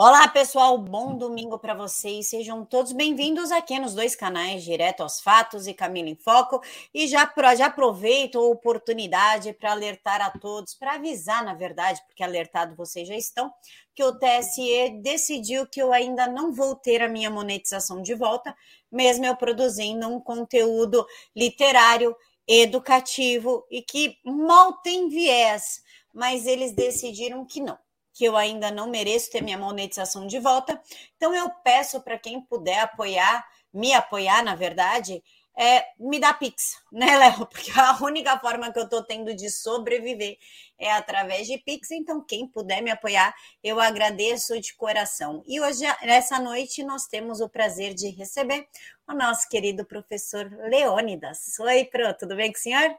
Olá, 0.00 0.28
pessoal, 0.28 0.78
bom 0.78 1.16
domingo 1.16 1.58
para 1.58 1.74
vocês. 1.74 2.28
Sejam 2.28 2.64
todos 2.64 2.92
bem-vindos 2.92 3.50
aqui 3.50 3.80
nos 3.80 3.96
dois 3.96 4.14
canais, 4.14 4.62
Direto 4.62 5.02
aos 5.02 5.20
Fatos 5.20 5.66
e 5.66 5.74
Camila 5.74 6.08
em 6.08 6.14
Foco. 6.14 6.62
E 6.94 7.08
já, 7.08 7.28
já 7.56 7.66
aproveito 7.66 8.38
a 8.38 8.42
oportunidade 8.42 9.52
para 9.54 9.72
alertar 9.72 10.20
a 10.20 10.30
todos, 10.30 10.72
para 10.72 10.94
avisar, 10.94 11.44
na 11.44 11.52
verdade, 11.52 12.00
porque 12.06 12.22
alertado 12.22 12.76
vocês 12.76 13.08
já 13.08 13.16
estão, 13.16 13.52
que 13.92 14.04
o 14.04 14.16
TSE 14.16 15.00
decidiu 15.02 15.66
que 15.66 15.82
eu 15.82 15.92
ainda 15.92 16.28
não 16.28 16.52
vou 16.52 16.76
ter 16.76 17.02
a 17.02 17.08
minha 17.08 17.28
monetização 17.28 18.00
de 18.00 18.14
volta, 18.14 18.54
mesmo 18.88 19.26
eu 19.26 19.34
produzindo 19.34 20.06
um 20.06 20.20
conteúdo 20.20 21.04
literário, 21.34 22.14
educativo 22.46 23.66
e 23.68 23.82
que 23.82 24.16
mal 24.24 24.74
tem 24.74 25.08
viés, 25.08 25.82
mas 26.14 26.46
eles 26.46 26.70
decidiram 26.70 27.44
que 27.44 27.60
não 27.60 27.76
que 28.18 28.24
eu 28.24 28.36
ainda 28.36 28.68
não 28.72 28.90
mereço 28.90 29.30
ter 29.30 29.40
minha 29.40 29.56
monetização 29.56 30.26
de 30.26 30.40
volta. 30.40 30.82
Então 31.16 31.32
eu 31.32 31.48
peço 31.62 32.00
para 32.00 32.18
quem 32.18 32.40
puder 32.40 32.80
apoiar, 32.80 33.46
me 33.72 33.94
apoiar, 33.94 34.42
na 34.42 34.56
verdade, 34.56 35.22
é, 35.56 35.84
me 36.00 36.18
dá 36.18 36.34
Pix, 36.34 36.82
né, 36.90 37.16
Léo? 37.16 37.46
Porque 37.46 37.70
a 37.78 37.96
única 38.02 38.36
forma 38.40 38.72
que 38.72 38.78
eu 38.80 38.84
estou 38.84 39.04
tendo 39.04 39.32
de 39.36 39.48
sobreviver 39.48 40.36
é 40.76 40.90
através 40.90 41.46
de 41.46 41.58
Pix. 41.58 41.92
Então, 41.92 42.20
quem 42.20 42.48
puder 42.48 42.82
me 42.82 42.90
apoiar, 42.90 43.32
eu 43.62 43.78
agradeço 43.78 44.60
de 44.60 44.74
coração. 44.74 45.44
E 45.46 45.60
hoje, 45.60 45.84
nessa 46.02 46.40
noite, 46.40 46.82
nós 46.82 47.06
temos 47.06 47.40
o 47.40 47.48
prazer 47.48 47.94
de 47.94 48.08
receber 48.10 48.66
o 49.08 49.14
nosso 49.14 49.48
querido 49.48 49.84
professor 49.84 50.50
Leônidas. 50.68 51.56
Oi, 51.60 51.84
Pro, 51.84 52.12
tudo 52.14 52.34
bem 52.34 52.50
com 52.50 52.58
o 52.58 52.60
senhor? 52.60 52.96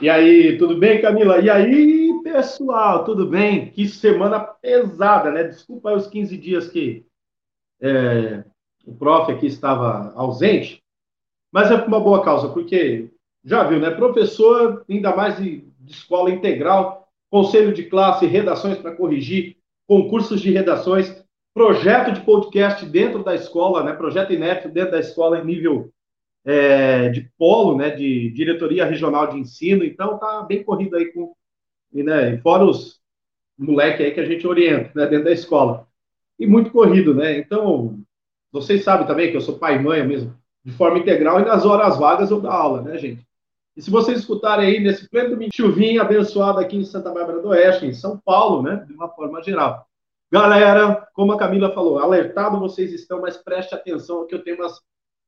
E 0.00 0.08
aí, 0.08 0.56
tudo 0.56 0.78
bem, 0.78 1.02
Camila? 1.02 1.40
E 1.40 1.50
aí, 1.50 2.05
pessoal, 2.32 3.04
tudo 3.04 3.24
bem? 3.24 3.70
Que 3.70 3.86
semana 3.86 4.40
pesada, 4.40 5.30
né? 5.30 5.44
Desculpa 5.44 5.90
aí 5.90 5.96
os 5.96 6.08
15 6.08 6.36
dias 6.36 6.68
que 6.68 7.06
é, 7.80 8.42
o 8.84 8.92
prof 8.92 9.30
aqui 9.30 9.46
estava 9.46 10.12
ausente, 10.16 10.82
mas 11.52 11.70
é 11.70 11.78
por 11.78 11.86
uma 11.86 12.00
boa 12.00 12.24
causa, 12.24 12.48
porque 12.48 13.12
já 13.44 13.62
viu, 13.62 13.78
né? 13.78 13.92
Professor, 13.92 14.84
ainda 14.90 15.14
mais 15.14 15.36
de, 15.36 15.68
de 15.78 15.92
escola 15.92 16.28
integral, 16.28 17.08
conselho 17.30 17.72
de 17.72 17.84
classe, 17.84 18.26
redações 18.26 18.76
para 18.76 18.96
corrigir, 18.96 19.56
concursos 19.86 20.40
de 20.40 20.50
redações, 20.50 21.24
projeto 21.54 22.10
de 22.10 22.22
podcast 22.22 22.84
dentro 22.86 23.22
da 23.22 23.36
escola, 23.36 23.84
né? 23.84 23.92
Projeto 23.92 24.32
inédito 24.32 24.68
dentro 24.68 24.90
da 24.90 25.00
escola 25.00 25.38
em 25.38 25.44
nível 25.44 25.92
é, 26.44 27.08
de 27.08 27.30
polo, 27.38 27.76
né, 27.76 27.90
de 27.90 28.30
diretoria 28.30 28.84
regional 28.84 29.28
de 29.28 29.38
ensino, 29.38 29.84
então 29.84 30.18
tá 30.18 30.42
bem 30.42 30.62
corrido 30.62 30.96
aí 30.96 31.12
com, 31.12 31.34
e, 31.92 32.02
né, 32.02 32.38
fora 32.38 32.64
os 32.64 33.00
moleques 33.58 34.04
aí 34.04 34.12
que 34.12 34.20
a 34.20 34.24
gente 34.26 34.46
orienta, 34.46 34.90
né, 34.94 35.06
dentro 35.06 35.24
da 35.24 35.32
escola. 35.32 35.86
E 36.38 36.46
muito 36.46 36.70
corrido, 36.70 37.14
né, 37.14 37.38
então, 37.38 37.98
vocês 38.52 38.84
sabem 38.84 39.06
também 39.06 39.30
que 39.30 39.36
eu 39.36 39.40
sou 39.40 39.58
pai 39.58 39.76
e 39.76 39.82
mãe 39.82 40.06
mesmo, 40.06 40.34
de 40.64 40.72
forma 40.72 40.98
integral, 40.98 41.40
e 41.40 41.44
nas 41.44 41.64
horas 41.64 41.98
vagas 41.98 42.30
eu 42.30 42.40
dou 42.40 42.50
aula, 42.50 42.82
né, 42.82 42.98
gente? 42.98 43.26
E 43.76 43.82
se 43.82 43.90
vocês 43.90 44.18
escutarem 44.18 44.66
aí 44.66 44.80
nesse 44.80 45.08
pleno 45.08 45.30
domingo, 45.30 45.54
chuvinha 45.54 46.00
abençoado 46.00 46.58
aqui 46.58 46.76
em 46.76 46.84
Santa 46.84 47.10
Bárbara 47.10 47.40
do 47.40 47.48
Oeste, 47.48 47.86
em 47.86 47.92
São 47.92 48.18
Paulo, 48.18 48.62
né, 48.62 48.84
de 48.86 48.92
uma 48.92 49.08
forma 49.08 49.42
geral. 49.42 49.86
Galera, 50.32 51.06
como 51.14 51.32
a 51.32 51.38
Camila 51.38 51.72
falou, 51.72 51.98
alertado 51.98 52.58
vocês 52.58 52.92
estão, 52.92 53.20
mas 53.20 53.36
preste 53.36 53.74
atenção 53.74 54.26
que 54.26 54.34
eu 54.34 54.42
tenho 54.42 54.56
umas 54.56 54.80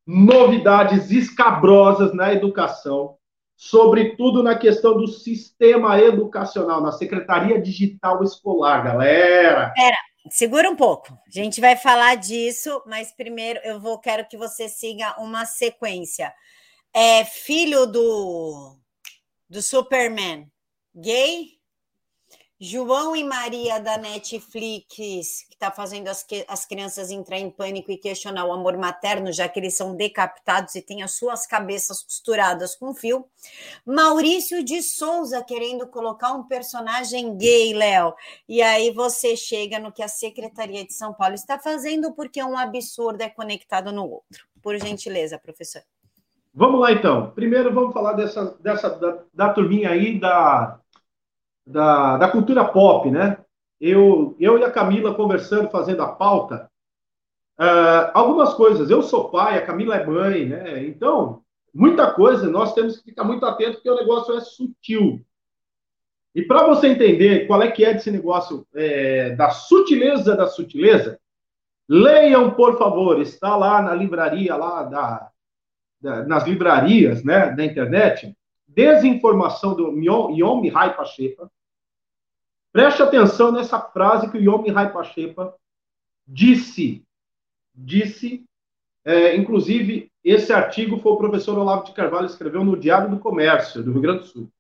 novidades 0.07 1.11
escabrosas 1.11 2.15
na 2.15 2.33
educação, 2.33 3.17
sobretudo 3.59 4.41
na 4.41 4.57
questão 4.57 4.97
do 4.97 5.09
sistema 5.09 6.01
educacional, 6.01 6.81
na 6.81 6.93
Secretaria 6.93 7.61
Digital 7.61 8.23
Escolar, 8.23 8.85
galera. 8.85 9.73
Pera, 9.75 9.97
segura 10.31 10.71
um 10.71 10.77
pouco. 10.77 11.13
A 11.27 11.31
gente 11.31 11.61
vai 11.61 11.77
falar 11.77 12.15
disso, 12.15 12.81
mas 12.87 13.11
primeiro 13.11 13.59
eu 13.65 13.81
vou 13.81 13.99
quero 13.99 14.29
que 14.29 14.37
você 14.37 14.69
siga 14.69 15.21
uma 15.21 15.45
sequência. 15.45 16.33
É 16.95 17.25
filho 17.25 17.85
do 17.85 18.77
do 19.51 19.61
Superman, 19.61 20.47
gay? 20.95 21.58
João 22.61 23.15
e 23.15 23.23
Maria 23.23 23.79
da 23.79 23.97
Netflix, 23.97 24.89
que 24.97 25.21
está 25.21 25.71
fazendo 25.71 26.09
as, 26.09 26.27
as 26.49 26.67
crianças 26.67 27.09
entrar 27.09 27.39
em 27.39 27.49
pânico 27.51 27.93
e 27.93 27.97
questionar 27.97 28.45
o 28.47 28.53
amor 28.53 28.77
materno, 28.77 29.33
já 29.33 29.49
que 29.49 29.61
eles 29.61 29.77
são 29.77 29.95
decapitados 29.95 30.75
e 30.75 30.83
têm 30.83 31.05
as 31.05 31.13
suas 31.13 31.47
cabeças 31.47 32.03
costuradas 32.03 32.75
com 32.75 32.93
fio. 32.93 33.25
Maurício 33.87 34.65
de 34.65 34.83
Souza 34.83 35.41
querendo 35.45 35.87
colocar 35.87 36.33
um 36.33 36.49
personagem 36.49 37.37
gay, 37.37 37.73
Léo. 37.73 38.13
E 38.49 38.61
aí 38.61 38.91
você 38.91 39.37
chega 39.37 39.79
no 39.79 39.93
que 39.93 40.03
a 40.03 40.09
Secretaria 40.09 40.85
de 40.85 40.93
São 40.93 41.15
Paulo 41.15 41.37
está 41.37 41.61
fazendo, 41.61 42.13
porque 42.13 42.43
um 42.43 42.59
absurdo 42.59 43.23
é 43.23 43.29
conectado 43.29 43.93
no 43.93 44.03
outro. 44.03 44.49
Por 44.61 44.77
gentileza, 44.79 45.39
professor. 45.39 45.83
Vamos 46.53 46.81
lá, 46.81 46.91
então. 46.91 47.31
Primeiro, 47.31 47.73
vamos 47.73 47.93
falar 47.93 48.15
dessa, 48.15 48.57
dessa 48.59 48.91
da, 48.91 49.23
da 49.33 49.53
turminha 49.53 49.91
aí 49.91 50.19
da 50.19 50.81
da, 51.69 52.17
da 52.17 52.29
cultura 52.29 52.65
pop, 52.65 53.11
né? 53.11 53.39
Eu, 53.81 54.35
eu 54.41 54.59
e 54.59 54.65
a 54.65 54.71
Camila 54.71 55.15
conversando, 55.15 55.71
fazendo 55.71 56.03
a 56.03 56.09
pauta, 56.09 56.69
uh, 57.61 58.11
algumas 58.15 58.55
coisas. 58.55 58.91
Eu 58.91 59.03
sou 59.03 59.31
pai, 59.31 59.59
a 59.59 59.67
Camila 59.67 59.97
é 59.97 60.07
mãe, 60.07 60.47
né? 60.47 60.85
Então, 60.85 61.43
muita 61.73 62.11
coisa 62.11 62.49
nós 62.49 62.75
temos 62.75 62.97
que 62.97 63.11
ficar 63.11 63.25
muito 63.25 63.45
atento 63.45 63.75
porque 63.75 63.91
o 63.91 63.97
negócio 63.97 64.37
é 64.37 64.41
sutil. 64.41 65.21
E 66.35 66.43
para 66.43 66.67
você 66.67 66.89
entender 66.89 67.47
qual 67.47 67.63
é 67.63 67.71
que 67.71 67.85
é 67.85 67.93
desse 67.93 68.11
negócio 68.11 68.67
é, 68.75 69.31
da 69.31 69.51
sutileza 69.51 70.37
da 70.37 70.47
sutileza, 70.47 71.19
leiam, 71.89 72.51
por 72.51 72.79
favor, 72.79 73.21
está 73.21 73.57
lá 73.57 73.83
na 73.83 73.95
livraria, 73.95 74.57
lá 74.57 74.83
da, 74.85 75.31
da 76.01 76.25
nas 76.25 76.47
livrarias 76.47 77.23
né, 77.23 77.51
da 77.53 77.65
internet, 77.65 78.35
Desinformação 78.67 79.75
do 79.75 79.99
Yom 79.99 80.61
Mihai 80.61 80.95
Pachepa, 80.95 81.51
Preste 82.73 83.03
atenção 83.03 83.51
nessa 83.51 83.81
frase 83.81 84.31
que 84.31 84.39
o 84.39 84.41
Yom 84.41 84.71
Rai 84.73 84.93
Pachepa 84.93 85.55
disse. 86.27 87.05
Disse, 87.75 88.45
é, 89.05 89.37
inclusive, 89.37 90.11
esse 90.23 90.53
artigo 90.53 90.99
foi 90.99 91.13
o 91.13 91.17
professor 91.17 91.57
Olavo 91.57 91.85
de 91.85 91.93
Carvalho 91.93 92.27
escreveu 92.27 92.65
no 92.65 92.77
Diário 92.77 93.09
do 93.09 93.19
Comércio, 93.19 93.83
do 93.83 93.93
Rio 93.93 94.03
Grande 94.03 94.21
do 94.21 94.27
Sul. 94.27 94.53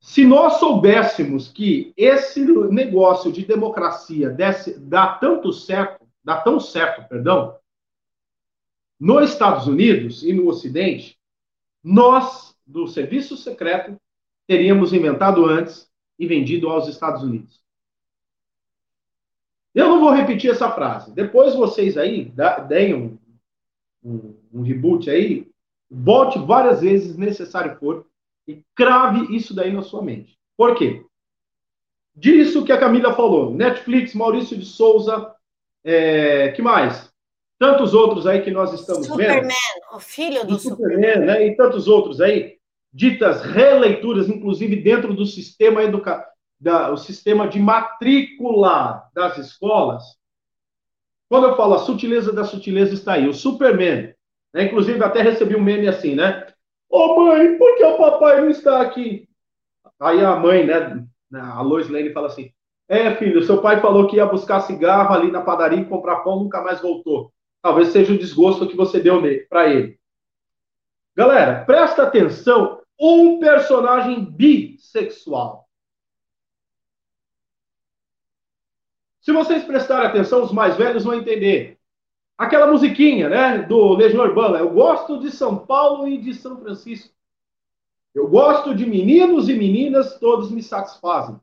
Se 0.00 0.24
nós 0.24 0.54
soubéssemos 0.54 1.48
que 1.48 1.92
esse 1.96 2.44
negócio 2.70 3.32
de 3.32 3.44
democracia 3.44 4.30
desse, 4.30 4.78
dá 4.78 5.14
tanto 5.14 5.52
certo, 5.52 6.06
dá 6.22 6.40
tão 6.40 6.60
certo, 6.60 7.08
perdão, 7.08 7.56
nos 8.98 9.30
Estados 9.30 9.66
Unidos 9.66 10.22
e 10.22 10.32
no 10.32 10.48
Ocidente, 10.48 11.18
nós, 11.82 12.54
do 12.66 12.86
serviço 12.86 13.36
secreto, 13.36 13.96
teríamos 14.46 14.92
inventado 14.92 15.44
antes 15.46 15.87
e 16.18 16.26
vendido 16.26 16.68
aos 16.68 16.88
Estados 16.88 17.22
Unidos. 17.22 17.62
Eu 19.74 19.88
não 19.88 20.00
vou 20.00 20.10
repetir 20.10 20.50
essa 20.50 20.70
frase. 20.70 21.12
Depois 21.12 21.54
vocês 21.54 21.96
aí 21.96 22.32
deem 22.68 22.94
um, 22.94 23.18
um, 24.02 24.34
um 24.52 24.62
reboot 24.62 25.08
aí, 25.08 25.48
volte 25.90 26.38
várias 26.38 26.80
vezes, 26.80 27.16
necessário 27.16 27.78
for, 27.78 28.06
e 28.46 28.62
crave 28.74 29.36
isso 29.36 29.54
daí 29.54 29.72
na 29.72 29.82
sua 29.82 30.02
mente. 30.02 30.36
Por 30.56 30.74
quê? 30.74 31.04
Disso 32.14 32.64
que 32.64 32.72
a 32.72 32.80
Camila 32.80 33.14
falou, 33.14 33.54
Netflix, 33.54 34.14
Maurício 34.14 34.56
de 34.56 34.64
Souza, 34.64 35.32
é, 35.84 36.50
que 36.50 36.60
mais? 36.60 37.12
Tantos 37.58 37.94
outros 37.94 38.26
aí 38.26 38.42
que 38.42 38.50
nós 38.50 38.72
estamos 38.72 39.06
Superman, 39.06 39.42
vendo. 39.42 39.52
Superman, 39.52 39.96
o 39.96 40.00
filho 40.00 40.46
do 40.46 40.58
Superman, 40.58 41.12
Superman. 41.12 41.26
Né? 41.26 41.46
E 41.46 41.56
tantos 41.56 41.86
outros 41.86 42.20
aí 42.20 42.57
ditas 42.98 43.42
releituras, 43.42 44.28
inclusive 44.28 44.74
dentro 44.74 45.14
do 45.14 45.24
sistema 45.24 45.84
educa... 45.84 46.26
da, 46.60 46.90
o 46.90 46.96
sistema 46.96 47.46
de 47.46 47.60
matrícula 47.60 49.04
das 49.14 49.38
escolas. 49.38 50.02
Quando 51.28 51.46
eu 51.46 51.56
falo 51.56 51.74
a 51.74 51.78
sutileza 51.78 52.32
da 52.32 52.42
sutileza 52.42 52.94
está 52.94 53.12
aí, 53.12 53.28
o 53.28 53.32
Superman. 53.32 54.12
Né? 54.52 54.64
Inclusive, 54.64 55.02
até 55.04 55.22
recebi 55.22 55.54
um 55.54 55.62
meme 55.62 55.86
assim, 55.86 56.16
né? 56.16 56.44
Ô 56.90 56.98
oh, 56.98 57.20
mãe, 57.20 57.56
por 57.56 57.76
que 57.76 57.84
o 57.84 57.98
papai 57.98 58.40
não 58.40 58.50
está 58.50 58.82
aqui? 58.82 59.28
Aí 60.00 60.24
a 60.24 60.34
mãe, 60.34 60.66
né, 60.66 61.06
a 61.32 61.62
Lois 61.62 61.88
Lane 61.88 62.12
fala 62.12 62.26
assim: 62.26 62.50
É, 62.88 63.14
filho, 63.14 63.44
seu 63.44 63.60
pai 63.60 63.80
falou 63.80 64.08
que 64.08 64.16
ia 64.16 64.26
buscar 64.26 64.62
cigarro 64.62 65.14
ali 65.14 65.30
na 65.30 65.42
padaria 65.42 65.78
e 65.78 65.84
comprar 65.84 66.24
pão, 66.24 66.40
nunca 66.40 66.62
mais 66.62 66.80
voltou. 66.80 67.30
Talvez 67.62 67.88
seja 67.88 68.12
o 68.12 68.18
desgosto 68.18 68.66
que 68.66 68.76
você 68.76 68.98
deu 68.98 69.22
para 69.48 69.68
ele. 69.68 69.98
Galera, 71.14 71.64
presta 71.64 72.04
atenção 72.04 72.77
um 72.98 73.38
personagem 73.38 74.24
bissexual. 74.24 75.68
Se 79.20 79.32
vocês 79.32 79.62
prestarem 79.64 80.08
atenção, 80.08 80.42
os 80.42 80.52
mais 80.52 80.76
velhos 80.76 81.04
vão 81.04 81.14
entender. 81.14 81.78
Aquela 82.36 82.70
musiquinha, 82.70 83.28
né, 83.28 83.58
do 83.62 83.94
Legião 83.94 84.24
Urbana. 84.24 84.58
Eu 84.58 84.70
gosto 84.70 85.20
de 85.20 85.30
São 85.30 85.58
Paulo 85.58 86.08
e 86.08 86.18
de 86.18 86.32
São 86.34 86.58
Francisco. 86.60 87.14
Eu 88.14 88.28
gosto 88.28 88.74
de 88.74 88.86
meninos 88.86 89.48
e 89.48 89.54
meninas, 89.54 90.18
todos 90.18 90.50
me 90.50 90.62
satisfazem. 90.62 91.38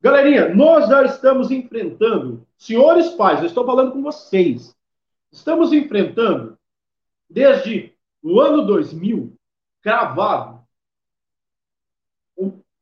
Galerinha, 0.00 0.54
nós 0.54 0.88
já 0.88 1.04
estamos 1.04 1.50
enfrentando, 1.50 2.46
senhores 2.56 3.10
pais, 3.10 3.40
eu 3.40 3.46
estou 3.46 3.64
falando 3.64 3.92
com 3.92 4.02
vocês, 4.02 4.76
estamos 5.32 5.72
enfrentando, 5.72 6.58
desde 7.28 7.94
o 8.22 8.40
ano 8.40 8.66
2000, 8.66 9.36
cravado, 9.86 10.66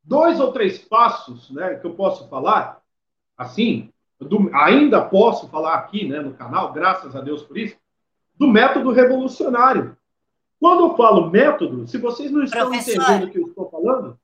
dois 0.03 0.39
ou 0.39 0.51
três 0.51 0.79
passos 0.79 1.51
né, 1.51 1.75
que 1.75 1.85
eu 1.85 1.93
posso 1.93 2.27
falar, 2.27 2.81
assim, 3.37 3.93
do, 4.19 4.49
ainda 4.55 5.05
posso 5.05 5.47
falar 5.49 5.75
aqui 5.75 6.07
né, 6.07 6.19
no 6.19 6.33
canal, 6.33 6.73
graças 6.73 7.15
a 7.15 7.21
Deus 7.21 7.43
por 7.43 7.59
isso, 7.59 7.77
do 8.33 8.47
método 8.47 8.91
revolucionário. 8.91 9.95
Quando 10.59 10.83
eu 10.83 10.97
falo 10.97 11.29
método, 11.29 11.87
se 11.87 11.99
vocês 11.99 12.31
não 12.31 12.43
estão 12.43 12.71
Professor, 12.71 13.03
entendendo 13.03 13.27
o 13.27 13.31
que 13.31 13.37
eu 13.37 13.47
estou 13.49 13.69
falando, 13.69 14.19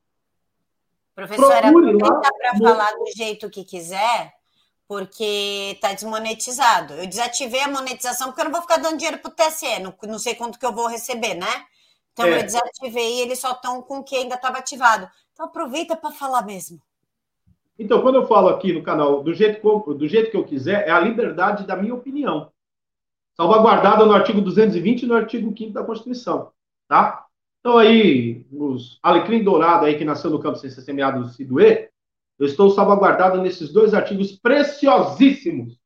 professora, 1.14 1.68
aproveita 1.68 2.32
para 2.36 2.54
no... 2.58 2.68
falar 2.68 2.92
do 2.94 3.12
jeito 3.16 3.48
que 3.52 3.64
quiser, 3.64 4.34
porque 4.88 5.74
está 5.76 5.94
desmonetizado. 5.94 6.96
Eu 6.96 7.06
desativei 7.06 7.62
a 7.62 7.68
monetização 7.68 8.30
porque 8.30 8.42
eu 8.42 8.46
não 8.46 8.52
vou 8.52 8.62
ficar 8.64 8.78
dando 8.78 8.98
dinheiro 8.98 9.20
para 9.20 9.30
o 9.30 9.36
TSE, 9.36 9.80
não, 9.80 9.94
não 10.04 10.18
sei 10.18 10.34
quanto 10.34 10.58
que 10.58 10.66
eu 10.66 10.74
vou 10.74 10.88
receber, 10.88 11.36
né? 11.36 11.68
Então 12.14 12.26
é. 12.26 12.40
eu 12.40 12.44
desativei 12.44 13.18
e 13.18 13.22
eles 13.22 13.40
só 13.40 13.52
estão 13.52 13.82
com 13.82 14.00
o 14.00 14.04
que 14.04 14.16
ainda 14.16 14.36
estava 14.36 14.58
ativado. 14.58 15.10
Então 15.34 15.46
aproveita 15.46 15.96
para 15.96 16.12
falar 16.12 16.46
mesmo. 16.46 16.80
Então, 17.80 18.02
quando 18.02 18.16
eu 18.16 18.28
falo 18.28 18.50
aqui 18.50 18.72
no 18.72 18.84
canal 18.84 19.24
do 19.24 19.34
jeito, 19.34 19.60
do 19.94 20.08
jeito 20.08 20.30
que 20.30 20.38
eu 20.38 20.44
quiser, 20.44 20.88
é 20.88 20.92
a 20.92 21.00
liberdade 21.00 21.66
da 21.66 21.76
minha 21.76 21.96
opinião. 21.96 22.52
Salvaguardada 23.36 24.06
no 24.06 24.14
artigo 24.14 24.40
220 24.40 25.02
e 25.02 25.06
no 25.08 25.16
artigo 25.16 25.52
5 25.58 25.74
da 25.74 25.84
Constituição. 25.84 26.52
Tá? 26.88 27.26
Então, 27.60 27.80
aí, 27.80 28.46
os 28.52 29.00
alecrim 29.02 29.44
dourado 29.44 29.86
aí 29.86 29.98
que 29.98 30.06
nasceu 30.06 30.30
no 30.30 30.40
campo 30.40 30.60
sem 30.60 30.70
ser 30.70 30.82
semeado 30.82 31.28
se 31.30 31.44
doer, 31.44 31.92
eu 32.38 32.46
estou 32.46 32.70
salvaguardado 32.70 33.42
nesses 33.42 33.72
dois 33.72 33.94
artigos 33.94 34.32
preciosíssimos 34.32 35.80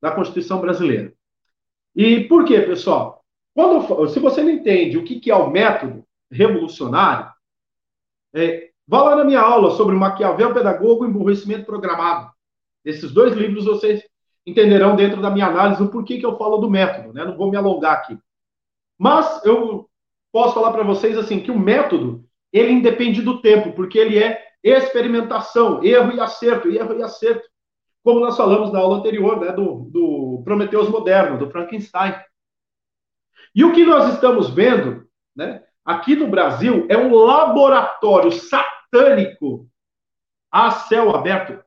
da 0.00 0.10
Constituição 0.10 0.60
brasileira. 0.60 1.14
E 1.94 2.24
por 2.24 2.44
quê, 2.44 2.60
pessoal? 2.60 3.19
Quando, 3.54 4.08
se 4.08 4.18
você 4.18 4.42
não 4.42 4.50
entende 4.50 4.96
o 4.96 5.04
que, 5.04 5.20
que 5.20 5.30
é 5.30 5.34
o 5.34 5.50
método 5.50 6.04
revolucionário, 6.30 7.30
é, 8.34 8.70
Vá 8.90 9.04
lá 9.04 9.14
na 9.14 9.22
minha 9.22 9.40
aula 9.40 9.70
sobre 9.76 9.94
Maquiavel 9.94 10.52
Pedagogo 10.52 11.04
e 11.04 11.08
Emburrecimento 11.08 11.64
Programado. 11.64 12.28
Esses 12.84 13.12
dois 13.12 13.36
livros 13.36 13.64
vocês 13.64 14.02
entenderão 14.44 14.96
dentro 14.96 15.22
da 15.22 15.30
minha 15.30 15.46
análise 15.46 15.80
o 15.80 15.88
porquê 15.88 16.18
que 16.18 16.26
eu 16.26 16.36
falo 16.36 16.56
do 16.56 16.68
método, 16.68 17.12
né? 17.12 17.24
Não 17.24 17.36
vou 17.36 17.48
me 17.48 17.56
alongar 17.56 17.92
aqui. 17.92 18.18
Mas 18.98 19.44
eu 19.44 19.88
posso 20.32 20.54
falar 20.54 20.72
para 20.72 20.82
vocês 20.82 21.16
assim 21.16 21.38
que 21.38 21.52
o 21.52 21.58
método 21.58 22.24
ele 22.52 22.72
independe 22.72 23.22
do 23.22 23.40
tempo, 23.40 23.70
porque 23.74 23.96
ele 23.96 24.18
é 24.18 24.42
experimentação, 24.64 25.84
erro 25.84 26.10
e 26.10 26.18
acerto, 26.18 26.68
erro 26.68 26.98
e 26.98 27.02
acerto. 27.04 27.48
Como 28.02 28.18
nós 28.18 28.36
falamos 28.36 28.72
na 28.72 28.80
aula 28.80 28.96
anterior, 28.96 29.38
né, 29.38 29.52
do, 29.52 29.88
do 29.88 30.42
Prometeus 30.44 30.88
moderno, 30.88 31.38
do 31.38 31.48
Frankenstein. 31.48 32.12
E 33.54 33.64
o 33.64 33.72
que 33.72 33.84
nós 33.84 34.14
estamos 34.14 34.50
vendo, 34.50 35.08
né, 35.34 35.64
aqui 35.84 36.14
no 36.14 36.28
Brasil 36.28 36.86
é 36.88 36.96
um 36.96 37.14
laboratório 37.14 38.30
satânico 38.32 39.68
a 40.50 40.70
céu 40.70 41.14
aberto, 41.14 41.62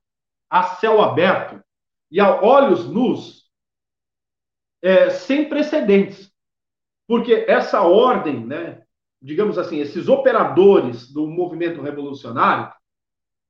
a 0.50 0.64
céu 0.64 1.02
aberto 1.02 1.64
e 2.12 2.20
a 2.20 2.42
olhos 2.42 2.88
nus, 2.88 3.50
é, 4.82 5.10
sem 5.10 5.48
precedentes. 5.48 6.32
Porque 7.08 7.46
essa 7.48 7.82
ordem, 7.82 8.46
né, 8.46 8.84
digamos 9.22 9.58
assim, 9.58 9.80
esses 9.80 10.08
operadores 10.08 11.12
do 11.12 11.28
movimento 11.28 11.82
revolucionário, 11.82 12.74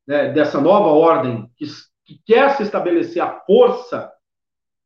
né, 0.07 0.31
dessa 0.31 0.59
nova 0.59 0.89
ordem 0.89 1.49
que, 1.55 1.65
que 2.05 2.21
quer 2.25 2.55
se 2.55 2.63
estabelecer 2.63 3.21
a 3.21 3.39
força 3.41 4.11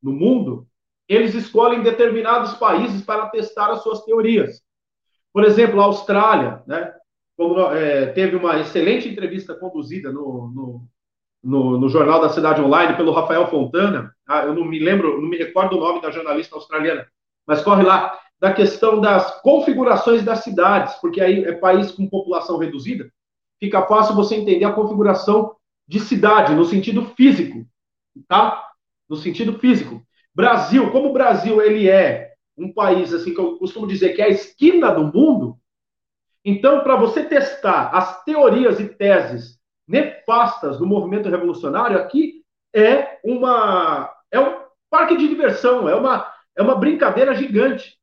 no 0.01 0.11
mundo, 0.11 0.66
eles 1.07 1.33
escolhem 1.33 1.81
determinados 1.81 2.53
países 2.55 3.01
para 3.03 3.27
testar 3.29 3.71
as 3.71 3.81
suas 3.81 4.03
teorias. 4.03 4.61
Por 5.33 5.43
exemplo, 5.43 5.79
a 5.79 5.85
Austrália, 5.85 6.61
né? 6.67 6.93
como 7.37 7.59
é, 7.59 8.07
teve 8.07 8.35
uma 8.35 8.59
excelente 8.59 9.07
entrevista 9.07 9.53
conduzida 9.53 10.11
no, 10.11 10.51
no, 10.53 10.87
no, 11.43 11.77
no, 11.77 11.89
Jornal 11.89 12.19
da 12.19 12.29
Cidade 12.29 12.61
Online 12.61 12.97
pelo 12.97 13.11
Rafael 13.11 13.47
Fontana, 13.47 14.11
ah, 14.27 14.45
eu 14.45 14.55
não 14.55 14.65
me 14.65 14.79
lembro, 14.79 15.21
não 15.21 15.29
me 15.29 15.37
recordo 15.37 15.77
o 15.77 15.79
nome 15.79 16.01
da 16.01 16.09
jornalista 16.09 16.55
australiana, 16.55 17.07
mas 17.45 17.61
corre 17.61 17.83
lá, 17.83 18.19
da 18.39 18.51
questão 18.51 18.99
das 18.99 19.39
configurações 19.41 20.23
das 20.23 20.43
cidades, 20.43 20.95
porque 20.95 21.21
aí 21.21 21.45
é 21.45 21.53
país 21.53 21.91
com 21.91 22.09
população 22.09 22.57
reduzida, 22.57 23.11
fica 23.59 23.83
fácil 23.83 24.15
você 24.15 24.35
entender 24.35 24.65
a 24.65 24.73
configuração 24.73 25.55
de 25.87 25.99
cidade, 25.99 26.53
no 26.53 26.65
sentido 26.65 27.05
físico, 27.15 27.65
tá? 28.27 28.67
No 29.07 29.15
sentido 29.15 29.57
físico. 29.57 30.01
Brasil, 30.37 30.91
como 30.91 31.09
o 31.09 31.13
Brasil 31.13 31.59
ele 31.59 31.89
é 31.89 32.33
um 32.55 32.71
país 32.71 33.11
assim 33.11 33.33
que 33.33 33.39
eu 33.39 33.57
costumo 33.57 33.87
dizer 33.87 34.13
que 34.13 34.21
é 34.21 34.25
a 34.25 34.29
esquina 34.29 34.91
do 34.91 35.03
mundo, 35.05 35.57
então, 36.45 36.81
para 36.81 36.95
você 36.95 37.23
testar 37.25 37.89
as 37.89 38.23
teorias 38.23 38.79
e 38.79 38.87
teses 38.87 39.59
nefastas 39.87 40.77
do 40.77 40.85
movimento 40.85 41.27
revolucionário, 41.27 41.97
aqui 41.97 42.43
é 42.71 43.17
uma 43.23 44.13
é 44.31 44.39
um 44.39 44.59
parque 44.91 45.17
de 45.17 45.27
diversão, 45.27 45.89
é 45.89 45.95
uma 45.95 46.31
é 46.55 46.61
uma 46.61 46.75
brincadeira 46.75 47.33
gigante. 47.33 47.97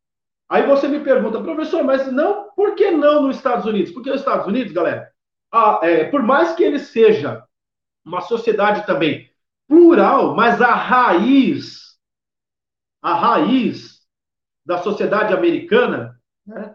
Aí 0.49 0.67
você 0.67 0.89
me 0.89 0.99
pergunta, 1.01 1.41
professor, 1.41 1.85
mas 1.85 2.11
não, 2.11 2.51
por 2.57 2.75
que 2.75 2.91
não 2.91 3.23
nos 3.23 3.37
Estados 3.37 3.65
Unidos? 3.65 3.93
Porque 3.93 4.11
os 4.11 4.21
Estados 4.21 4.47
Unidos, 4.49 4.73
galera, 4.73 5.09
a, 5.53 5.79
é, 5.85 6.05
por 6.07 6.21
mais 6.21 6.53
que 6.53 6.65
ele 6.65 6.81
seja 6.81 7.45
uma 8.05 8.21
sociedade 8.23 8.85
também 8.85 9.31
plural, 9.69 10.35
mas 10.35 10.61
a 10.61 10.75
raiz, 10.75 11.84
a 13.05 13.13
raiz 13.13 14.01
da 14.65 14.79
sociedade 14.79 15.35
americana, 15.35 16.19
né, 16.47 16.75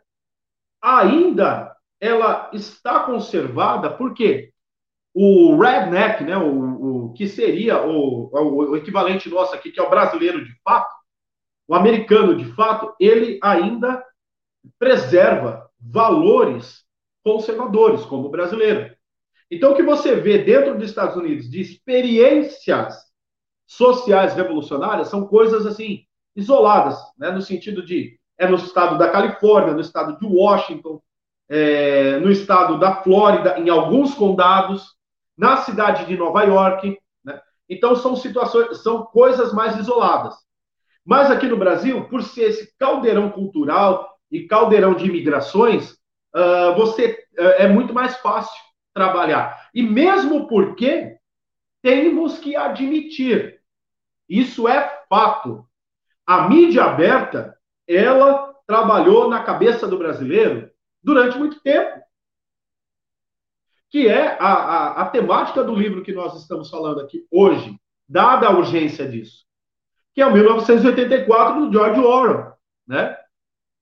ainda 0.80 1.76
ela 2.00 2.52
está 2.54 3.00
conservada 3.00 3.90
porque 3.90 4.54
o 5.12 5.58
redneck, 5.58 6.24
né, 6.24 6.38
o, 6.38 7.08
o 7.08 7.14
que 7.14 7.28
seria 7.28 7.82
o, 7.82 8.30
o, 8.32 8.78
equivalente 8.78 9.28
nosso 9.28 9.56
aqui, 9.56 9.72
que 9.72 9.80
é 9.80 9.84
o 9.84 9.90
brasileiro 9.90 10.46
de 10.46 10.54
fato, 10.64 10.94
o 11.68 11.74
americano 11.74 12.38
de 12.38 12.46
fato, 12.54 12.94
ele 13.00 13.40
ainda 13.42 14.06
preserva 14.78 15.68
valores 15.80 16.86
conservadores, 17.24 18.06
como 18.06 18.28
o 18.28 18.32
brasileiro. 18.32 18.96
Então, 19.50 19.72
o 19.72 19.76
que 19.76 19.82
você 19.82 20.16
vê 20.16 20.38
dentro 20.38 20.78
dos 20.78 20.90
Estados 20.90 21.16
Unidos 21.16 21.50
de 21.50 21.60
experiências 21.60 22.96
sociais 23.66 24.36
revolucionárias 24.36 25.08
são 25.08 25.26
coisas 25.26 25.66
assim 25.66 26.08
isoladas, 26.36 26.98
né, 27.18 27.32
no 27.32 27.42
sentido 27.42 27.84
de 27.86 28.20
é 28.38 28.48
no 28.48 28.56
estado 28.56 28.98
da 28.98 29.10
Califórnia, 29.10 29.74
no 29.74 29.82
estado 29.82 30.18
de 30.18 30.26
Washington, 30.26 31.02
é, 31.50 32.18
no 32.20 32.32
estado 32.32 32.80
da 32.80 33.04
Flórida, 33.04 33.60
em 33.60 33.70
alguns 33.70 34.14
condados, 34.14 34.96
na 35.38 35.58
cidade 35.58 36.06
de 36.06 36.16
Nova 36.16 36.44
York. 36.44 36.98
Né? 37.24 37.42
Então 37.68 37.96
são 37.98 38.16
situações, 38.16 38.82
são 38.82 39.04
coisas 39.04 39.54
mais 39.54 39.78
isoladas. 39.78 40.36
Mas 41.06 41.30
aqui 41.30 41.48
no 41.48 41.58
Brasil, 41.58 42.06
por 42.06 42.24
ser 42.24 42.44
esse 42.44 42.74
caldeirão 42.78 43.30
cultural 43.30 44.10
e 44.32 44.48
caldeirão 44.48 44.94
de 44.94 45.06
imigrações, 45.06 45.94
uh, 46.36 46.76
você 46.78 47.26
uh, 47.38 47.42
é 47.58 47.68
muito 47.68 47.94
mais 47.94 48.16
fácil 48.18 48.62
trabalhar. 48.94 49.70
E 49.74 49.82
mesmo 49.82 50.48
porque 50.48 51.18
temos 51.82 52.38
que 52.38 52.56
admitir, 52.56 53.60
isso 54.28 54.68
é 54.68 55.04
fato. 55.10 55.66
A 56.30 56.48
mídia 56.48 56.84
aberta 56.84 57.58
ela 57.88 58.54
trabalhou 58.68 59.28
na 59.28 59.42
cabeça 59.42 59.88
do 59.88 59.98
brasileiro 59.98 60.70
durante 61.02 61.36
muito 61.40 61.60
tempo. 61.60 62.04
Que 63.90 64.08
é 64.08 64.38
a, 64.40 64.54
a, 64.54 65.02
a 65.02 65.06
temática 65.10 65.64
do 65.64 65.74
livro 65.74 66.04
que 66.04 66.14
nós 66.14 66.40
estamos 66.40 66.70
falando 66.70 67.02
aqui 67.02 67.26
hoje, 67.32 67.76
dada 68.08 68.46
a 68.46 68.56
urgência 68.56 69.10
disso. 69.10 69.44
Que 70.14 70.22
é 70.22 70.28
o 70.28 70.32
1984 70.32 71.66
do 71.66 71.74
George 71.74 72.00
Orwell, 72.00 72.54
né? 72.88 73.18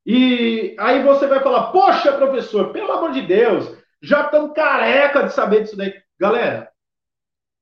E 0.05 0.73
aí 0.79 1.03
você 1.03 1.27
vai 1.27 1.43
falar, 1.43 1.73
poxa, 1.73 2.13
professor, 2.13 2.71
pelo 2.71 2.93
amor 2.93 3.11
de 3.11 3.23
Deus, 3.23 3.77
já 4.01 4.21
estão 4.21 4.53
careca 4.53 5.23
de 5.23 5.33
saber 5.33 5.63
disso 5.63 5.75
daí. 5.75 5.93
Galera, 6.17 6.71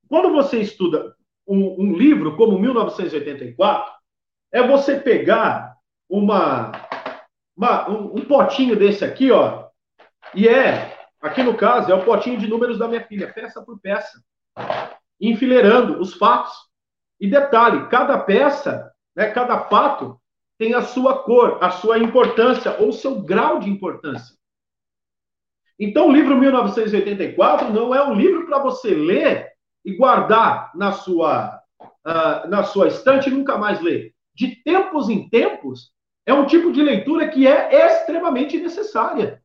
quando 0.07 0.31
você 0.31 0.59
estuda 0.59 1.15
um, 1.47 1.75
um 1.81 1.93
livro 1.97 2.37
como 2.37 2.59
1984, 2.59 3.94
é 4.55 4.65
você 4.65 4.97
pegar 4.97 5.75
uma, 6.09 6.71
uma 7.57 7.89
um, 7.89 8.15
um, 8.15 8.21
potinho 8.21 8.73
desse 8.77 9.03
aqui, 9.03 9.29
ó, 9.29 9.65
e 10.33 10.47
é, 10.47 10.97
aqui 11.21 11.43
no 11.43 11.57
caso, 11.57 11.91
é 11.91 11.93
o 11.93 12.05
potinho 12.05 12.39
de 12.39 12.47
números 12.47 12.79
da 12.79 12.87
minha 12.87 13.05
filha, 13.05 13.33
peça 13.33 13.61
por 13.61 13.77
peça, 13.81 14.23
enfileirando 15.19 15.99
os 15.99 16.13
fatos. 16.13 16.53
E 17.19 17.29
detalhe, 17.29 17.89
cada 17.89 18.17
peça, 18.17 18.89
né, 19.13 19.29
cada 19.29 19.59
fato 19.65 20.17
tem 20.57 20.73
a 20.73 20.83
sua 20.83 21.21
cor, 21.23 21.61
a 21.61 21.71
sua 21.71 21.99
importância 21.99 22.77
ou 22.79 22.93
seu 22.93 23.21
grau 23.21 23.59
de 23.59 23.69
importância. 23.69 24.37
Então, 25.77 26.07
o 26.07 26.13
livro 26.13 26.37
1984 26.37 27.73
não 27.73 27.93
é 27.93 28.01
um 28.07 28.13
livro 28.13 28.45
para 28.45 28.59
você 28.59 28.95
ler 28.95 29.51
e 29.83 29.97
guardar 29.97 30.71
na 30.73 30.93
sua, 30.93 31.61
uh, 31.81 32.47
na 32.47 32.63
sua 32.63 32.87
estante 32.87 33.29
e 33.29 33.33
nunca 33.33 33.57
mais 33.57 33.81
ler. 33.81 34.14
De 34.35 34.61
tempos 34.63 35.09
em 35.09 35.29
tempos, 35.29 35.91
é 36.25 36.33
um 36.33 36.45
tipo 36.45 36.71
de 36.71 36.81
leitura 36.81 37.29
que 37.29 37.47
é 37.47 37.87
extremamente 37.87 38.57
necessária. 38.57 39.41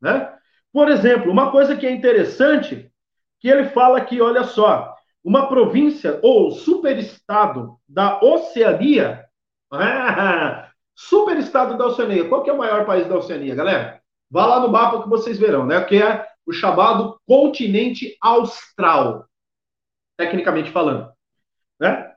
Né? 0.00 0.32
Por 0.72 0.88
exemplo, 0.88 1.30
uma 1.30 1.50
coisa 1.50 1.76
que 1.76 1.86
é 1.86 1.90
interessante, 1.90 2.90
que 3.40 3.48
ele 3.48 3.64
fala 3.70 4.00
que, 4.00 4.20
olha 4.20 4.44
só, 4.44 4.94
uma 5.22 5.48
província 5.48 6.20
ou 6.22 6.50
superestado 6.50 7.78
da 7.88 8.20
Oceania, 8.20 9.24
superestado 10.94 11.76
da 11.78 11.86
Oceania, 11.86 12.28
qual 12.28 12.42
que 12.42 12.50
é 12.50 12.52
o 12.52 12.58
maior 12.58 12.84
país 12.84 13.08
da 13.08 13.16
Oceania, 13.16 13.54
galera? 13.54 14.00
Vá 14.30 14.46
lá 14.46 14.60
no 14.60 14.68
mapa 14.68 15.02
que 15.02 15.08
vocês 15.08 15.38
verão, 15.38 15.66
né? 15.66 15.82
Que 15.84 16.02
é 16.02 16.26
o 16.46 16.52
chamado 16.52 17.18
continente 17.26 18.16
austral, 18.20 19.26
tecnicamente 20.16 20.70
falando, 20.70 21.10
né? 21.80 22.13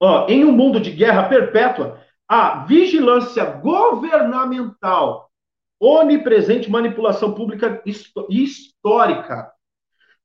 Ó, 0.00 0.26
em 0.28 0.44
um 0.44 0.52
mundo 0.52 0.80
de 0.80 0.90
guerra 0.90 1.28
perpétua, 1.28 2.00
a 2.26 2.64
vigilância 2.64 3.44
governamental 3.44 5.30
onipresente 5.78 6.70
manipulação 6.70 7.34
pública 7.34 7.82
histórica. 8.30 9.52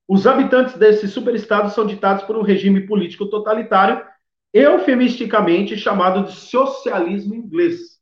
Os 0.08 0.26
habitantes 0.26 0.78
desse 0.78 1.08
superestado 1.08 1.70
são 1.72 1.86
ditados 1.86 2.24
por 2.24 2.38
um 2.38 2.42
regime 2.42 2.88
político 2.88 3.26
totalitário, 3.26 4.06
eufemisticamente 4.54 5.76
chamado 5.76 6.26
de 6.26 6.34
socialismo 6.34 7.36
inglês. 7.36 8.00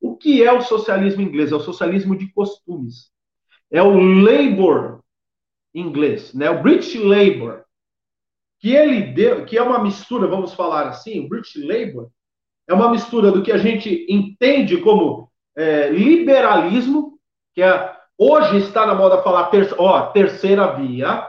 O 0.00 0.16
que 0.16 0.42
é 0.42 0.52
o 0.52 0.62
socialismo 0.62 1.20
inglês? 1.20 1.52
É 1.52 1.56
o 1.56 1.60
socialismo 1.60 2.16
de 2.16 2.32
costumes. 2.32 3.10
É 3.70 3.82
o 3.82 3.98
labor 3.98 5.02
inglês, 5.74 6.32
né? 6.32 6.48
O 6.48 6.62
British 6.62 6.94
Labour, 6.94 7.65
que 8.58 8.74
ele 8.74 9.12
deu, 9.12 9.44
que 9.44 9.56
é 9.56 9.62
uma 9.62 9.78
mistura, 9.78 10.26
vamos 10.26 10.54
falar 10.54 10.88
assim, 10.88 11.20
o 11.20 11.28
British 11.28 11.56
Labour 11.56 12.10
é 12.68 12.74
uma 12.74 12.90
mistura 12.90 13.30
do 13.30 13.42
que 13.42 13.52
a 13.52 13.58
gente 13.58 14.06
entende 14.08 14.78
como 14.78 15.30
é, 15.56 15.88
liberalismo, 15.88 17.18
que 17.54 17.62
é, 17.62 17.96
hoje 18.18 18.58
está 18.58 18.86
na 18.86 18.94
moda 18.94 19.22
falar 19.22 19.46
ter, 19.46 19.74
ó, 19.78 20.06
terceira 20.10 20.66
via, 20.72 21.28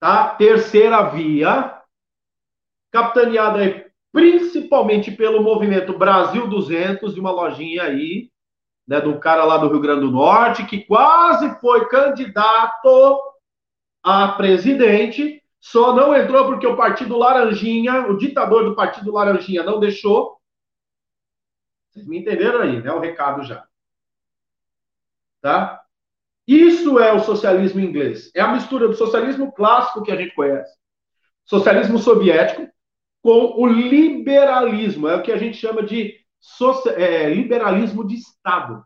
tá? 0.00 0.34
Terceira 0.36 1.02
via, 1.10 1.80
capitaneada 2.92 3.90
principalmente 4.12 5.10
pelo 5.10 5.42
movimento 5.42 5.96
Brasil 5.96 6.46
200, 6.46 7.14
de 7.14 7.20
uma 7.20 7.30
lojinha 7.30 7.84
aí, 7.84 8.30
né, 8.86 9.00
do 9.00 9.18
cara 9.18 9.44
lá 9.44 9.56
do 9.56 9.68
Rio 9.68 9.80
Grande 9.80 10.02
do 10.02 10.10
Norte, 10.10 10.66
que 10.66 10.84
quase 10.84 11.58
foi 11.60 11.88
candidato 11.88 13.31
a 14.02 14.28
presidente, 14.28 15.42
só 15.60 15.94
não 15.94 16.14
entrou 16.14 16.46
porque 16.46 16.66
o 16.66 16.76
Partido 16.76 17.16
Laranjinha, 17.16 18.08
o 18.08 18.16
ditador 18.16 18.64
do 18.64 18.74
Partido 18.74 19.12
Laranjinha 19.12 19.62
não 19.62 19.78
deixou, 19.78 20.36
vocês 21.90 22.06
me 22.06 22.18
entenderam 22.18 22.62
aí, 22.62 22.82
né? 22.82 22.90
O 22.90 22.98
recado 22.98 23.44
já. 23.44 23.66
Tá? 25.40 25.82
Isso 26.46 26.98
é 26.98 27.12
o 27.12 27.20
socialismo 27.20 27.80
inglês. 27.80 28.30
É 28.34 28.40
a 28.40 28.52
mistura 28.52 28.88
do 28.88 28.94
socialismo 28.94 29.52
clássico 29.52 30.02
que 30.02 30.10
a 30.10 30.16
gente 30.16 30.34
conhece, 30.34 30.74
socialismo 31.44 31.98
soviético, 31.98 32.68
com 33.22 33.54
o 33.60 33.66
liberalismo. 33.66 35.06
É 35.06 35.16
o 35.16 35.22
que 35.22 35.30
a 35.30 35.36
gente 35.36 35.56
chama 35.56 35.82
de 35.82 36.18
é, 36.96 37.28
liberalismo 37.28 38.06
de 38.06 38.16
Estado. 38.16 38.84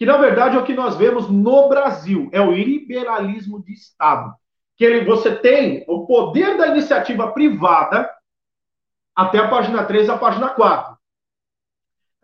Que, 0.00 0.06
na 0.06 0.16
verdade, 0.16 0.56
é 0.56 0.58
o 0.58 0.64
que 0.64 0.72
nós 0.72 0.96
vemos 0.96 1.28
no 1.28 1.68
Brasil. 1.68 2.30
É 2.32 2.40
o 2.40 2.52
liberalismo 2.52 3.62
de 3.62 3.74
Estado. 3.74 4.34
Que 4.74 4.82
ele, 4.82 5.04
você 5.04 5.36
tem 5.36 5.84
o 5.86 6.06
poder 6.06 6.56
da 6.56 6.68
iniciativa 6.68 7.30
privada 7.30 8.10
até 9.14 9.36
a 9.36 9.48
página 9.48 9.84
3 9.84 10.08
a 10.08 10.16
página 10.16 10.48
4. 10.48 10.96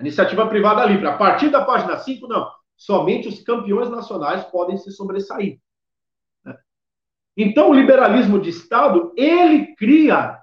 Iniciativa 0.01 0.47
privada 0.47 0.87
livre. 0.87 1.07
A 1.07 1.19
partir 1.19 1.51
da 1.51 1.67
página 1.67 1.99
5, 1.99 2.27
não. 2.27 2.51
Somente 2.79 3.29
os 3.29 3.43
campeões 3.43 3.91
nacionais 3.91 4.43
podem 4.45 4.79
se 4.79 4.91
sobressair. 4.91 5.61
Né? 6.43 6.57
Então, 7.37 7.69
o 7.69 7.75
liberalismo 7.75 8.41
de 8.41 8.49
Estado, 8.49 9.13
ele 9.15 9.77
cria 9.77 10.41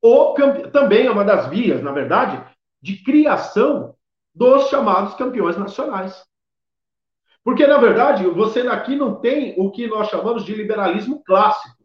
o 0.00 0.34
também 0.72 1.08
é 1.08 1.10
uma 1.10 1.26
das 1.26 1.46
vias, 1.48 1.82
na 1.82 1.92
verdade, 1.92 2.42
de 2.80 3.04
criação 3.04 3.94
dos 4.34 4.70
chamados 4.70 5.12
campeões 5.12 5.58
nacionais. 5.58 6.29
Porque, 7.44 7.66
na 7.66 7.78
verdade, 7.78 8.26
você 8.26 8.60
aqui 8.60 8.94
não 8.94 9.14
tem 9.14 9.54
o 9.58 9.70
que 9.70 9.86
nós 9.86 10.08
chamamos 10.08 10.44
de 10.44 10.54
liberalismo 10.54 11.22
clássico. 11.24 11.82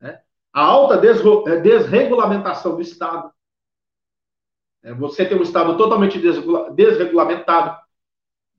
Né? 0.00 0.20
A 0.52 0.62
alta 0.62 0.94
eh, 0.96 1.60
desregulamentação 1.60 2.74
do 2.74 2.82
Estado, 2.82 3.30
é, 4.82 4.92
você 4.92 5.24
tem 5.24 5.38
um 5.38 5.42
Estado 5.42 5.76
totalmente 5.76 6.18
desregulamentado. 6.74 7.76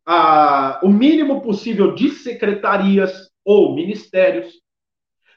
A, 0.05 0.79
o 0.83 0.89
mínimo 0.89 1.41
possível 1.41 1.93
de 1.93 2.09
secretarias 2.09 3.29
ou 3.45 3.75
ministérios. 3.75 4.53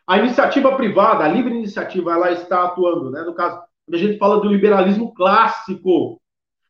A 0.07 0.19
iniciativa 0.19 0.75
privada, 0.77 1.25
a 1.25 1.29
livre 1.29 1.55
iniciativa, 1.55 2.13
ela 2.13 2.33
está 2.33 2.65
atuando, 2.65 3.11
né? 3.11 3.23
No 3.23 3.35
caso, 3.35 3.63
a 3.93 3.97
gente 3.97 4.19
fala 4.19 4.41
do 4.41 4.49
liberalismo 4.49 5.13
clássico, 5.13 6.21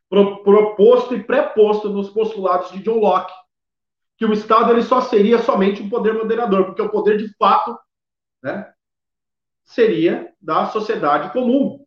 pro, 0.09 0.43
proposto 0.43 1.15
e 1.15 1.23
preposto 1.23 1.89
nos 1.89 2.09
postulados 2.09 2.71
de 2.71 2.79
John 2.83 2.99
Locke, 2.99 3.33
que 4.23 4.29
o 4.29 4.33
Estado 4.33 4.71
ele 4.71 4.83
só 4.83 5.01
seria 5.01 5.39
somente 5.39 5.83
um 5.83 5.89
poder 5.89 6.13
moderador, 6.13 6.65
porque 6.65 6.81
o 6.81 6.89
poder 6.89 7.17
de 7.17 7.35
fato, 7.35 7.77
né, 8.41 8.73
seria 9.65 10.33
da 10.41 10.67
sociedade 10.67 11.33
comum, 11.33 11.85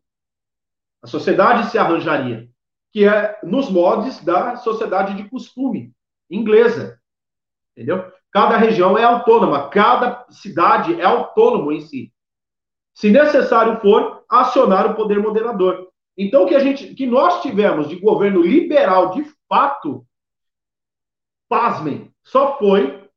a 1.01 1.07
sociedade 1.07 1.71
se 1.71 1.79
arranjaria, 1.79 2.47
que 2.91 3.05
é 3.05 3.39
nos 3.43 3.71
modos 3.71 4.23
da 4.23 4.55
sociedade 4.57 5.15
de 5.15 5.27
costume 5.29 5.91
inglesa. 6.29 6.99
Entendeu? 7.75 8.11
Cada 8.31 8.57
região 8.57 8.95
é 8.97 9.03
autônoma, 9.03 9.69
cada 9.69 10.25
cidade 10.29 10.99
é 10.99 11.05
autônomo 11.05 11.71
em 11.71 11.81
si. 11.81 12.13
Se 12.93 13.09
necessário 13.09 13.79
for, 13.79 14.23
acionar 14.29 14.91
o 14.91 14.95
poder 14.95 15.19
moderador. 15.19 15.87
Então, 16.15 16.45
que 16.45 16.53
a 16.53 16.59
gente, 16.59 16.93
que 16.93 17.07
nós 17.07 17.41
tivemos 17.41 17.87
de 17.87 17.95
governo 17.95 18.41
liberal 18.41 19.11
de 19.11 19.23
fato, 19.47 20.05
pasmem, 21.47 22.06
só 22.27 22.57
foi 22.57 23.09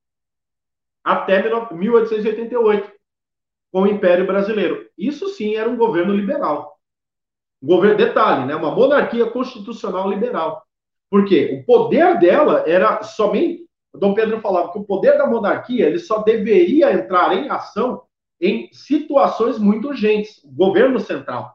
até 1.05 1.43
1888, 1.73 2.91
com 3.73 3.83
o 3.83 3.87
Império 3.87 4.27
Brasileiro. 4.27 4.89
Isso 4.97 5.29
sim 5.29 5.55
era 5.55 5.69
um 5.69 5.77
governo 5.77 6.15
liberal 6.15 6.81
governo, 7.63 7.97
detalhe, 7.97 8.47
né, 8.47 8.55
uma 8.55 8.71
monarquia 8.71 9.27
constitucional 9.27 10.09
liberal. 10.09 10.65
Por 11.11 11.25
quê? 11.25 11.61
O 11.61 11.67
poder 11.67 12.19
dela 12.19 12.65
era 12.67 13.03
somente. 13.03 13.69
Dom 13.93 14.15
Pedro 14.15 14.41
falava 14.41 14.73
que 14.73 14.79
o 14.79 14.85
poder 14.85 15.19
da 15.19 15.27
monarquia 15.27 15.87
ele 15.87 15.99
só 15.99 16.23
deveria 16.23 16.93
entrar 16.93 17.37
em 17.37 17.51
ação 17.51 18.03
em 18.41 18.71
situações 18.73 19.59
muito 19.59 19.89
urgentes, 19.89 20.41
governo 20.45 21.01
central. 21.01 21.55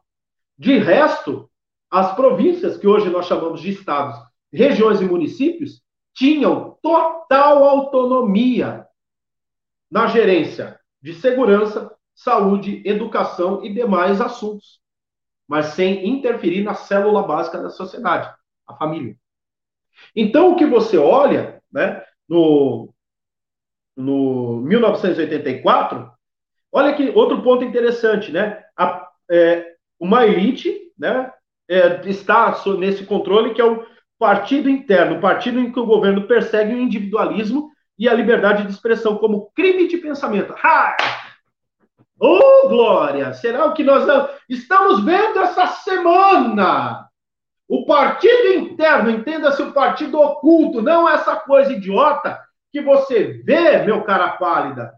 De 0.58 0.78
resto, 0.78 1.50
as 1.90 2.14
províncias, 2.14 2.78
que 2.78 2.88
hoje 2.88 3.10
nós 3.10 3.26
chamamos 3.26 3.62
de 3.62 3.72
estados, 3.72 4.20
regiões 4.52 5.02
e 5.02 5.06
municípios, 5.06 5.82
tinham 6.16 6.78
total 6.82 7.64
autonomia 7.64 8.88
na 9.92 10.08
gerência 10.08 10.80
de 11.02 11.14
segurança, 11.14 11.96
saúde, 12.16 12.82
educação 12.86 13.64
e 13.64 13.72
demais 13.72 14.20
assuntos 14.20 14.80
mas 15.48 15.68
sem 15.68 16.08
interferir 16.08 16.64
na 16.64 16.74
célula 16.74 17.24
básica 17.24 17.62
da 17.62 17.70
sociedade, 17.70 18.34
a 18.68 18.76
família. 18.76 19.16
Então, 20.16 20.52
o 20.52 20.56
que 20.56 20.66
você 20.66 20.98
olha, 20.98 21.62
né, 21.72 22.04
no, 22.28 22.94
no 23.96 24.62
1984, 24.62 26.12
olha 26.72 26.96
que 26.96 27.10
outro 27.12 27.42
ponto 27.42 27.64
interessante, 27.64 28.32
né? 28.32 28.64
A, 28.76 29.08
é, 29.30 29.76
uma 30.00 30.26
elite, 30.26 30.92
né, 30.98 31.32
é, 31.68 32.02
está 32.10 32.56
nesse 32.78 33.06
controle 33.06 33.54
que 33.54 33.62
é 33.62 33.66
o 33.66 33.86
partido 34.18 34.70
interno, 34.70 35.20
partido 35.20 35.60
em 35.60 35.72
que 35.72 35.80
o 35.80 35.86
governo 35.86 36.28
persegue 36.28 36.74
o 36.74 36.80
individualismo 36.80 37.72
e 37.98 38.08
a 38.08 38.14
liberdade 38.14 38.64
de 38.64 38.72
expressão 38.72 39.18
como 39.18 39.52
crime 39.56 39.88
de 39.88 39.98
pensamento. 39.98 40.54
Ha! 40.64 40.98
Oh, 42.20 42.68
glória! 42.70 43.34
Será 43.34 43.66
o 43.66 43.74
que 43.74 43.84
nós 43.84 44.06
estamos 44.50 45.04
vendo 45.04 45.40
essa 45.40 45.68
semana? 45.68 47.10
O 47.68 47.86
partido 47.86 48.54
interno, 48.54 49.10
entenda-se 49.10 49.62
o 49.62 49.74
partido 49.74 50.20
oculto, 50.20 50.82
não 50.82 51.10
essa 51.10 51.36
coisa 51.36 51.74
idiota 51.74 52.40
que 52.72 52.82
você 52.82 53.42
vê, 53.44 53.80
meu 53.84 54.04
cara 54.04 54.30
pálida, 54.30 54.94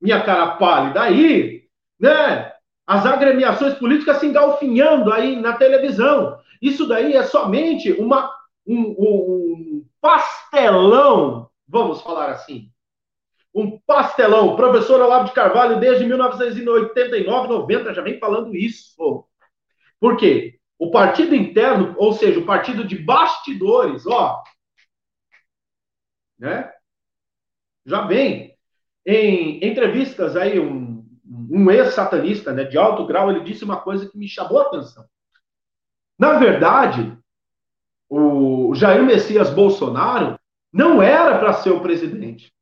minha 0.00 0.22
cara 0.22 0.52
pálida 0.52 1.02
aí, 1.02 1.64
né? 2.00 2.52
As 2.86 3.06
agremiações 3.06 3.74
políticas 3.74 4.18
se 4.18 4.26
engalfinhando 4.26 5.12
aí 5.12 5.36
na 5.36 5.52
televisão. 5.52 6.38
Isso 6.62 6.86
daí 6.86 7.14
é 7.14 7.24
somente 7.24 7.92
uma, 7.92 8.32
um, 8.64 8.94
um 8.98 9.86
pastelão, 10.00 11.50
vamos 11.66 12.00
falar 12.02 12.30
assim. 12.30 12.70
Um 13.52 13.80
pastelão. 13.80 14.48
O 14.50 14.56
professor 14.56 15.00
Olavo 15.00 15.26
de 15.26 15.32
Carvalho, 15.32 15.80
desde 15.80 16.06
1989, 16.06 17.48
90, 17.48 17.92
já 17.92 18.00
vem 18.00 18.18
falando 18.20 18.54
isso. 18.54 19.26
Por 19.98 20.16
quê? 20.16 20.60
O 20.78 20.92
partido 20.92 21.34
interno, 21.34 21.94
ou 21.98 22.12
seja, 22.12 22.38
o 22.38 22.46
partido 22.46 22.84
de 22.84 22.96
bastidores, 22.96 24.06
ó, 24.06 24.42
né? 26.38 26.72
Já 27.84 28.06
vem 28.06 28.56
em 29.04 29.64
entrevistas 29.64 30.36
aí 30.36 30.60
um, 30.60 31.04
um 31.24 31.70
ex-satanista, 31.70 32.52
né, 32.52 32.64
de 32.64 32.78
alto 32.78 33.04
grau, 33.06 33.30
ele 33.30 33.44
disse 33.44 33.64
uma 33.64 33.80
coisa 33.80 34.08
que 34.08 34.16
me 34.16 34.28
chamou 34.28 34.60
a 34.60 34.66
atenção. 34.66 35.04
Na 36.18 36.34
verdade, 36.34 37.16
o 38.08 38.74
Jair 38.74 39.02
Messias 39.02 39.50
Bolsonaro 39.50 40.38
não 40.72 41.02
era 41.02 41.38
para 41.38 41.54
ser 41.54 41.70
o 41.70 41.80
presidente. 41.80 42.52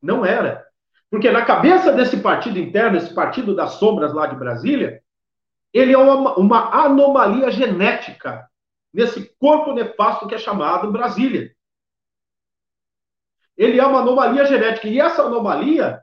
Não 0.00 0.24
era. 0.24 0.66
Porque 1.10 1.30
na 1.30 1.44
cabeça 1.44 1.92
desse 1.92 2.18
partido 2.18 2.58
interno, 2.58 2.96
esse 2.96 3.14
partido 3.14 3.54
das 3.54 3.74
sombras 3.74 4.12
lá 4.12 4.26
de 4.26 4.36
Brasília, 4.36 5.02
ele 5.72 5.92
é 5.92 5.98
uma, 5.98 6.34
uma 6.34 6.84
anomalia 6.84 7.50
genética 7.50 8.48
nesse 8.92 9.34
corpo 9.38 9.72
nefasto 9.72 10.26
que 10.26 10.34
é 10.34 10.38
chamado 10.38 10.92
Brasília. 10.92 11.54
Ele 13.56 13.80
é 13.80 13.86
uma 13.86 14.00
anomalia 14.00 14.44
genética. 14.44 14.88
E 14.88 15.00
essa 15.00 15.22
anomalia, 15.22 16.02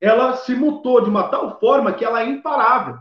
ela 0.00 0.36
se 0.36 0.54
mutou 0.54 1.02
de 1.02 1.10
uma 1.10 1.28
tal 1.28 1.58
forma 1.58 1.92
que 1.92 2.04
ela 2.04 2.22
é 2.22 2.26
imparável. 2.26 2.98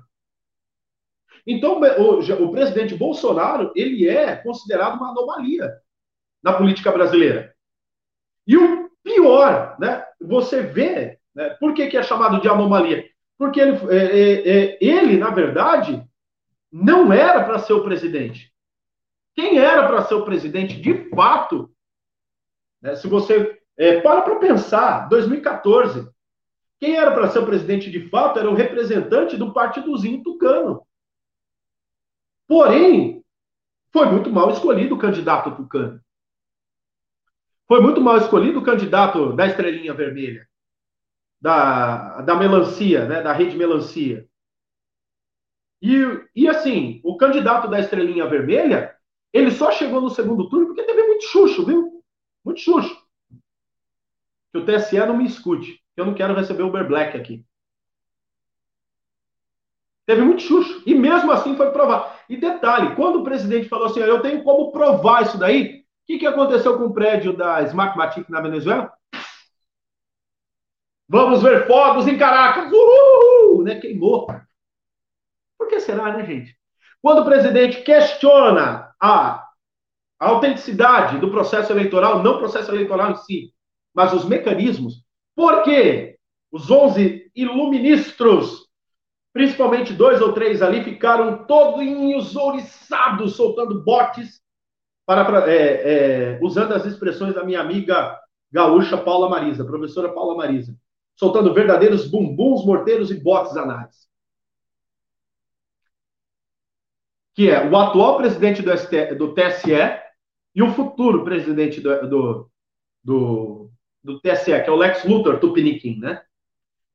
Então, 1.46 1.80
o, 1.80 2.20
o 2.20 2.52
presidente 2.52 2.96
Bolsonaro, 2.96 3.72
ele 3.76 4.08
é 4.08 4.36
considerado 4.36 4.96
uma 4.96 5.12
anomalia 5.12 5.72
na 6.42 6.54
política 6.54 6.92
brasileira. 6.92 7.54
E 8.48 8.58
o 8.58 8.90
pior, 9.04 9.76
né? 9.80 10.04
Você 10.20 10.62
vê, 10.62 11.20
né, 11.34 11.50
por 11.60 11.74
que, 11.74 11.88
que 11.88 11.98
é 11.98 12.04
chamado 12.04 12.42
de 12.42 12.48
anomalia? 12.48 13.06
Porque 13.38 13.60
ele, 13.60 13.78
é, 13.90 13.98
é, 13.98 14.50
é, 14.50 14.78
ele 14.82 15.18
na 15.18 15.30
verdade, 15.30 16.04
não 16.72 17.14
era 17.14 17.44
para 17.44 17.60
ser 17.60 17.74
o 17.74 17.84
presidente. 17.84 18.52
Quem 19.36 19.60
era 19.60 19.88
para 19.88 20.04
ser 20.06 20.16
o 20.16 20.26
presidente, 20.26 20.80
de 20.80 21.10
fato, 21.10 21.70
né, 22.82 22.96
se 22.96 23.08
você 23.08 23.60
é, 23.78 24.00
para 24.02 24.22
para 24.22 24.38
pensar, 24.38 25.10
2014, 25.10 26.10
quem 26.80 26.96
era 26.96 27.12
para 27.12 27.28
ser 27.30 27.40
o 27.40 27.46
presidente 27.46 27.92
de 27.92 28.10
fato 28.10 28.40
era 28.40 28.50
o 28.50 28.56
representante 28.56 29.38
do 29.38 29.54
partidozinho 29.54 30.24
tucano. 30.24 30.82
Porém, 32.48 33.24
foi 33.92 34.06
muito 34.08 34.30
mal 34.30 34.52
escolhido 34.52 34.96
o 34.96 35.00
candidato 35.00 35.56
tucano. 35.56 36.02
Foi 37.68 37.82
muito 37.82 38.00
mal 38.02 38.18
escolhido 38.18 38.60
o 38.60 38.64
candidato 38.64 39.34
da 39.34 39.48
estrelinha 39.48 39.94
vermelha 39.94 40.48
da, 41.46 42.22
da 42.22 42.36
melancia, 42.36 43.06
né, 43.06 43.22
da 43.22 43.32
rede 43.32 43.56
melancia. 43.56 44.28
E, 45.80 45.94
e 46.36 46.48
assim, 46.48 47.00
o 47.04 47.18
candidato 47.18 47.68
da 47.68 47.80
estrelinha 47.80 48.28
vermelha, 48.28 48.96
ele 49.32 49.52
só 49.52 49.72
chegou 49.72 50.02
no 50.02 50.10
segundo 50.10 50.50
turno 50.50 50.68
porque 50.68 50.82
teve 50.82 51.04
muito 51.04 51.26
chucho, 51.26 51.64
viu? 51.64 52.04
Muito 52.44 52.62
chucho. 52.62 53.00
Que 54.52 54.58
o 54.58 54.66
TSE 54.66 54.98
não 55.00 55.18
me 55.18 55.26
escute, 55.26 55.74
que 55.94 56.02
eu 56.02 56.06
não 56.08 56.16
quero 56.16 56.34
receber 56.34 56.64
o 56.64 56.68
Uber 56.68 56.88
Black 56.88 57.16
aqui. 57.16 57.46
Teve 60.06 60.22
muito 60.22 60.42
chucho. 60.42 60.84
E 60.86 60.94
mesmo 60.94 61.32
assim 61.32 61.56
foi 61.56 61.72
provar. 61.72 62.24
E 62.30 62.38
detalhe, 62.38 62.96
quando 62.96 63.20
o 63.20 63.24
presidente 63.24 63.70
falou 63.70 63.88
assim, 63.88 64.00
eu 64.00 64.22
tenho 64.22 64.44
como 64.44 64.72
provar 64.72 65.24
isso 65.24 65.38
daí, 65.38 65.80
o 65.80 65.84
que, 66.08 66.20
que 66.20 66.28
aconteceu 66.28 66.78
com 66.78 66.86
o 66.86 66.94
prédio 66.94 67.36
da 67.36 67.62
Smartmatic 67.64 68.30
na 68.30 68.42
Venezuela? 68.42 68.94
Vamos 71.08 71.42
ver 71.42 71.68
fogos 71.68 72.08
em 72.08 72.18
Caracas. 72.18 72.72
Uhul! 72.72 73.64
Né? 73.64 73.80
Queimou. 73.80 74.28
Por 75.58 75.68
que 75.68 75.80
será, 75.80 76.16
né, 76.16 76.26
gente? 76.26 76.56
Quando 77.02 77.22
o 77.22 77.26
presidente 77.26 77.82
questiona 77.82 78.94
a, 79.00 79.48
a 80.20 80.28
autenticidade 80.28 81.20
do 81.20 81.30
processo 81.32 81.72
eleitoral, 81.72 82.24
não 82.24 82.36
o 82.36 82.40
processo 82.40 82.72
eleitoral 82.72 83.12
em 83.12 83.16
si, 83.16 83.54
mas 83.94 84.12
os 84.14 84.26
mecanismos, 84.26 85.04
por 85.36 85.64
que 85.64 86.18
os 86.52 86.70
11 86.70 87.32
iluministros, 87.36 88.68
principalmente 89.36 89.92
dois 89.92 90.22
ou 90.22 90.32
três 90.32 90.62
ali, 90.62 90.82
ficaram 90.82 91.46
todos 91.46 92.36
ouriçados, 92.38 93.36
soltando 93.36 93.84
botes, 93.84 94.42
para, 95.06 95.52
é, 95.52 95.58
é, 95.58 96.40
usando 96.42 96.72
as 96.72 96.86
expressões 96.86 97.36
da 97.36 97.44
minha 97.44 97.60
amiga 97.60 98.18
gaúcha 98.50 98.98
Paula 98.98 99.28
Marisa, 99.28 99.66
professora 99.66 100.14
Paula 100.14 100.38
Marisa 100.38 100.74
soltando 101.16 101.54
verdadeiros 101.54 102.10
bumbuns, 102.10 102.66
morteiros 102.66 103.10
e 103.10 103.16
botes 103.16 103.56
anais. 103.56 104.08
Que 107.34 107.50
é 107.50 107.70
o 107.70 107.76
atual 107.76 108.18
presidente 108.18 108.62
do, 108.62 108.76
ST, 108.78 109.16
do 109.16 109.34
TSE 109.34 109.74
e 110.54 110.64
o 110.64 110.72
futuro 110.74 111.24
presidente 111.24 111.82
do, 111.82 112.08
do, 112.08 112.52
do, 113.04 113.72
do 114.04 114.20
TSE, 114.22 114.64
que 114.64 114.70
é 114.70 114.72
o 114.72 114.76
Lex 114.76 115.04
Luthor 115.04 115.40
Tupiniquim, 115.40 116.00
né? 116.00 116.24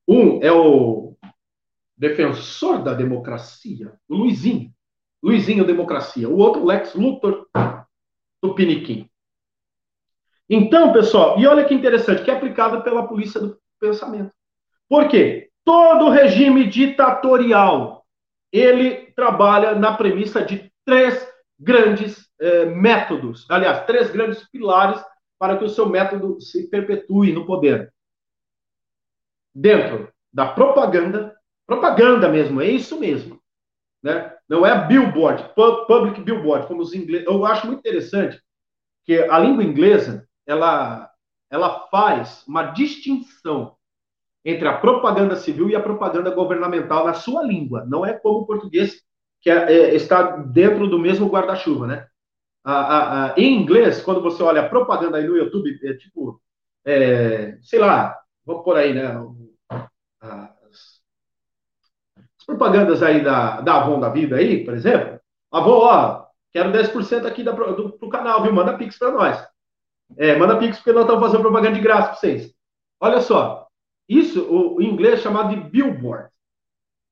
Um 0.09 0.43
é 0.43 0.51
o 0.51 1.10
defensor 2.01 2.83
da 2.83 2.95
democracia, 2.95 3.93
o 4.09 4.17
Luizinho. 4.17 4.73
Luizinho 5.23 5.67
Democracia. 5.67 6.27
O 6.27 6.39
outro, 6.39 6.65
Lex 6.65 6.95
Luthor 6.95 7.47
Tupiniquim. 8.41 9.07
Então, 10.49 10.95
pessoal, 10.95 11.39
e 11.39 11.47
olha 11.47 11.63
que 11.67 11.75
interessante, 11.75 12.23
que 12.25 12.31
é 12.31 12.35
aplicado 12.35 12.83
pela 12.83 13.07
polícia 13.07 13.39
do, 13.39 13.61
pensamento. 13.79 14.33
Por 14.89 15.09
quê? 15.09 15.51
Todo 15.63 16.09
regime 16.09 16.67
ditatorial, 16.67 18.05
ele 18.51 19.13
trabalha 19.13 19.75
na 19.75 19.95
premissa 19.95 20.43
de 20.43 20.73
três 20.85 21.29
grandes 21.59 22.29
eh, 22.41 22.65
métodos, 22.65 23.47
aliás, 23.49 23.85
três 23.87 24.11
grandes 24.11 24.47
pilares 24.51 25.03
para 25.39 25.57
que 25.57 25.65
o 25.65 25.69
seu 25.69 25.87
método 25.87 26.41
se 26.41 26.69
perpetue 26.69 27.33
no 27.33 27.47
poder. 27.47 27.93
Dentro 29.55 30.11
da 30.33 30.47
propaganda, 30.47 31.40
propaganda 31.71 32.29
mesmo, 32.29 32.61
é 32.61 32.69
isso 32.69 32.99
mesmo. 32.99 33.41
Né? 34.03 34.35
Não 34.49 34.67
é 34.67 34.87
billboard, 34.89 35.55
public 35.55 36.21
billboard, 36.23 36.67
como 36.67 36.83
os 36.83 36.93
ingleses. 36.93 37.27
Eu 37.27 37.47
acho 37.47 37.67
muito 37.67 37.79
interessante 37.79 38.43
que 39.05 39.21
a 39.21 39.39
língua 39.39 39.63
inglesa, 39.63 40.27
ela 40.47 41.09
ela 41.49 41.89
faz 41.89 42.45
uma 42.47 42.63
distinção 42.63 43.77
entre 44.45 44.69
a 44.69 44.79
propaganda 44.79 45.35
civil 45.35 45.69
e 45.69 45.75
a 45.75 45.83
propaganda 45.83 46.31
governamental 46.31 47.05
na 47.05 47.13
sua 47.13 47.43
língua. 47.43 47.85
Não 47.87 48.07
é 48.07 48.13
como 48.13 48.41
o 48.41 48.47
português, 48.47 49.03
que 49.41 49.51
é, 49.51 49.73
é, 49.73 49.95
está 49.95 50.37
dentro 50.37 50.89
do 50.89 50.99
mesmo 50.99 51.29
guarda-chuva, 51.29 51.87
né? 51.87 52.07
em 53.37 53.61
inglês, 53.61 54.03
quando 54.03 54.23
você 54.23 54.43
olha 54.43 54.61
a 54.61 54.69
propaganda 54.69 55.17
aí 55.17 55.27
no 55.27 55.37
YouTube, 55.37 55.81
é 55.83 55.95
tipo, 55.95 56.41
é, 56.85 57.59
sei 57.63 57.79
lá, 57.79 58.17
vamos 58.45 58.63
por 58.63 58.77
aí, 58.77 58.95
né? 58.95 59.13
As, 60.21 61.01
as 62.41 62.47
propagandas 62.47 63.03
aí 63.03 63.23
da, 63.23 63.61
da 63.61 63.77
Avon 63.77 64.01
da 64.01 64.09
vida 64.09 64.37
aí, 64.37 64.65
por 64.65 64.75
exemplo. 64.75 65.21
Avon, 65.53 65.81
ó, 65.81 66.27
quero 66.53 66.73
10% 66.73 67.27
aqui 67.27 67.43
da, 67.43 67.53
do, 67.53 68.09
canal, 68.09 68.43
viu? 68.43 68.53
Manda 68.53 68.79
Pix 68.79 68.99
para 68.99 69.11
nós. 69.11 69.47
É, 70.17 70.37
manda 70.37 70.59
Pix 70.59 70.79
porque 70.79 70.93
nós 70.93 71.03
estamos 71.03 71.23
fazendo 71.23 71.43
propaganda 71.43 71.75
de 71.75 71.83
graça 71.83 72.09
para 72.09 72.17
vocês. 72.17 72.55
Olha 73.01 73.21
só, 73.21 73.69
isso 74.09 74.43
o, 74.43 74.81
em 74.81 74.87
inglês 74.87 75.21
é 75.21 75.23
chamado 75.23 75.51
de 75.51 75.61
billboard. 75.61 76.31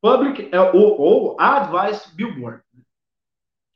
Public 0.00 0.48
é, 0.52 0.60
ou, 0.60 1.00
ou 1.00 1.40
Advice 1.40 2.14
Billboard, 2.14 2.62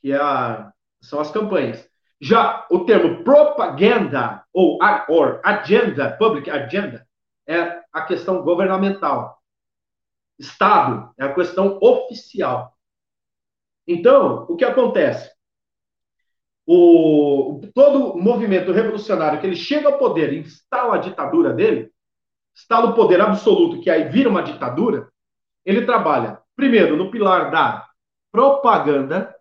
que 0.01 0.13
é 0.13 0.17
a, 0.17 0.73
são 1.01 1.21
as 1.21 1.31
campanhas. 1.31 1.89
Já 2.21 2.67
o 2.71 2.85
termo 2.85 3.25
propaganda 3.25 4.45
ou 4.53 4.79
or 5.09 5.41
agenda, 5.45 6.17
public 6.17 6.49
agenda, 6.49 7.07
é 7.49 7.83
a 7.93 8.03
questão 8.03 8.43
governamental. 8.43 9.42
Estado 10.39 11.13
é 11.19 11.25
a 11.25 11.35
questão 11.35 11.79
oficial. 11.81 12.77
Então, 13.87 14.47
o 14.49 14.57
que 14.57 14.65
acontece? 14.65 15.33
o, 16.67 17.61
todo 17.75 18.17
movimento 18.17 18.73
revolucionário 18.73 19.41
que 19.41 19.47
ele 19.47 19.57
chega 19.57 19.89
ao 19.89 19.99
poder 19.99 20.33
e 20.33 20.39
instala 20.39 20.95
a 20.95 20.99
ditadura 20.99 21.53
dele, 21.53 21.91
instala 22.55 22.91
o 22.91 22.95
poder 22.95 23.21
absoluto, 23.21 23.81
que 23.81 23.91
aí 23.91 24.09
vira 24.09 24.29
uma 24.29 24.43
ditadura, 24.43 25.09
ele 25.65 25.85
trabalha, 25.85 26.41
primeiro, 26.57 26.97
no 26.97 27.11
pilar 27.11 27.51
da 27.51 27.87
propaganda, 28.31 29.35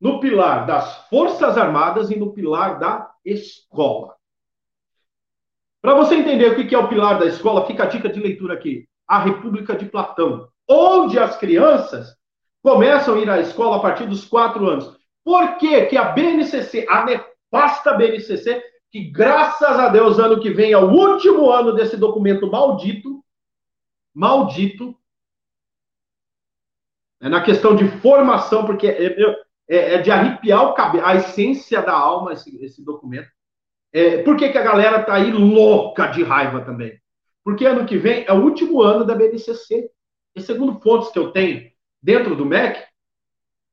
no 0.00 0.20
pilar 0.20 0.66
das 0.66 1.08
Forças 1.08 1.56
Armadas 1.56 2.10
e 2.10 2.18
no 2.18 2.32
pilar 2.32 2.78
da 2.78 3.10
escola. 3.24 4.16
Para 5.80 5.94
você 5.94 6.16
entender 6.16 6.50
o 6.50 6.66
que 6.68 6.74
é 6.74 6.78
o 6.78 6.88
pilar 6.88 7.18
da 7.18 7.26
escola, 7.26 7.66
fica 7.66 7.84
a 7.84 7.86
dica 7.86 8.08
de 8.08 8.20
leitura 8.20 8.54
aqui. 8.54 8.88
A 9.12 9.18
República 9.18 9.76
de 9.76 9.84
Platão. 9.84 10.48
onde 10.66 11.18
as 11.18 11.36
crianças 11.36 12.16
começam 12.62 13.16
a 13.16 13.18
ir 13.18 13.28
à 13.28 13.40
escola 13.40 13.76
a 13.76 13.80
partir 13.80 14.06
dos 14.06 14.24
quatro 14.24 14.66
anos. 14.66 14.96
Por 15.22 15.58
que 15.58 15.84
que 15.86 15.98
a 15.98 16.04
BNCC, 16.12 16.86
a 16.88 17.04
nefasta 17.04 17.92
BNCC, 17.92 18.62
que 18.90 19.10
graças 19.10 19.78
a 19.78 19.88
Deus 19.88 20.18
ano 20.18 20.40
que 20.40 20.50
vem 20.50 20.72
é 20.72 20.78
o 20.78 20.90
último 20.90 21.50
ano 21.50 21.74
desse 21.74 21.94
documento 21.96 22.50
maldito, 22.50 23.22
maldito, 24.14 24.96
é 27.20 27.28
na 27.28 27.42
questão 27.42 27.76
de 27.76 27.86
formação, 28.00 28.64
porque 28.64 28.86
é, 28.86 29.14
é, 29.68 29.94
é 29.94 29.98
de 29.98 30.10
arrepiar 30.10 30.70
o 30.70 30.74
cabelo, 30.74 31.04
a 31.04 31.16
essência 31.16 31.82
da 31.82 31.92
alma 31.92 32.32
esse, 32.32 32.64
esse 32.64 32.82
documento. 32.82 33.28
É, 33.92 34.22
por 34.22 34.38
que, 34.38 34.48
que 34.48 34.56
a 34.58 34.62
galera 34.62 35.02
tá 35.02 35.14
aí 35.14 35.30
louca 35.30 36.06
de 36.06 36.22
raiva 36.22 36.64
também? 36.64 37.01
Porque 37.44 37.66
ano 37.66 37.86
que 37.86 37.96
vem 37.96 38.24
é 38.26 38.32
o 38.32 38.42
último 38.42 38.82
ano 38.82 39.04
da 39.04 39.14
BNCC. 39.14 39.90
E 40.34 40.40
segundo 40.40 40.80
fontes 40.80 41.10
que 41.10 41.18
eu 41.18 41.30
tenho 41.30 41.70
dentro 42.02 42.34
do 42.34 42.46
MEC, 42.46 42.82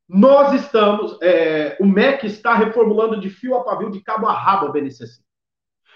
nós 0.08 0.54
estamos, 0.54 1.18
é, 1.22 1.78
o 1.80 1.86
MEC 1.86 2.26
está 2.26 2.56
reformulando 2.56 3.20
de 3.20 3.30
fio 3.30 3.56
a 3.56 3.64
pavio, 3.64 3.92
de 3.92 4.02
cabo 4.02 4.28
a 4.28 4.34
rabo 4.34 4.68
a 4.68 4.72
BNCC. 4.72 5.22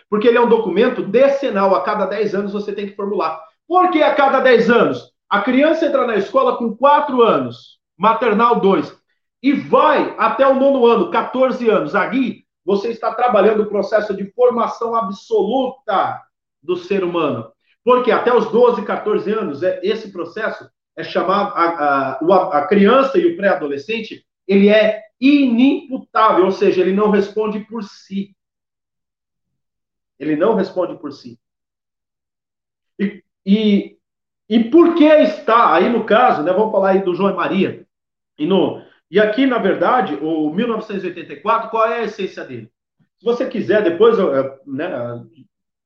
Porque 0.09 0.27
ele 0.27 0.37
é 0.37 0.41
um 0.41 0.49
documento 0.49 1.01
decenal, 1.01 1.73
a 1.73 1.81
cada 1.81 2.05
10 2.05 2.35
anos 2.35 2.53
você 2.53 2.71
tem 2.73 2.87
que 2.87 2.95
formular. 2.95 3.41
Por 3.67 3.89
que 3.89 4.03
a 4.03 4.13
cada 4.13 4.39
10 4.39 4.69
anos? 4.69 5.11
A 5.27 5.41
criança 5.41 5.85
entra 5.87 6.05
na 6.05 6.15
escola 6.15 6.57
com 6.57 6.75
4 6.75 7.21
anos, 7.23 7.79
maternal 7.97 8.59
2, 8.59 8.95
e 9.41 9.53
vai 9.53 10.15
até 10.17 10.47
o 10.47 10.53
nono 10.53 10.85
ano, 10.85 11.09
14 11.09 11.67
anos. 11.69 11.95
Ali 11.95 12.45
você 12.63 12.89
está 12.89 13.13
trabalhando 13.13 13.63
o 13.63 13.67
processo 13.67 14.15
de 14.15 14.31
formação 14.31 14.95
absoluta 14.95 16.21
do 16.61 16.77
ser 16.77 17.03
humano. 17.03 17.51
Porque 17.83 18.11
até 18.11 18.33
os 18.33 18.49
12, 18.51 18.85
14 18.85 19.31
anos, 19.31 19.61
é, 19.61 19.79
esse 19.83 20.11
processo 20.11 20.69
é 20.95 21.03
chamado, 21.03 21.53
a, 21.55 22.19
a, 22.19 22.59
a 22.59 22.67
criança 22.67 23.17
e 23.17 23.25
o 23.25 23.35
pré-adolescente, 23.35 24.25
ele 24.47 24.69
é 24.69 25.03
inimputável, 25.19 26.45
ou 26.45 26.51
seja, 26.51 26.81
ele 26.81 26.93
não 26.93 27.09
responde 27.09 27.59
por 27.61 27.83
si. 27.83 28.35
Ele 30.19 30.35
não 30.35 30.55
responde 30.55 30.97
por 30.97 31.11
si. 31.11 31.39
E, 32.99 33.23
e, 33.45 33.97
e 34.47 34.63
por 34.65 34.95
que 34.95 35.05
está, 35.05 35.73
aí 35.73 35.89
no 35.89 36.05
caso, 36.05 36.43
né, 36.43 36.53
vamos 36.53 36.71
falar 36.71 36.91
aí 36.91 37.03
do 37.03 37.15
João 37.15 37.31
e 37.31 37.35
Maria, 37.35 37.87
e, 38.37 38.45
no, 38.45 38.83
e 39.09 39.19
aqui, 39.19 39.45
na 39.45 39.57
verdade, 39.57 40.15
o 40.15 40.49
1984, 40.53 41.69
qual 41.69 41.87
é 41.87 41.99
a 41.99 42.03
essência 42.03 42.43
dele? 42.43 42.71
Se 43.17 43.25
você 43.25 43.47
quiser, 43.47 43.83
depois 43.83 44.17
eu, 44.19 44.59
né, 44.65 44.91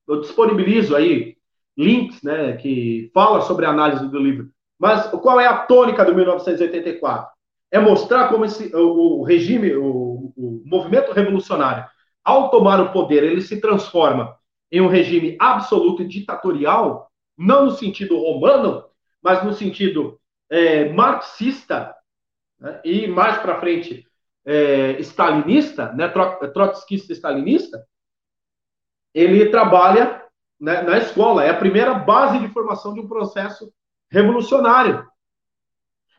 eu 0.07 0.21
disponibilizo 0.21 0.95
aí 0.95 1.36
links, 1.77 2.21
né, 2.23 2.53
que 2.57 3.11
fala 3.13 3.41
sobre 3.41 3.65
a 3.65 3.69
análise 3.69 4.07
do 4.09 4.19
livro. 4.19 4.49
Mas 4.79 5.07
qual 5.09 5.39
é 5.39 5.45
a 5.45 5.57
tônica 5.57 6.03
do 6.03 6.15
1984? 6.15 7.29
É 7.71 7.79
mostrar 7.79 8.29
como 8.29 8.45
esse, 8.45 8.73
o, 8.75 9.19
o 9.19 9.23
regime, 9.23 9.75
o, 9.75 10.33
o 10.35 10.63
movimento 10.65 11.11
revolucionário, 11.11 11.85
ao 12.23 12.49
tomar 12.49 12.79
o 12.81 12.91
poder, 12.91 13.23
ele 13.23 13.41
se 13.41 13.61
transforma 13.61 14.35
em 14.71 14.81
um 14.81 14.87
regime 14.87 15.37
absoluto 15.39 16.01
e 16.01 16.07
ditatorial, 16.07 17.09
não 17.37 17.65
no 17.65 17.71
sentido 17.71 18.17
romano, 18.17 18.83
mas 19.21 19.43
no 19.43 19.53
sentido 19.53 20.19
é, 20.49 20.91
marxista 20.91 21.95
né, 22.59 22.81
e 22.83 23.07
mais 23.07 23.37
para 23.37 23.59
frente 23.59 24.05
é, 24.45 24.99
stalinista, 24.99 25.91
né, 25.93 26.07
trotskista-stalinista, 26.53 27.85
ele 29.13 29.49
trabalha 29.49 30.23
né, 30.59 30.81
na 30.81 30.97
escola. 30.97 31.43
É 31.43 31.49
a 31.49 31.57
primeira 31.57 31.93
base 31.93 32.39
de 32.39 32.49
formação 32.49 32.93
de 32.93 32.99
um 32.99 33.07
processo 33.07 33.71
revolucionário. 34.09 35.07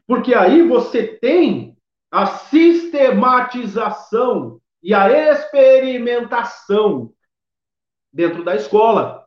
Porque 0.07 0.35
aí 0.35 0.67
você 0.67 1.07
tem 1.07 1.77
a 2.11 2.25
sistematização 2.27 4.59
e 4.83 4.95
a 4.95 5.33
experimentação 5.33 7.13
dentro 8.13 8.43
da 8.43 8.57
escola. 8.57 9.27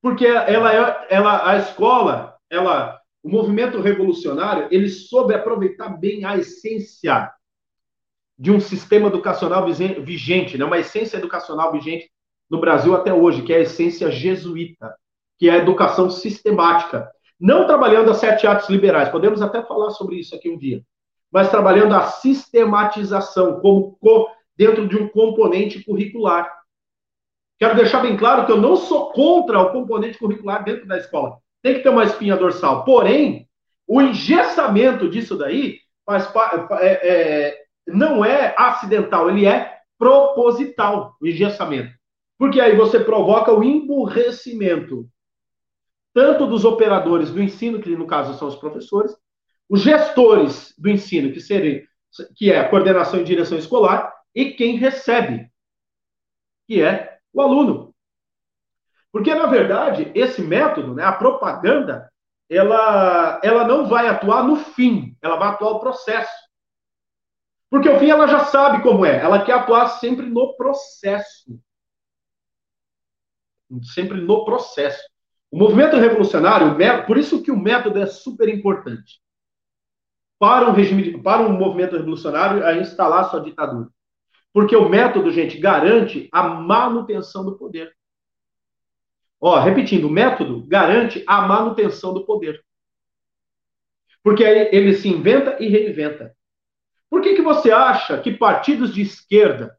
Porque 0.00 0.26
ela 0.26 0.72
é, 0.72 1.06
ela, 1.10 1.50
a 1.50 1.58
escola, 1.58 2.38
ela, 2.48 2.98
o 3.22 3.28
movimento 3.28 3.78
revolucionário, 3.80 4.68
ele 4.70 4.88
soube 4.88 5.34
aproveitar 5.34 5.90
bem 5.90 6.24
a 6.24 6.36
essência 6.36 7.30
de 8.38 8.52
um 8.52 8.60
sistema 8.60 9.08
educacional 9.08 9.66
vigente, 9.66 10.56
né? 10.56 10.64
uma 10.64 10.78
essência 10.78 11.16
educacional 11.16 11.72
vigente 11.72 12.08
no 12.50 12.60
Brasil 12.60 12.94
até 12.94 13.12
hoje, 13.12 13.42
que 13.42 13.52
é 13.52 13.56
a 13.56 13.60
essência 13.60 14.10
jesuíta, 14.10 14.94
que 15.38 15.48
é 15.48 15.52
a 15.52 15.58
educação 15.58 16.10
sistemática. 16.10 17.10
Não 17.38 17.66
trabalhando 17.66 18.10
as 18.10 18.16
sete 18.16 18.46
artes 18.46 18.68
liberais, 18.68 19.08
podemos 19.08 19.40
até 19.40 19.62
falar 19.62 19.90
sobre 19.90 20.16
isso 20.16 20.34
aqui 20.34 20.50
um 20.50 20.58
dia, 20.58 20.82
mas 21.30 21.50
trabalhando 21.50 21.94
a 21.94 22.02
sistematização 22.02 23.60
como 23.60 24.28
dentro 24.56 24.88
de 24.88 24.96
um 24.96 25.08
componente 25.08 25.84
curricular. 25.84 26.50
Quero 27.58 27.76
deixar 27.76 28.00
bem 28.00 28.16
claro 28.16 28.46
que 28.46 28.52
eu 28.52 28.60
não 28.60 28.76
sou 28.76 29.12
contra 29.12 29.60
o 29.60 29.72
componente 29.72 30.18
curricular 30.18 30.64
dentro 30.64 30.86
da 30.86 30.98
escola. 30.98 31.38
Tem 31.62 31.74
que 31.74 31.80
ter 31.80 31.88
uma 31.88 32.04
espinha 32.04 32.36
dorsal. 32.36 32.84
Porém, 32.84 33.48
o 33.86 34.00
engessamento 34.00 35.08
disso 35.08 35.36
daí 35.36 35.78
faz, 36.04 36.30
é, 36.80 37.08
é, 37.08 37.64
não 37.86 38.24
é 38.24 38.54
acidental, 38.56 39.28
ele 39.28 39.46
é 39.46 39.78
proposital, 39.98 41.16
o 41.20 41.26
engessamento. 41.26 41.97
Porque 42.38 42.60
aí 42.60 42.76
você 42.76 43.00
provoca 43.00 43.52
o 43.52 43.64
emburrecimento, 43.64 45.10
tanto 46.14 46.46
dos 46.46 46.64
operadores 46.64 47.30
do 47.30 47.42
ensino, 47.42 47.80
que 47.80 47.90
no 47.96 48.06
caso 48.06 48.38
são 48.38 48.46
os 48.46 48.54
professores, 48.54 49.14
os 49.68 49.82
gestores 49.82 50.72
do 50.78 50.88
ensino, 50.88 51.32
que, 51.32 51.40
serem, 51.40 51.84
que 52.36 52.52
é 52.52 52.60
a 52.60 52.68
coordenação 52.68 53.20
e 53.20 53.24
direção 53.24 53.58
escolar, 53.58 54.14
e 54.32 54.52
quem 54.52 54.76
recebe, 54.76 55.50
que 56.66 56.80
é 56.80 57.18
o 57.32 57.42
aluno. 57.42 57.92
Porque, 59.10 59.34
na 59.34 59.46
verdade, 59.46 60.12
esse 60.14 60.40
método, 60.40 60.94
né, 60.94 61.02
a 61.02 61.12
propaganda, 61.12 62.08
ela, 62.48 63.40
ela 63.42 63.66
não 63.66 63.88
vai 63.88 64.06
atuar 64.06 64.44
no 64.44 64.56
fim, 64.56 65.16
ela 65.20 65.36
vai 65.36 65.48
atuar 65.48 65.72
no 65.72 65.80
processo. 65.80 66.32
Porque 67.68 67.88
o 67.88 67.98
fim 67.98 68.10
ela 68.10 68.28
já 68.28 68.44
sabe 68.44 68.82
como 68.82 69.04
é, 69.04 69.20
ela 69.20 69.44
quer 69.44 69.54
atuar 69.54 69.88
sempre 69.88 70.26
no 70.26 70.56
processo 70.56 71.60
sempre 73.82 74.20
no 74.20 74.44
processo. 74.44 75.02
O 75.50 75.58
movimento 75.58 75.96
revolucionário, 75.96 76.76
por 77.06 77.16
isso 77.16 77.42
que 77.42 77.50
o 77.50 77.58
método 77.58 77.98
é 77.98 78.06
super 78.06 78.48
importante. 78.48 79.20
Para 80.38 80.68
um 80.68 80.72
regime, 80.72 81.20
para 81.22 81.42
um 81.42 81.52
movimento 81.52 81.96
revolucionário 81.96 82.64
a 82.64 82.76
instalar 82.76 83.30
sua 83.30 83.40
ditadura. 83.40 83.88
Porque 84.52 84.76
o 84.76 84.88
método, 84.88 85.30
gente, 85.30 85.58
garante 85.58 86.28
a 86.32 86.42
manutenção 86.42 87.44
do 87.44 87.56
poder. 87.56 87.94
Ó, 89.40 89.58
repetindo, 89.58 90.06
o 90.06 90.10
método 90.10 90.64
garante 90.66 91.22
a 91.26 91.42
manutenção 91.42 92.12
do 92.12 92.24
poder. 92.24 92.62
Porque 94.22 94.44
aí 94.44 94.68
ele 94.72 94.94
se 94.94 95.08
inventa 95.08 95.56
e 95.62 95.68
reinventa. 95.68 96.36
Por 97.08 97.22
que, 97.22 97.34
que 97.34 97.42
você 97.42 97.70
acha 97.70 98.20
que 98.20 98.32
partidos 98.32 98.92
de 98.92 99.00
esquerda 99.00 99.78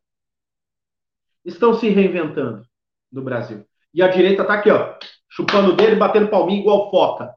estão 1.46 1.74
se 1.74 1.90
reinventando 1.90 2.66
no 3.12 3.22
Brasil? 3.22 3.69
E 3.94 4.02
a 4.04 4.08
direita 4.08 4.46
tá 4.46 4.54
aqui, 4.54 4.70
ó, 4.70 4.98
chupando 5.30 5.76
dedo 5.76 5.94
e 5.94 6.00
batendo 6.00 6.30
palminho 6.30 6.62
igual 6.62 6.92
foca. 6.92 7.36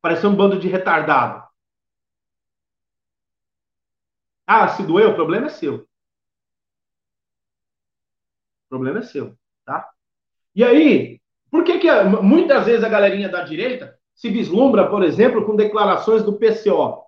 Parecendo 0.00 0.34
um 0.34 0.36
bando 0.36 0.58
de 0.58 0.68
retardado. 0.68 1.46
Ah, 4.46 4.68
se 4.68 4.82
doeu, 4.84 5.10
o 5.10 5.14
problema 5.14 5.46
é 5.46 5.50
seu. 5.50 5.86
O 8.66 8.68
problema 8.68 9.00
é 9.00 9.02
seu, 9.02 9.36
tá? 9.64 9.90
E 10.54 10.62
aí, 10.64 11.20
por 11.50 11.64
que 11.64 11.78
que 11.78 11.88
muitas 12.22 12.64
vezes 12.64 12.84
a 12.84 12.88
galerinha 12.88 13.28
da 13.28 13.42
direita 13.42 13.98
se 14.14 14.30
vislumbra, 14.30 14.88
por 14.88 15.02
exemplo, 15.02 15.44
com 15.44 15.56
declarações 15.56 16.22
do 16.22 16.38
PCO? 16.38 17.04
O 17.04 17.06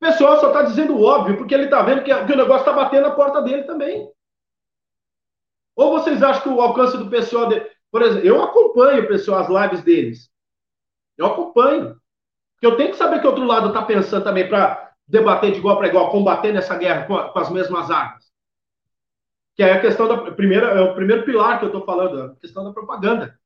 PCO 0.00 0.40
só 0.40 0.48
está 0.48 0.62
dizendo 0.62 0.96
o 0.96 1.04
óbvio, 1.04 1.36
porque 1.36 1.54
ele 1.54 1.64
está 1.64 1.82
vendo 1.82 2.02
que, 2.02 2.12
que 2.24 2.32
o 2.32 2.36
negócio 2.36 2.60
está 2.60 2.72
batendo 2.72 3.08
na 3.08 3.14
porta 3.14 3.40
dele 3.42 3.62
também. 3.64 4.10
Ou 5.76 5.92
vocês 5.92 6.22
acham 6.22 6.42
que 6.42 6.48
o 6.48 6.60
alcance 6.60 6.96
do 6.98 7.08
PCO 7.08 7.46
de, 7.48 7.70
por 7.92 8.00
exemplo, 8.00 8.26
eu 8.26 8.42
acompanho, 8.42 9.06
pessoal, 9.06 9.40
as 9.40 9.48
lives 9.48 9.84
deles. 9.84 10.30
Eu 11.16 11.26
acompanho. 11.26 12.00
Porque 12.54 12.66
eu 12.66 12.76
tenho 12.76 12.90
que 12.90 12.96
saber 12.96 13.20
que 13.20 13.26
o 13.26 13.30
outro 13.30 13.44
lado 13.44 13.68
está 13.68 13.82
pensando 13.82 14.24
também 14.24 14.48
para 14.48 14.94
debater 15.06 15.52
de 15.52 15.58
igual 15.58 15.76
para 15.76 15.88
igual, 15.88 16.10
combater 16.10 16.54
nessa 16.54 16.74
guerra 16.78 17.06
com, 17.06 17.14
a, 17.14 17.30
com, 17.30 17.38
as 17.38 17.50
mesmas 17.50 17.90
armas. 17.90 18.32
Que 19.54 19.62
é 19.62 19.74
a 19.74 19.80
questão 19.80 20.08
da 20.08 20.32
primeira, 20.32 20.68
é 20.68 20.80
o 20.80 20.94
primeiro 20.94 21.22
pilar 21.24 21.58
que 21.58 21.66
eu 21.66 21.68
estou 21.68 21.84
falando, 21.84 22.22
a 22.22 22.36
questão 22.36 22.64
da 22.64 22.72
propaganda. 22.72 23.38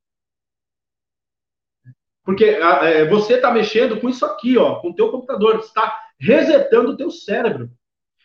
Porque 2.23 2.45
é, 2.45 3.05
você 3.05 3.33
está 3.33 3.51
mexendo 3.51 3.99
com 3.99 4.07
isso 4.07 4.25
aqui, 4.25 4.57
ó, 4.57 4.75
com 4.75 4.91
o 4.91 4.95
teu 4.95 5.11
computador, 5.11 5.57
está 5.57 6.07
resetando 6.17 6.91
o 6.91 6.97
teu 6.97 7.11
cérebro. 7.11 7.69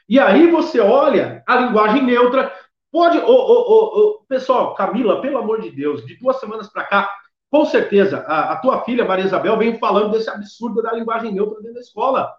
E 0.09 0.21
aí 0.21 0.49
você 0.49 0.79
olha 0.79 1.43
a 1.49 1.57
linguagem 1.57 2.05
neutra, 2.05 2.55
Pode, 2.93 3.17
ô, 3.17 3.33
ô, 3.33 4.01
ô, 4.01 4.25
pessoal, 4.29 4.75
Camila, 4.75 5.23
pelo 5.23 5.39
amor 5.39 5.63
de 5.63 5.71
Deus, 5.71 6.05
de 6.05 6.15
duas 6.19 6.39
semanas 6.39 6.69
para 6.69 6.85
cá, 6.85 7.11
com 7.51 7.65
certeza, 7.65 8.19
a, 8.29 8.53
a, 8.53 8.57
tua 8.57 8.85
filha, 8.85 9.05
Maria 9.05 9.25
Isabel, 9.25 9.57
vem 9.57 9.79
falando 9.79 10.13
desse 10.13 10.29
absurdo 10.29 10.83
da 10.83 10.93
linguagem 10.93 11.33
neutra 11.33 11.61
dentro 11.61 11.75
da 11.75 11.81
escola. 11.81 12.31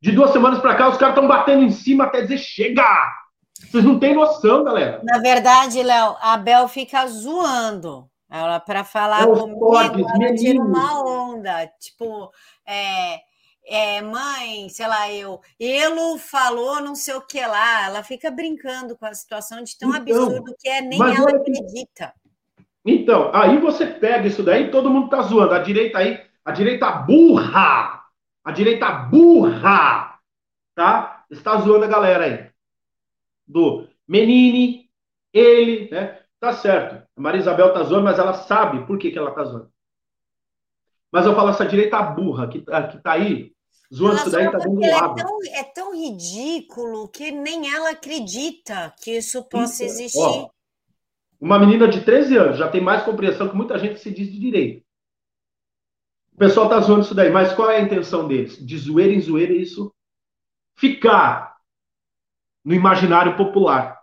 De 0.00 0.10
duas 0.10 0.30
semanas 0.32 0.60
para 0.60 0.74
cá, 0.74 0.88
os 0.88 0.96
caras 0.96 1.14
estão 1.14 1.28
batendo 1.28 1.62
em 1.62 1.70
cima 1.70 2.04
até 2.04 2.22
dizer 2.22 2.38
chega! 2.38 2.84
Vocês 3.58 3.84
não 3.84 3.98
têm 3.98 4.14
noção, 4.14 4.64
galera. 4.64 5.00
Na 5.04 5.18
verdade, 5.18 5.82
Léo, 5.82 6.16
a 6.20 6.36
Bel 6.36 6.66
fica 6.66 7.06
zoando. 7.06 8.08
Ela, 8.30 8.58
para 8.58 8.84
falar 8.84 9.22
é 9.22 9.26
comigo, 9.26 9.74
ela 9.74 10.34
tira 10.34 10.62
uma 10.62 11.04
onda. 11.04 11.66
Tipo, 11.78 12.30
é, 12.66 13.20
é, 13.66 14.02
mãe, 14.02 14.68
sei 14.68 14.86
lá, 14.86 15.10
eu, 15.10 15.40
ele 15.58 16.18
falou 16.18 16.80
não 16.80 16.94
sei 16.94 17.14
o 17.14 17.20
que 17.20 17.40
lá. 17.40 17.86
Ela 17.86 18.02
fica 18.02 18.30
brincando 18.30 18.96
com 18.96 19.06
a 19.06 19.14
situação 19.14 19.62
de 19.62 19.76
tão 19.78 19.90
então, 19.90 20.00
absurdo 20.00 20.54
que 20.58 20.68
é, 20.68 20.80
nem 20.80 21.00
ela 21.00 21.30
acredita. 21.30 22.12
Então, 22.84 23.30
aí 23.34 23.58
você 23.58 23.86
pega 23.86 24.26
isso 24.26 24.42
daí, 24.42 24.70
todo 24.70 24.90
mundo 24.90 25.08
tá 25.08 25.22
zoando. 25.22 25.54
A 25.54 25.58
direita 25.58 25.98
aí, 25.98 26.22
a 26.44 26.52
direita 26.52 26.90
burra! 26.90 28.04
A 28.44 28.52
direita 28.52 28.90
burra! 28.90 30.18
Tá? 30.74 31.24
Está 31.30 31.56
zoando 31.56 31.84
a 31.84 31.88
galera 31.88 32.24
aí. 32.24 32.50
Do 33.46 33.88
Menini, 34.06 34.90
ele, 35.32 35.90
né? 35.90 36.20
Tá 36.38 36.52
certo. 36.52 37.06
A 37.16 37.20
Maria 37.20 37.40
Isabel 37.40 37.72
tá 37.72 37.82
zoando, 37.82 38.04
mas 38.04 38.18
ela 38.18 38.34
sabe 38.34 38.86
por 38.86 38.98
que, 38.98 39.10
que 39.10 39.18
ela 39.18 39.30
tá 39.30 39.44
zoando. 39.44 39.72
Mas 41.10 41.24
eu 41.24 41.34
falo, 41.34 41.50
essa 41.50 41.64
direita 41.64 42.02
burra 42.02 42.48
que, 42.48 42.60
que 42.60 42.98
tá 42.98 43.12
aí, 43.12 43.53
zoando 43.92 44.16
isso 44.16 44.30
daí, 44.30 44.50
tá 44.50 44.58
dando 44.58 44.80
lado. 44.80 45.20
É 45.20 45.24
tão, 45.24 45.38
é 45.54 45.62
tão 45.64 45.94
ridículo 45.94 47.08
que 47.08 47.30
nem 47.30 47.72
ela 47.72 47.90
acredita 47.90 48.94
que 49.02 49.16
isso 49.16 49.42
possa 49.44 49.84
isso, 49.84 49.94
existir. 49.94 50.18
Ó, 50.18 50.50
uma 51.40 51.58
menina 51.58 51.88
de 51.88 52.02
13 52.02 52.36
anos 52.36 52.58
já 52.58 52.68
tem 52.68 52.80
mais 52.80 53.02
compreensão 53.02 53.48
que 53.48 53.56
muita 53.56 53.78
gente 53.78 54.00
se 54.00 54.10
diz 54.10 54.32
de 54.32 54.38
direito. 54.38 54.84
O 56.32 56.36
pessoal 56.36 56.68
tá 56.68 56.80
zoando 56.80 57.02
isso 57.02 57.14
daí, 57.14 57.30
mas 57.30 57.52
qual 57.52 57.70
é 57.70 57.76
a 57.76 57.82
intenção 57.82 58.26
deles? 58.26 58.56
De 58.64 58.76
zoeira 58.76 59.12
em 59.12 59.20
zoeira 59.20 59.52
isso 59.52 59.94
ficar 60.76 61.56
no 62.64 62.74
imaginário 62.74 63.36
popular. 63.36 64.00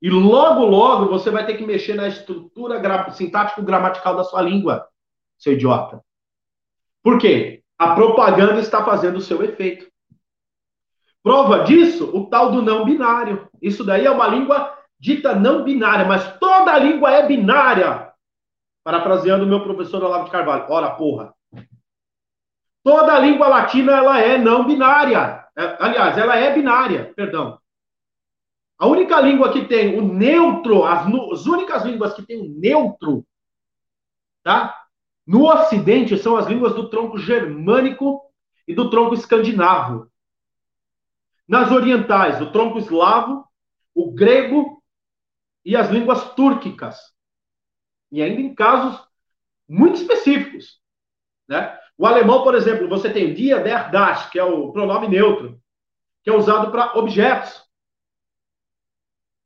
E 0.00 0.08
logo, 0.08 0.64
logo 0.64 1.08
você 1.08 1.30
vai 1.30 1.44
ter 1.44 1.56
que 1.56 1.66
mexer 1.66 1.94
na 1.94 2.08
estrutura 2.08 2.78
gra 2.78 3.10
sintático-gramatical 3.10 4.16
da 4.16 4.24
sua 4.24 4.40
língua, 4.40 4.88
seu 5.36 5.54
idiota. 5.54 6.02
Por 7.02 7.18
quê? 7.18 7.62
A 7.78 7.94
propaganda 7.94 8.60
está 8.60 8.84
fazendo 8.84 9.16
o 9.16 9.20
seu 9.20 9.42
efeito. 9.42 9.86
Prova 11.22 11.64
disso, 11.64 12.16
o 12.16 12.26
tal 12.26 12.52
do 12.52 12.62
não 12.62 12.84
binário. 12.84 13.48
Isso 13.60 13.84
daí 13.84 14.06
é 14.06 14.10
uma 14.10 14.28
língua 14.28 14.78
dita 14.98 15.34
não 15.34 15.64
binária, 15.64 16.04
mas 16.04 16.38
toda 16.38 16.78
língua 16.78 17.10
é 17.10 17.26
binária. 17.26 18.12
Parafraseando 18.84 19.44
o 19.44 19.48
meu 19.48 19.62
professor 19.62 20.02
Olavo 20.02 20.26
de 20.26 20.30
Carvalho. 20.30 20.66
Ora, 20.68 20.90
porra. 20.90 21.34
Toda 22.84 23.18
língua 23.18 23.48
latina 23.48 23.92
ela 23.92 24.20
é 24.20 24.38
não 24.38 24.64
binária. 24.64 25.44
É, 25.56 25.76
aliás, 25.80 26.16
ela 26.16 26.36
é 26.36 26.54
binária, 26.54 27.12
perdão. 27.16 27.58
A 28.78 28.86
única 28.86 29.20
língua 29.20 29.52
que 29.52 29.64
tem 29.64 29.98
o 29.98 30.02
neutro, 30.02 30.84
as, 30.84 31.06
as 31.32 31.46
únicas 31.46 31.84
línguas 31.84 32.14
que 32.14 32.22
tem 32.22 32.40
o 32.40 32.48
neutro, 32.48 33.26
tá? 34.44 34.85
No 35.26 35.44
Ocidente 35.46 36.16
são 36.16 36.36
as 36.36 36.46
línguas 36.46 36.74
do 36.74 36.88
tronco 36.88 37.18
germânico 37.18 38.22
e 38.66 38.74
do 38.74 38.88
tronco 38.90 39.14
escandinavo. 39.14 40.10
Nas 41.48 41.70
orientais, 41.70 42.40
o 42.40 42.50
tronco 42.52 42.78
eslavo, 42.78 43.44
o 43.94 44.12
grego 44.12 44.82
e 45.64 45.76
as 45.76 45.90
línguas 45.90 46.34
túrquicas. 46.34 46.96
E 48.10 48.22
ainda 48.22 48.40
em 48.40 48.54
casos 48.54 49.04
muito 49.68 49.96
específicos. 49.96 50.80
Né? 51.48 51.76
O 51.98 52.06
alemão, 52.06 52.42
por 52.42 52.54
exemplo, 52.54 52.88
você 52.88 53.12
tem 53.12 53.34
dia, 53.34 53.60
der, 53.60 53.90
das, 53.90 54.28
que 54.30 54.38
é 54.38 54.44
o 54.44 54.72
pronome 54.72 55.08
neutro, 55.08 55.60
que 56.22 56.30
é 56.30 56.32
usado 56.32 56.70
para 56.70 56.96
objetos 56.96 57.66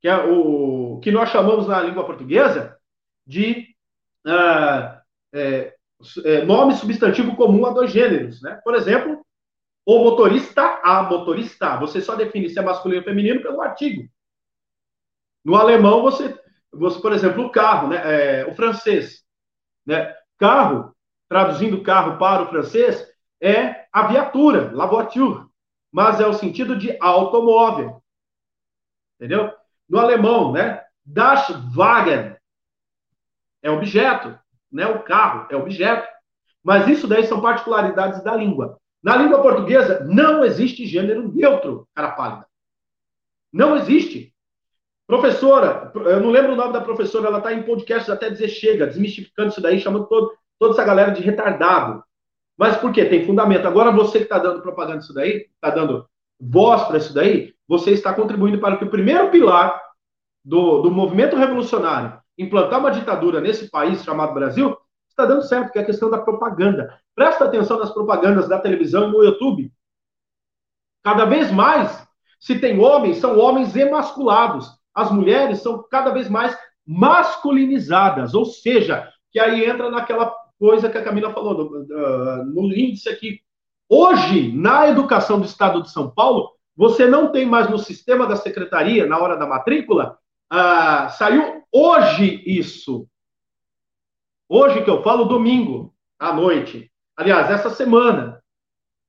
que 0.00 0.08
é 0.08 0.16
o 0.16 0.98
que 1.00 1.12
nós 1.12 1.28
chamamos 1.28 1.66
na 1.66 1.80
língua 1.80 2.04
portuguesa 2.04 2.78
de 3.26 3.74
uh, 4.26 4.99
é, 5.32 5.74
é, 6.24 6.44
nome 6.44 6.74
substantivo 6.74 7.36
comum 7.36 7.66
a 7.66 7.70
dois 7.70 7.90
gêneros. 7.90 8.40
Né? 8.42 8.60
Por 8.64 8.74
exemplo, 8.74 9.24
o 9.84 9.98
motorista, 9.98 10.80
a 10.82 11.02
motorista. 11.02 11.76
Você 11.78 12.00
só 12.00 12.14
define 12.14 12.48
se 12.48 12.58
é 12.58 12.62
masculino 12.62 13.00
ou 13.00 13.04
feminino 13.04 13.42
pelo 13.42 13.60
artigo. 13.60 14.08
No 15.44 15.56
alemão, 15.56 16.02
você, 16.02 16.38
você 16.72 17.00
por 17.00 17.12
exemplo, 17.12 17.44
o 17.44 17.50
carro, 17.50 17.88
né? 17.88 18.40
É, 18.40 18.46
o 18.46 18.54
francês. 18.54 19.24
Né? 19.86 20.14
Carro, 20.38 20.94
traduzindo 21.28 21.82
carro 21.82 22.18
para 22.18 22.42
o 22.42 22.48
francês, 22.48 23.06
é 23.40 23.86
a 23.92 24.06
viatura, 24.06 24.70
la 24.72 24.86
voiture. 24.86 25.46
Mas 25.90 26.20
é 26.20 26.26
o 26.26 26.34
sentido 26.34 26.76
de 26.76 26.96
automóvel. 27.00 28.02
Entendeu? 29.16 29.52
No 29.88 29.98
alemão, 29.98 30.52
né? 30.52 30.84
Das 31.04 31.48
Wagen 31.74 32.36
é 33.62 33.70
objeto, 33.70 34.38
né? 34.72 34.87
O 34.87 35.02
carro 35.02 35.46
é 35.50 35.56
objeto. 35.56 36.06
Mas 36.62 36.88
isso 36.88 37.06
daí 37.06 37.26
são 37.26 37.40
particularidades 37.40 38.22
da 38.22 38.35
língua. 38.35 38.78
Na 39.02 39.16
língua 39.16 39.40
portuguesa 39.40 40.04
não 40.04 40.44
existe 40.44 40.87
gênero 40.87 41.33
neutro, 41.33 41.88
cara 41.94 42.12
pálida. 42.12 42.46
Não 43.52 43.76
existe. 43.76 44.33
Professora, 45.06 45.90
eu 45.94 46.20
não 46.20 46.30
lembro 46.30 46.52
o 46.52 46.56
nome 46.56 46.72
da 46.72 46.80
professora, 46.80 47.26
ela 47.26 47.38
está 47.38 47.52
em 47.52 47.62
podcast 47.62 48.11
até 48.11 48.30
dizer 48.30 48.48
chega, 48.48 48.87
desmistificando 48.87 49.48
isso 49.48 49.61
daí, 49.61 49.80
chamando 49.80 50.06
todo, 50.06 50.33
toda 50.59 50.74
essa 50.74 50.85
galera 50.85 51.11
de 51.11 51.22
retardado. 51.22 52.04
Mas 52.56 52.76
por 52.76 52.92
quê? 52.92 53.06
Tem 53.06 53.26
fundamento. 53.26 53.66
Agora 53.66 53.90
você 53.90 54.18
que 54.18 54.24
está 54.24 54.38
dando 54.38 54.62
propaganda 54.62 54.98
isso 54.98 55.14
daí, 55.14 55.48
está 55.54 55.70
dando 55.70 56.06
voz 56.38 56.85
para 56.85 56.98
isso 56.98 57.12
daí, 57.12 57.54
você 57.66 57.90
está 57.90 58.14
contribuindo 58.14 58.61
para 58.61 58.76
que 58.76 58.85
o 58.85 58.90
primeiro 58.90 59.30
pilar 59.30 59.80
do, 60.44 60.83
do 60.83 60.90
movimento 60.90 61.37
revolucionário 61.37 62.19
implantar 62.42 62.81
uma 62.81 62.90
ditadura 62.90 63.40
nesse 63.40 63.70
país 63.70 64.03
chamado 64.03 64.35
Brasil 64.35 64.76
está 65.09 65.26
dando 65.26 65.42
certo, 65.42 65.72
que 65.72 65.79
é 65.79 65.83
a 65.83 65.87
questão 65.87 66.11
da 66.11 66.18
propaganda. 66.18 66.98
Presta 67.14 67.44
atenção 67.44 67.79
nas 67.79 67.90
propagandas 67.90 68.48
da 68.48 68.59
televisão 68.59 69.09
e 69.09 69.12
no 69.12 69.22
YouTube. 69.22 69.72
Cada 71.03 71.24
vez 71.24 71.50
mais, 71.53 72.07
se 72.38 72.59
tem 72.59 72.79
homens, 72.79 73.18
são 73.18 73.38
homens 73.38 73.76
emasculados. 73.76 74.70
As 74.94 75.11
mulheres 75.11 75.61
são 75.61 75.83
cada 75.90 76.11
vez 76.11 76.29
mais 76.29 76.57
masculinizadas, 76.87 78.35
ou 78.35 78.44
seja, 78.44 79.09
que 79.31 79.38
aí 79.38 79.64
entra 79.64 79.90
naquela 79.90 80.35
coisa 80.59 80.88
que 80.88 80.98
a 80.98 81.05
Camila 81.05 81.33
falou, 81.33 81.55
no, 81.55 82.44
no 82.44 82.74
índice 82.74 83.09
aqui. 83.09 83.40
Hoje, 83.88 84.53
na 84.53 84.88
educação 84.88 85.40
do 85.40 85.46
Estado 85.46 85.83
de 85.83 85.90
São 85.90 86.11
Paulo, 86.11 86.50
você 86.76 87.07
não 87.07 87.31
tem 87.31 87.44
mais 87.44 87.68
no 87.68 87.79
sistema 87.79 88.26
da 88.26 88.37
secretaria, 88.37 89.07
na 89.07 89.18
hora 89.18 89.37
da 89.37 89.46
matrícula, 89.46 90.18
ah, 90.50 91.08
saiu 91.10 91.64
hoje 91.72 92.42
isso. 92.44 93.06
Hoje 94.48 94.82
que 94.82 94.90
eu 94.90 95.02
falo, 95.02 95.26
domingo, 95.26 95.94
à 96.18 96.32
noite. 96.32 96.90
Aliás, 97.16 97.48
essa 97.50 97.70
semana. 97.70 98.42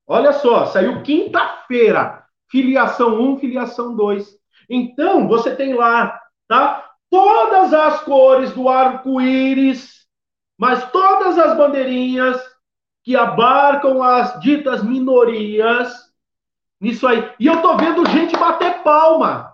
Olha 0.06 0.32
só, 0.32 0.66
saiu 0.66 1.02
quinta-feira. 1.02 2.24
Filiação 2.48 3.20
1, 3.20 3.38
filiação 3.40 3.96
2. 3.96 4.38
Então, 4.70 5.26
você 5.26 5.56
tem 5.56 5.74
lá, 5.74 6.20
tá? 6.46 6.88
Todas 7.10 7.74
as 7.74 8.02
cores 8.02 8.52
do 8.52 8.68
arco-íris, 8.68 10.06
mas 10.56 10.90
todas 10.92 11.38
as 11.38 11.56
bandeirinhas 11.56 12.40
que 13.02 13.16
abarcam 13.16 14.02
as 14.02 14.38
ditas 14.40 14.82
minorias 14.82 15.92
nisso 16.80 17.06
aí. 17.06 17.32
E 17.40 17.46
eu 17.46 17.60
tô 17.60 17.76
vendo 17.76 18.08
gente 18.08 18.36
bater 18.36 18.82
palma. 18.82 19.51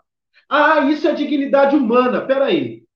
Ah, 0.49 0.81
isso 0.81 1.07
é 1.07 1.15
dignidade 1.15 1.77
humana. 1.77 2.27
Peraí. 2.27 2.87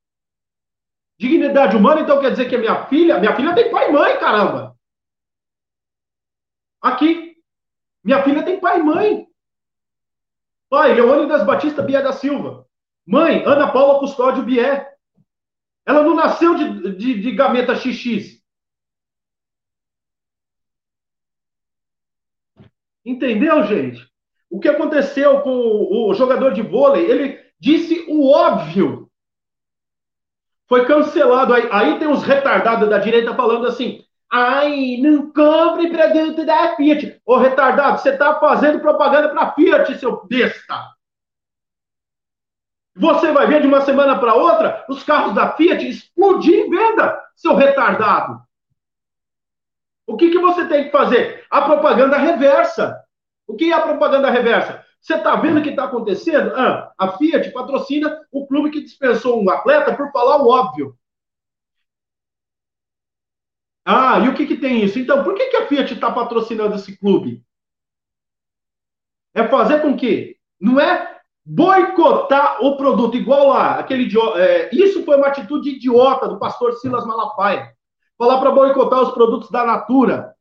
Dignidade 1.19 1.77
humana, 1.77 2.01
então 2.01 2.21
quer 2.21 2.31
dizer 2.31 2.49
que 2.49 2.57
a 2.57 2.59
minha 2.59 2.87
filha, 2.87 3.21
minha 3.21 3.37
filha 3.37 3.55
tem 3.55 3.71
pai 3.71 3.89
e 3.89 3.93
mãe, 3.93 4.19
caramba. 4.19 4.77
Aqui. 6.81 7.37
Minha 8.03 8.23
filha 8.25 8.43
tem 8.43 8.59
pai 8.59 8.81
e 8.81 8.83
mãe. 8.83 9.29
Pai, 10.69 10.95
Leônidas 10.95 11.45
Batista 11.45 11.83
Bié 11.83 12.03
da 12.03 12.13
Silva. 12.13 12.67
Mãe, 13.07 13.45
Ana 13.45 13.71
Paula 13.71 14.01
Custódio 14.01 14.43
Bié. 14.43 14.91
Ela 15.85 16.03
não 16.03 16.15
nasceu 16.15 16.55
de, 16.55 16.97
de, 16.97 17.21
de 17.21 17.33
gameta 17.33 17.77
XX. 17.77 18.43
Entendeu, 23.05 23.65
gente? 23.65 24.11
O 24.49 24.61
que 24.61 24.69
aconteceu 24.69 25.41
com 25.43 25.51
o 25.51 26.15
jogador 26.15 26.53
de 26.53 26.63
vôlei? 26.63 27.05
Ele 27.11 27.42
disse 27.63 28.05
o 28.09 28.29
óbvio. 28.29 29.09
Foi 30.69 30.85
cancelado. 30.85 31.55
Aí, 31.55 31.69
aí 31.71 31.99
tem 32.01 32.09
os 32.09 32.25
retardados 32.25 32.89
da 32.89 32.99
direita 32.99 33.37
falando 33.37 33.69
assim: 33.69 34.05
ai, 34.29 34.97
não 35.01 35.31
compre 35.31 35.89
produto 35.91 36.45
da 36.45 36.75
Fiat. 36.75 37.21
Ô 37.25 37.37
retardado, 37.37 38.01
você 38.01 38.11
está 38.11 38.41
fazendo 38.41 38.81
propaganda 38.81 39.29
para 39.29 39.53
Fiat, 39.53 39.97
seu 39.97 40.27
besta. 40.27 40.91
Você 42.97 43.33
vai 43.33 43.47
ver 43.47 43.63
de 43.63 43.69
uma 43.69 43.81
semana 43.83 44.19
para 44.19 44.35
outra 44.35 44.85
os 44.89 45.03
carros 45.05 45.35
da 45.35 45.53
Fiat 45.53 45.89
explodir 45.89 46.67
em 46.67 46.69
venda, 46.69 47.23
seu 47.37 47.55
retardado. 47.55 48.43
O 50.05 50.17
que, 50.17 50.31
que 50.31 50.39
você 50.39 50.67
tem 50.67 50.85
que 50.85 50.91
fazer? 50.91 51.47
A 51.49 51.63
propaganda 51.63 52.19
reversa. 52.19 53.01
O 53.47 53.55
que 53.55 53.71
é 53.71 53.75
a 53.75 53.81
propaganda 53.81 54.31
reversa? 54.31 54.82
Você 55.03 55.17
está 55.17 55.35
vendo 55.35 55.59
o 55.59 55.63
que 55.63 55.71
está 55.71 55.85
acontecendo? 55.85 56.55
Ah, 56.55 56.93
a 56.97 57.19
Fiat 57.19 57.51
patrocina 57.51 58.25
o 58.31 58.47
clube 58.47 58.71
que 58.71 58.81
dispensou 58.81 59.43
um 59.43 59.51
atleta 59.51 59.97
por 59.97 60.13
falar 60.13 60.41
o 60.41 60.49
óbvio. 60.49 60.97
Ah, 63.85 64.21
e 64.21 64.29
o 64.29 64.35
que, 64.35 64.47
que 64.47 64.57
tem 64.57 64.85
isso? 64.85 65.01
Então, 65.01 65.25
por 65.25 65.35
que, 65.35 65.47
que 65.47 65.57
a 65.57 65.67
Fiat 65.67 65.93
está 65.93 66.13
patrocinando 66.13 66.77
esse 66.77 66.97
clube? 66.97 67.45
É 69.35 69.49
fazer 69.49 69.83
com 69.83 69.97
que 69.97 70.37
não 70.61 70.79
é 70.79 71.21
boicotar 71.45 72.65
o 72.65 72.77
produto, 72.77 73.17
igual 73.17 73.49
lá, 73.49 73.81
aquele 73.81 74.05
idiota. 74.05 74.39
É, 74.39 74.71
isso 74.73 75.05
foi 75.05 75.17
uma 75.17 75.27
atitude 75.27 75.71
idiota 75.71 76.29
do 76.29 76.39
pastor 76.39 76.75
Silas 76.75 77.05
Malafaia. 77.05 77.75
Falar 78.17 78.39
para 78.39 78.53
boicotar 78.53 79.03
os 79.03 79.11
produtos 79.11 79.51
da 79.51 79.65
Natura. 79.65 80.33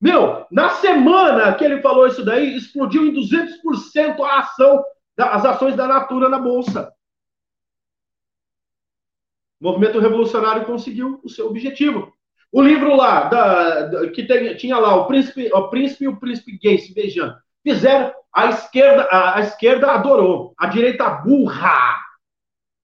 Meu, 0.00 0.46
na 0.50 0.70
semana 0.70 1.54
que 1.54 1.64
ele 1.64 1.80
falou 1.80 2.06
isso 2.06 2.24
daí, 2.24 2.54
explodiu 2.56 3.06
em 3.06 3.14
200% 3.14 4.20
a 4.20 4.40
ação, 4.40 4.84
as 5.18 5.44
ações 5.44 5.74
da 5.74 5.86
Natura 5.86 6.28
na 6.28 6.38
Bolsa. 6.38 6.92
O 9.58 9.64
movimento 9.64 9.98
revolucionário 9.98 10.66
conseguiu 10.66 11.20
o 11.24 11.30
seu 11.30 11.46
objetivo. 11.46 12.12
O 12.52 12.60
livro 12.62 12.94
lá, 12.94 13.24
da, 13.24 13.82
da 13.86 14.10
que 14.10 14.24
tem, 14.24 14.54
tinha 14.56 14.78
lá 14.78 14.96
o 14.96 15.06
príncipe, 15.06 15.50
o 15.52 15.68
príncipe 15.68 16.04
e 16.04 16.08
o 16.08 16.20
príncipe 16.20 16.58
gay 16.58 16.78
se 16.78 16.94
beijando. 16.94 17.34
Fizeram, 17.62 18.12
a 18.32 18.46
esquerda, 18.50 19.02
a, 19.04 19.38
a 19.38 19.40
esquerda 19.40 19.92
adorou, 19.92 20.54
a 20.58 20.66
direita 20.66 21.08
burra 21.08 21.98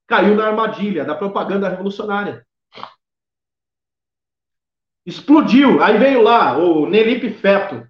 caiu 0.07 0.35
na 0.35 0.46
armadilha 0.46 1.05
da 1.05 1.14
propaganda 1.14 1.68
revolucionária. 1.68 2.44
Explodiu. 5.05 5.83
Aí 5.83 5.99
veio 5.99 6.23
lá 6.23 6.57
o 6.57 6.87
Nelipe 6.87 7.31
Feto. 7.31 7.87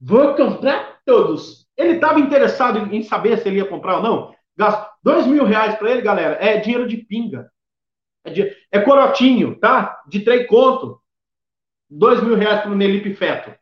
Vou 0.00 0.34
comprar 0.34 1.00
todos. 1.04 1.66
Ele 1.76 1.94
estava 1.94 2.20
interessado 2.20 2.94
em 2.94 3.02
saber 3.02 3.38
se 3.38 3.48
ele 3.48 3.58
ia 3.58 3.68
comprar 3.68 3.96
ou 3.96 4.02
não. 4.02 4.34
Gastou 4.56 4.94
dois 5.02 5.26
mil 5.26 5.44
reais 5.44 5.74
para 5.76 5.90
ele, 5.90 6.02
galera. 6.02 6.36
É 6.44 6.58
dinheiro 6.58 6.86
de 6.86 6.98
pinga. 6.98 7.50
É, 8.24 8.32
é 8.72 8.80
corotinho, 8.80 9.58
tá? 9.58 10.02
De 10.06 10.20
três 10.20 10.46
conto. 10.46 11.00
Dois 11.88 12.22
mil 12.22 12.36
reais 12.36 12.62
para 12.62 12.70
o 12.70 12.76
Nelipe 12.76 13.14
Feto. 13.14 13.54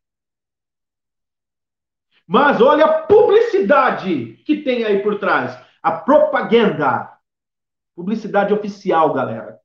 Mas 2.27 2.61
olha 2.61 2.85
a 2.85 3.03
publicidade 3.03 4.35
que 4.45 4.63
tem 4.63 4.85
aí 4.85 5.03
por 5.03 5.19
trás. 5.19 5.59
A 5.83 5.93
propaganda. 5.93 7.13
Publicidade 7.95 8.55
oficial, 8.55 9.13
galera. 9.13 9.62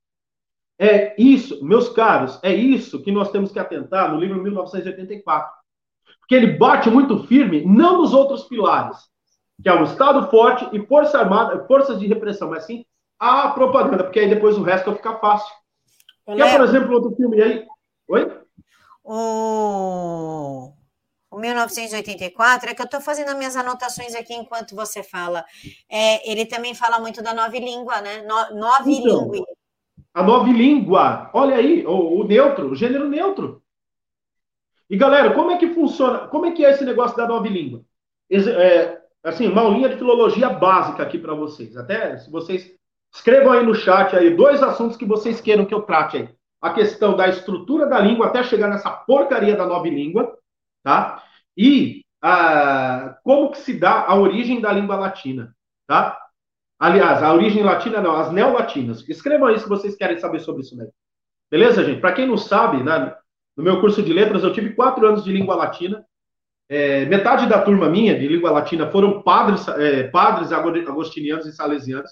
É 0.79 1.15
isso, 1.19 1.63
meus 1.65 1.89
caros, 1.89 2.39
é 2.43 2.53
isso 2.53 3.01
que 3.01 3.11
nós 3.11 3.31
temos 3.31 3.51
que 3.51 3.59
atentar 3.59 4.11
no 4.11 4.19
livro 4.19 4.41
1984. 4.41 5.51
Porque 6.19 6.35
ele 6.35 6.57
bate 6.57 6.89
muito 6.89 7.23
firme, 7.23 7.65
não 7.65 7.99
nos 7.99 8.13
outros 8.13 8.43
pilares, 8.43 8.97
que 9.61 9.69
é 9.69 9.73
o 9.73 9.83
Estado 9.83 10.29
forte 10.29 10.67
e 10.73 10.85
Força 10.85 11.19
Armada, 11.19 11.65
forças 11.65 11.99
de 11.99 12.05
repressão, 12.05 12.49
mas 12.49 12.65
sim 12.65 12.85
a 13.19 13.49
propaganda, 13.49 14.03
porque 14.03 14.19
aí 14.19 14.29
depois 14.29 14.57
o 14.57 14.63
resto 14.63 14.93
fica 14.93 15.17
fácil. 15.17 15.53
Quer, 16.25 16.57
por 16.57 16.65
exemplo, 16.65 16.93
outro 16.93 17.15
filme 17.15 17.41
aí? 17.41 17.65
Oi? 18.09 18.41
O... 19.03 20.73
o 21.31 21.39
1984 21.39 22.69
é 22.69 22.75
que 22.75 22.81
eu 22.81 22.85
estou 22.85 23.01
fazendo 23.01 23.29
as 23.29 23.37
minhas 23.37 23.55
anotações 23.55 24.13
aqui 24.13 24.33
enquanto 24.33 24.75
você 24.75 25.01
fala. 25.01 25.45
É, 25.89 26.29
ele 26.29 26.45
também 26.45 26.75
fala 26.75 26.99
muito 26.99 27.23
da 27.23 27.33
nova 27.33 27.57
língua, 27.57 28.01
né? 28.01 28.21
No, 28.23 28.59
nova 28.59 28.83
então, 28.91 29.31
língua. 29.31 29.47
A 30.17 30.23
nova 30.23 30.49
língua. 30.49 31.29
Olha 31.33 31.55
aí, 31.55 31.85
o, 31.85 32.21
o 32.21 32.23
neutro, 32.23 32.71
o 32.71 32.75
gênero 32.75 33.07
neutro. 33.07 33.61
E 34.89 34.97
galera, 34.97 35.33
como 35.33 35.51
é 35.51 35.57
que 35.57 35.73
funciona? 35.73 36.27
Como 36.27 36.45
é 36.45 36.51
que 36.51 36.65
é 36.65 36.71
esse 36.71 36.83
negócio 36.83 37.15
da 37.15 37.27
nova 37.27 37.47
língua? 37.47 37.83
É, 38.31 38.99
assim, 39.23 39.47
uma 39.47 39.61
aulinha 39.61 39.89
de 39.89 39.97
filologia 39.97 40.49
básica 40.49 41.03
aqui 41.03 41.17
para 41.19 41.33
vocês. 41.33 41.77
Até 41.77 42.17
se 42.17 42.31
vocês 42.31 42.77
Escrevam 43.13 43.53
aí 43.53 43.65
no 43.65 43.73
chat 43.73 44.15
aí 44.15 44.35
dois 44.35 44.61
assuntos 44.61 44.97
que 44.97 45.05
vocês 45.05 45.41
queiram 45.41 45.65
que 45.65 45.73
eu 45.73 45.81
trate 45.81 46.17
aí. 46.17 46.29
A 46.61 46.71
questão 46.71 47.15
da 47.15 47.27
estrutura 47.27 47.87
da 47.87 47.99
língua 47.99 48.27
até 48.27 48.43
chegar 48.43 48.67
nessa 48.67 48.89
porcaria 48.89 49.55
da 49.55 49.65
nova 49.65 49.87
língua, 49.87 50.37
tá? 50.83 51.23
E 51.55 52.03
ah, 52.21 53.17
como 53.23 53.51
que 53.51 53.59
se 53.59 53.73
dá 53.73 54.05
a 54.05 54.15
origem 54.15 54.59
da 54.59 54.71
língua 54.71 54.95
latina, 54.95 55.55
tá? 55.87 56.19
Aliás, 56.79 57.23
a 57.23 57.33
origem 57.33 57.63
latina 57.63 58.01
não, 58.01 58.15
as 58.15 58.31
neolatinas. 58.31 59.07
Escrevam 59.07 59.47
aí 59.47 59.59
se 59.59 59.67
vocês 59.67 59.95
querem 59.95 60.19
saber 60.19 60.39
sobre 60.39 60.61
isso 60.61 60.77
daí. 60.77 60.89
Beleza, 61.49 61.83
gente? 61.83 62.01
Para 62.01 62.13
quem 62.13 62.27
não 62.27 62.37
sabe, 62.37 62.83
né, 62.83 63.15
no 63.55 63.63
meu 63.63 63.79
curso 63.79 64.03
de 64.03 64.13
letras 64.13 64.43
eu 64.43 64.53
tive 64.53 64.75
quatro 64.75 65.05
anos 65.07 65.23
de 65.23 65.31
língua 65.31 65.55
latina. 65.55 66.05
É, 66.69 67.05
metade 67.05 67.47
da 67.47 67.61
turma 67.61 67.89
minha 67.89 68.17
de 68.17 68.27
língua 68.27 68.51
latina 68.51 68.91
foram 68.91 69.21
padres, 69.21 69.67
é, 69.69 70.03
padres 70.03 70.51
agostinianos 70.51 71.45
e 71.45 71.53
salesianos 71.53 72.11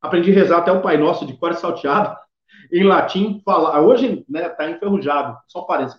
aprendi 0.00 0.30
a 0.30 0.34
rezar 0.34 0.58
até 0.58 0.72
o 0.72 0.80
Pai 0.80 0.96
Nosso 0.96 1.26
de 1.26 1.36
cor 1.36 1.54
salteado, 1.54 2.16
em 2.72 2.84
latim, 2.84 3.42
fala, 3.44 3.80
hoje 3.80 4.24
né, 4.28 4.48
tá 4.48 4.70
enferrujado, 4.70 5.36
só 5.46 5.62
parece. 5.62 5.98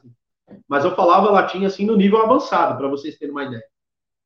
Mas 0.67 0.83
eu 0.83 0.95
falava 0.95 1.29
latim 1.29 1.65
assim 1.65 1.85
no 1.85 1.95
nível 1.95 2.21
avançado, 2.21 2.77
para 2.77 2.87
vocês 2.87 3.17
terem 3.17 3.33
uma 3.33 3.43
ideia. 3.43 3.63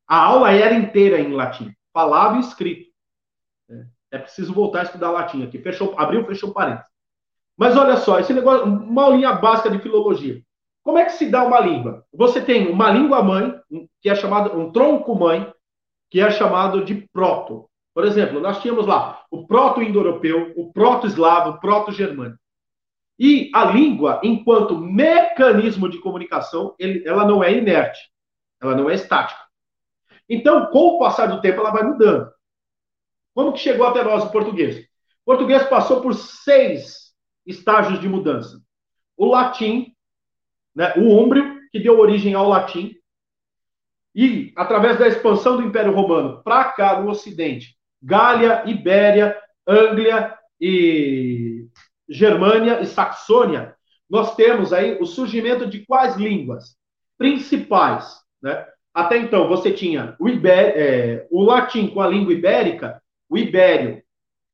A 0.08 0.17
aula 0.17 0.52
era 0.52 0.74
inteira 0.74 1.19
em 1.19 1.34
latim, 1.34 1.74
falado 1.93 2.38
e 2.38 2.39
escrito. 2.39 2.92
É, 4.12 4.17
preciso 4.17 4.54
voltar 4.54 4.82
a 4.82 4.84
estudar 4.84 5.12
latim 5.12 5.43
aqui. 5.43 5.58
Fechou, 5.60 5.93
abriu, 5.97 6.26
fechou 6.26 6.54
parênteses. 6.54 6.86
Mas 7.58 7.78
olha 7.78 7.97
só, 7.97 8.19
esse 8.19 8.34
negócio, 8.34 8.65
uma 8.65 9.04
aulinha 9.04 9.34
básica 9.34 9.69
de 9.69 9.80
filologia. 9.80 10.41
Como 10.84 10.97
é 10.97 11.06
que 11.06 11.13
se 11.13 11.30
dá 11.30 11.43
uma 11.43 11.60
língua? 11.60 12.06
Você 12.13 12.41
tem 12.41 12.67
uma 12.67 12.89
língua 12.91 13.23
mãe, 13.23 13.60
que 14.02 14.10
é 14.10 14.15
chamado 14.15 14.58
um 14.60 14.71
tronco 14.71 15.15
mãe, 15.15 15.52
que 16.10 16.19
é 16.19 16.30
chamado 16.30 16.84
de 16.84 17.08
proto. 17.13 17.69
Por 17.93 18.06
exemplo, 18.06 18.39
nós 18.39 18.62
tínhamos 18.62 18.88
lá 18.88 19.23
o 19.32 19.47
proto-indo-europeu, 19.47 20.54
o 20.58 20.73
proto-eslavo, 20.73 21.52
o 21.52 21.60
proto-germânico. 21.60 22.39
E 23.19 23.52
a 23.54 23.65
língua, 23.65 24.19
enquanto 24.23 24.78
mecanismo 24.78 25.88
de 25.88 25.99
comunicação, 25.99 26.76
ele, 26.80 27.08
ela 27.08 27.26
não 27.26 27.43
é 27.43 27.54
inerte, 27.54 28.12
ela 28.60 28.76
não 28.76 28.89
é 28.89 28.95
estática. 28.95 29.39
Então, 30.28 30.65
com 30.67 30.95
o 30.95 30.99
passar 30.99 31.28
do 31.28 31.39
tempo, 31.39 31.60
ela 31.60 31.71
vai 31.71 31.84
mudando. 31.84 32.33
Como 33.34 33.54
que 33.54 33.60
chegou 33.60 33.88
até 33.88 34.04
nós 34.04 34.24
o 34.24 34.32
português? 34.32 34.80
O 34.80 35.26
português 35.26 35.63
passou 35.63 36.02
por 36.02 36.13
seis 36.13 37.13
estágios 37.46 38.00
de 38.00 38.08
mudança. 38.08 38.62
O 39.17 39.26
latim, 39.26 39.93
né, 40.76 40.93
o 40.98 41.17
úmbrio, 41.17 41.60
que 41.72 41.80
deu 41.80 42.00
origem 42.00 42.34
ao 42.34 42.48
latim, 42.48 42.96
e 44.15 44.54
através 44.56 45.00
da 45.00 45.08
expansão 45.08 45.58
do 45.58 45.63
Império 45.63 45.93
Romano 45.93 46.43
para 46.43 46.65
cá 46.65 47.02
no 47.02 47.10
Ocidente, 47.10 47.76
Gália, 48.02 48.63
Ibéria, 48.65 49.36
Anglia 49.67 50.38
e 50.62 51.67
Germânia 52.08 52.82
e 52.82 52.86
Saxônia, 52.86 53.76
nós 54.10 54.36
temos 54.36 54.72
aí 54.72 54.98
o 55.02 55.06
surgimento 55.06 55.65
de 55.65 55.86
quais 55.86 56.15
línguas 56.15 56.76
principais, 57.17 58.22
né? 58.41 58.67
Até 58.93 59.17
então 59.17 59.48
você 59.48 59.72
tinha 59.72 60.15
o, 60.19 60.30
Ibé 60.30 60.74
é, 60.76 61.28
o 61.32 61.43
latim 61.43 61.88
com 61.88 62.00
a 62.00 62.08
língua 62.08 62.32
ibérica, 62.32 63.02
o 63.34 63.38
ibério, 63.38 64.04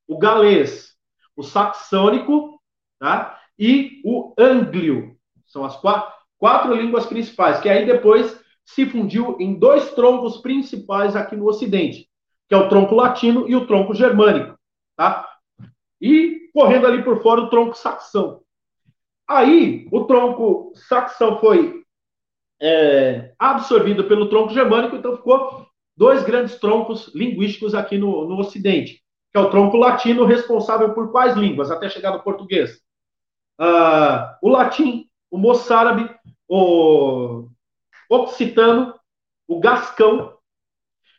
o 0.08 0.18
galês, 0.18 0.94
o 1.36 1.42
saxônico, 1.42 2.58
tá? 2.98 3.38
E 3.58 4.00
o 4.02 4.32
ânglio. 4.38 5.18
São 5.46 5.66
as 5.66 5.76
quatro, 5.76 6.10
quatro 6.38 6.74
línguas 6.74 7.04
principais, 7.04 7.60
que 7.60 7.68
aí 7.68 7.84
depois 7.84 8.40
se 8.64 8.86
fundiu 8.86 9.36
em 9.38 9.58
dois 9.58 9.92
troncos 9.92 10.38
principais 10.38 11.14
aqui 11.14 11.36
no 11.36 11.46
Ocidente, 11.46 12.08
que 12.48 12.54
é 12.54 12.56
o 12.56 12.70
tronco 12.70 12.94
latino 12.94 13.46
e 13.46 13.54
o 13.54 13.66
tronco 13.66 13.94
germânico, 13.94 14.58
tá? 14.96 15.28
E 16.00 16.48
correndo 16.54 16.86
ali 16.86 17.04
por 17.04 17.22
fora 17.22 17.42
o 17.42 17.50
tronco 17.50 17.76
saxão. 17.76 18.40
Aí 19.28 19.86
o 19.92 20.04
tronco 20.04 20.72
saxão 20.74 21.38
foi 21.38 21.84
é, 22.58 23.34
absorvido 23.38 24.04
pelo 24.04 24.30
tronco 24.30 24.54
germânico, 24.54 24.96
então 24.96 25.18
ficou 25.18 25.66
dois 26.00 26.24
grandes 26.24 26.58
troncos 26.58 27.14
linguísticos 27.14 27.74
aqui 27.74 27.98
no, 27.98 28.26
no 28.26 28.38
Ocidente, 28.38 29.02
que 29.30 29.36
é 29.36 29.40
o 29.40 29.50
tronco 29.50 29.76
latino 29.76 30.24
responsável 30.24 30.94
por 30.94 31.12
quais 31.12 31.36
línguas 31.36 31.70
até 31.70 31.90
chegar 31.90 32.12
no 32.12 32.22
português? 32.22 32.80
Ah, 33.58 34.38
o 34.40 34.48
latim, 34.48 35.10
o 35.30 35.36
moçárabe, 35.36 36.08
o 36.48 37.46
occitano, 38.08 38.94
o 39.46 39.60
gascão 39.60 40.32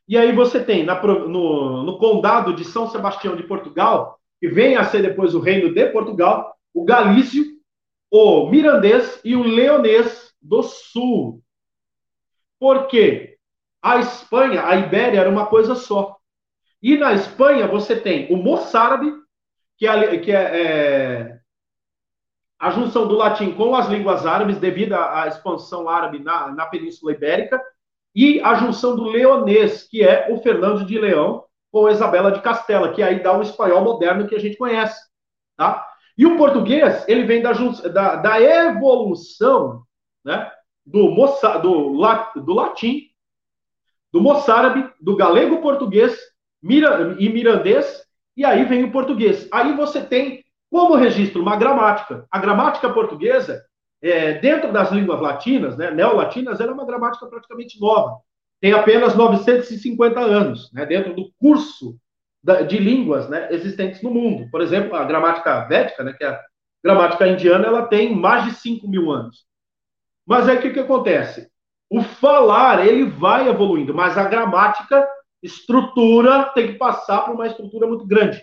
e 0.08 0.18
aí 0.18 0.34
você 0.34 0.62
tem 0.64 0.84
na, 0.84 1.00
no, 1.00 1.84
no 1.84 2.00
condado 2.00 2.56
de 2.56 2.66
São 2.66 2.90
Sebastião 2.90 3.36
de 3.36 3.44
Portugal, 3.44 4.20
que 4.40 4.48
vem 4.50 4.76
a 4.76 4.84
ser 4.84 5.04
depois 5.04 5.36
o 5.36 5.40
reino 5.40 5.72
de 5.72 5.86
Portugal, 5.92 6.56
o 6.74 6.84
galício, 6.84 7.46
o 8.10 8.50
mirandês 8.50 9.22
e 9.24 9.36
o 9.36 9.44
leonês 9.44 10.34
do 10.42 10.64
sul. 10.64 11.44
Por 12.60 12.88
quê? 12.88 13.38
A 13.82 13.98
Espanha, 13.98 14.66
a 14.66 14.76
Ibéria 14.76 15.20
era 15.20 15.30
uma 15.30 15.48
coisa 15.48 15.76
só. 15.76 16.16
E 16.82 16.98
na 16.98 17.14
Espanha 17.14 17.68
você 17.68 18.00
tem 18.00 18.32
o 18.32 18.38
moçárabe, 18.38 19.12
que 19.78 19.88
é, 19.88 20.18
que 20.20 20.32
é, 20.32 20.62
é 20.62 21.40
a 22.60 22.70
junção 22.70 23.08
do 23.08 23.16
latim 23.16 23.54
com 23.54 23.76
as 23.76 23.88
línguas 23.88 24.26
árabes 24.26 24.60
devido 24.60 24.94
à, 24.94 25.28
expansão 25.28 25.90
árabe 25.90 26.20
na, 26.20 26.50
na 26.50 26.66
Península 26.68 27.12
Ibérica, 27.12 27.62
e 28.14 28.40
a 28.42 28.56
junção 28.56 28.96
do 28.96 29.06
leonês, 29.06 29.88
que 29.90 30.04
é 30.04 30.28
o 30.32 30.38
Fernando 30.42 30.86
de 30.86 31.00
Leão 31.00 31.44
com 31.72 31.90
Isabela 31.90 32.32
de 32.32 32.42
Castela, 32.42 32.94
que 32.94 33.02
aí 33.02 33.24
dá 33.24 33.36
o 33.36 33.42
espanhol 33.42 33.84
moderno 33.84 34.28
que 34.28 34.36
a 34.36 34.40
gente 34.40 34.58
conhece, 34.58 35.00
tá? 35.56 35.88
E 36.18 36.26
o 36.26 36.38
português, 36.38 37.08
ele 37.08 37.24
vem 37.24 37.42
da, 37.42 37.54
da, 37.54 38.16
da 38.18 38.42
evolução 38.42 39.84
né, 40.24 40.52
do, 40.86 41.10
moça, 41.10 41.58
do, 41.58 41.94
do 42.36 42.54
latim, 42.54 43.11
do 44.12 44.22
moçárabe, 44.22 44.89
do 44.99 45.16
galego-português 45.16 46.18
mira, 46.62 47.16
e 47.20 47.30
mirandês, 47.30 48.03
e 48.36 48.45
aí 48.45 48.64
vem 48.66 48.84
o 48.84 48.91
português. 48.91 49.47
Aí 49.51 49.74
você 49.76 50.01
tem 50.01 50.43
como 50.70 50.95
registro 50.95 51.41
uma 51.41 51.57
gramática. 51.57 52.26
A 52.32 52.39
gramática 52.39 52.89
portuguesa, 52.89 53.62
é, 54.01 54.34
dentro 54.39 54.72
das 54.72 54.91
línguas 54.91 55.20
latinas, 55.20 55.78
né, 55.78 55.91
neolatinas, 55.91 56.59
ela 56.59 56.72
é 56.72 56.74
uma 56.74 56.86
gramática 56.86 57.26
praticamente 57.28 57.80
nova. 57.80 58.18
Tem 58.59 58.74
apenas 58.74 59.16
950 59.16 60.20
anos, 60.20 60.72
né, 60.72 60.86
dentro 60.86 61.14
do 61.14 61.32
curso 61.39 61.97
de 62.68 62.78
línguas 62.80 63.30
né, 63.30 63.49
existentes 63.51 64.01
no 64.01 64.12
mundo. 64.12 64.49
Por 64.49 64.62
exemplo, 64.62 64.95
a 64.95 65.03
gramática 65.03 65.66
védica, 65.66 66.03
né, 66.03 66.14
que 66.14 66.24
é 66.24 66.30
a 66.30 66.41
gramática 66.84 67.28
indiana, 67.28 67.68
ela 67.68 67.86
tem 67.86 68.16
mais 68.16 68.45
de 68.45 68.51
5 68.53 68.88
mil 68.88 69.12
anos. 69.12 69.45
Mas 70.26 70.47
aí 70.47 70.57
o 70.57 70.62
que, 70.62 70.72
que 70.72 70.80
acontece? 70.80 71.51
O 71.92 72.02
falar, 72.02 72.88
ele 72.88 73.04
vai 73.04 73.50
evoluindo, 73.50 73.94
mas 73.94 74.18
a 74.18 74.24
gramática, 74.24 75.06
estrutura, 75.44 76.46
tem 76.56 76.68
que 76.68 76.74
passar 76.76 77.26
por 77.26 77.36
uma 77.36 77.46
estrutura 77.46 77.86
muito 77.86 78.08
grande. 78.08 78.42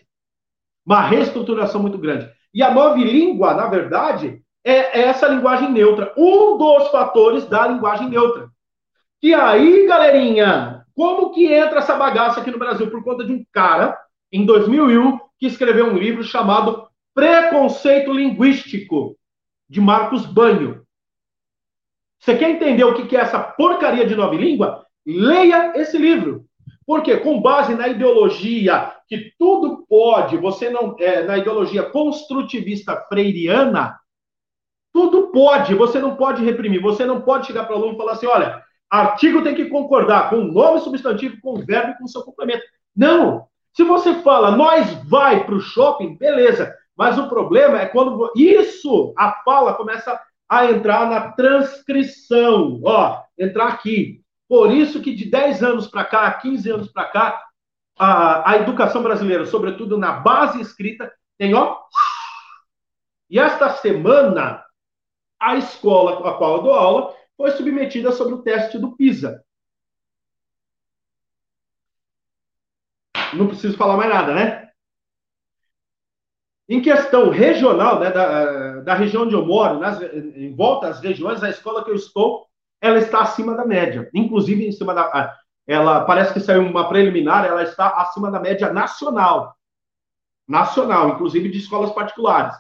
Uma 0.85 1.01
reestruturação 1.01 1.81
muito 1.81 1.97
grande. 1.97 2.31
E 2.53 2.63
a 2.63 2.75
nova 2.75 2.99
língua, 2.99 3.55
na 3.55 3.67
verdade, 3.67 4.43
é 4.63 5.01
essa 5.01 5.27
linguagem 5.27 5.73
neutra. 5.73 6.13
Um 6.15 6.59
dos 6.59 6.89
fatores 6.89 7.47
da 7.47 7.67
linguagem 7.67 8.11
neutra. 8.11 8.51
E 9.23 9.33
aí, 9.33 9.87
galerinha, 9.87 10.85
como 10.95 11.33
que 11.33 11.51
entra 11.51 11.79
essa 11.79 11.97
bagaça 11.97 12.41
aqui 12.41 12.51
no 12.51 12.59
Brasil? 12.59 12.91
Por 12.91 13.03
conta 13.03 13.25
de 13.25 13.33
um 13.33 13.43
cara, 13.51 13.99
em 14.31 14.45
2001, 14.45 15.19
que 15.39 15.47
escreveu 15.47 15.87
um 15.87 15.97
livro 15.97 16.23
chamado 16.23 16.87
Preconceito 17.15 18.13
Linguístico, 18.13 19.17
de 19.67 19.81
Marcos 19.81 20.27
Banho. 20.27 20.83
Você 22.21 22.37
quer 22.37 22.51
entender 22.51 22.85
o 22.85 22.95
que 22.95 23.17
é 23.17 23.21
essa 23.21 23.39
porcaria 23.39 24.07
de 24.07 24.15
nova 24.15 24.35
língua? 24.35 24.85
Leia 25.07 25.73
esse 25.77 25.97
livro. 25.97 26.45
Porque 26.87 27.19
com 27.19 27.41
base 27.41 27.75
na 27.75 27.89
ideologia 27.89 28.93
que 29.07 29.33
tudo 29.39 29.85
pode, 29.89 30.37
você 30.37 30.71
não 30.71 30.97
é, 30.99 31.23
na 31.23 31.39
ideologia 31.39 31.83
construtivista 31.83 32.97
freiriana, 33.09 33.99
tudo 34.93 35.29
pode, 35.29 35.75
você 35.75 35.99
não 35.99 36.17
pode 36.17 36.45
reprimir, 36.45 36.81
você 36.81 37.05
não 37.05 37.21
pode 37.21 37.47
chegar 37.47 37.65
para 37.65 37.75
o 37.75 37.79
aluno 37.79 37.95
e 37.95 37.97
falar 37.97 38.13
assim, 38.13 38.27
olha, 38.27 38.63
Artigo 38.91 39.43
tem 39.43 39.55
que 39.55 39.67
concordar 39.67 40.31
com 40.31 40.37
o 40.37 40.53
nome 40.53 40.81
substantivo, 40.81 41.41
com 41.43 41.55
o 41.55 41.65
verbo 41.65 41.93
e 41.93 41.99
com 41.99 42.05
o 42.05 42.09
seu 42.09 42.23
complemento. 42.23 42.65
Não! 42.97 43.47
Se 43.75 43.85
você 43.85 44.15
fala, 44.23 44.51
nós 44.51 44.93
vai 45.05 45.45
para 45.45 45.55
o 45.55 45.61
shopping, 45.61 46.17
beleza. 46.17 46.75
Mas 46.97 47.19
o 47.19 47.29
problema 47.29 47.81
é 47.81 47.87
quando 47.87 48.33
isso, 48.35 49.13
a 49.17 49.33
fala 49.45 49.75
começa 49.75 50.19
a 50.49 50.67
entrar 50.67 51.09
na 51.09 51.33
transcrição. 51.33 52.81
Ó, 52.83 53.23
entrar 53.39 53.69
aqui. 53.69 54.23
Por 54.49 54.73
isso 54.73 55.03
que 55.03 55.15
de 55.15 55.27
10 55.27 55.63
anos 55.63 55.87
para 55.87 56.05
cá, 56.05 56.33
15 56.33 56.71
anos 56.71 56.89
para 56.91 57.05
cá, 57.05 57.45
a, 57.99 58.53
a 58.53 58.57
educação 58.57 59.03
brasileira, 59.03 59.45
sobretudo 59.45 59.99
na 59.99 60.13
base 60.13 60.61
escrita, 60.61 61.13
tem 61.37 61.55
ó. 61.55 61.77
E 63.29 63.39
esta 63.39 63.69
semana, 63.71 64.65
a 65.39 65.57
escola 65.57 66.29
a 66.31 66.35
qual 66.35 66.57
eu 66.57 66.63
dou 66.63 66.73
aula 66.73 67.15
foi 67.37 67.51
submetida 67.51 68.11
sobre 68.13 68.35
o 68.35 68.43
teste 68.43 68.79
do 68.79 68.97
PISA. 68.97 69.45
Não 73.35 73.47
preciso 73.47 73.77
falar 73.77 73.97
mais 73.97 74.09
nada, 74.09 74.35
né? 74.35 74.68
Em 76.69 76.83
questão 76.83 77.31
regional, 77.31 77.99
né, 77.99 78.11
da, 78.11 78.81
da 78.81 78.95
região 78.95 79.23
onde 79.23 79.35
eu 79.35 79.47
moro, 79.47 79.79
nas, 79.79 80.03
em 80.03 80.55
volta 80.55 80.89
às 80.89 81.01
regiões, 81.01 81.43
a 81.43 81.49
escola 81.49 81.83
que 81.83 81.91
eu 81.91 81.95
estou, 81.95 82.47
ela 82.79 82.99
está 82.99 83.23
acima 83.23 83.55
da 83.55 83.65
média. 83.65 84.11
Inclusive, 84.13 84.67
em 84.67 84.73
cima 84.73 84.93
da. 84.93 85.35
Ela 85.67 86.05
parece 86.05 86.33
que 86.33 86.41
saiu 86.41 86.63
uma 86.63 86.89
preliminar, 86.89 87.45
ela 87.45 87.63
está 87.63 87.89
acima 87.97 88.31
da 88.31 88.39
média 88.39 88.73
nacional. 88.73 89.57
Nacional, 90.47 91.11
inclusive 91.11 91.51
de 91.51 91.59
escolas 91.59 91.91
particulares. 91.93 92.55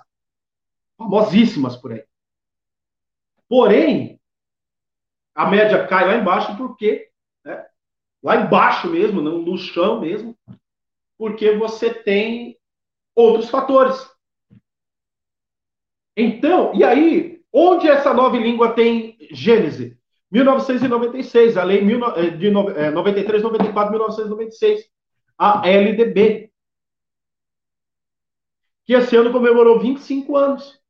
Famosíssimas 0.96 1.76
por 1.76 1.92
aí. 1.92 2.04
Porém, 3.48 4.20
a 5.34 5.46
média 5.46 5.86
cai 5.86 6.06
lá 6.06 6.16
embaixo 6.16 6.56
porque, 6.56 7.10
né, 7.44 7.64
lá 8.22 8.36
embaixo 8.36 8.88
mesmo, 8.88 9.20
no 9.20 9.56
chão 9.56 10.00
mesmo, 10.00 10.36
porque 11.16 11.52
você 11.56 11.92
tem 11.92 12.57
outros 13.18 13.50
fatores. 13.50 14.08
Então, 16.16 16.72
e 16.72 16.84
aí, 16.84 17.42
onde 17.52 17.88
essa 17.88 18.14
nova 18.14 18.36
língua 18.36 18.72
tem 18.72 19.16
gênese? 19.32 19.98
1996, 20.30 21.56
a 21.56 21.64
lei 21.64 21.78
eh, 21.78 22.30
de 22.30 22.50
93, 22.50 23.42
94, 23.42 23.90
1996, 23.90 24.88
a 25.36 25.66
LDB, 25.66 26.52
que 28.84 28.92
esse 28.92 29.16
ano 29.16 29.32
comemorou 29.32 29.80
25 29.80 30.36
anos. 30.36 30.80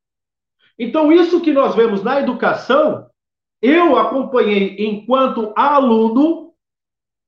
Então, 0.78 1.10
isso 1.10 1.40
que 1.40 1.52
nós 1.52 1.74
vemos 1.74 2.02
na 2.02 2.20
educação 2.20 3.08
eu 3.60 3.96
acompanhei 3.96 4.76
enquanto 4.86 5.52
aluno, 5.56 6.54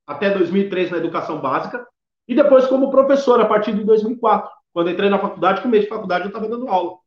até 0.07 0.29
2003 0.29 0.91
na 0.91 0.97
educação 0.97 1.41
básica, 1.41 1.85
e 2.25 2.33
depois 2.33 2.67
como 2.67 2.89
professor 2.89 3.41
a 3.41 3.45
partir 3.45 3.73
de 3.73 3.83
2004. 3.83 4.49
Quando 4.73 4.89
entrei 4.89 5.09
na 5.09 5.19
faculdade, 5.19 5.61
com 5.61 5.67
mês 5.67 5.83
de 5.83 5.89
faculdade, 5.89 6.25
eu 6.25 6.27
estava 6.29 6.47
dando 6.47 6.67
aula. 6.67 6.97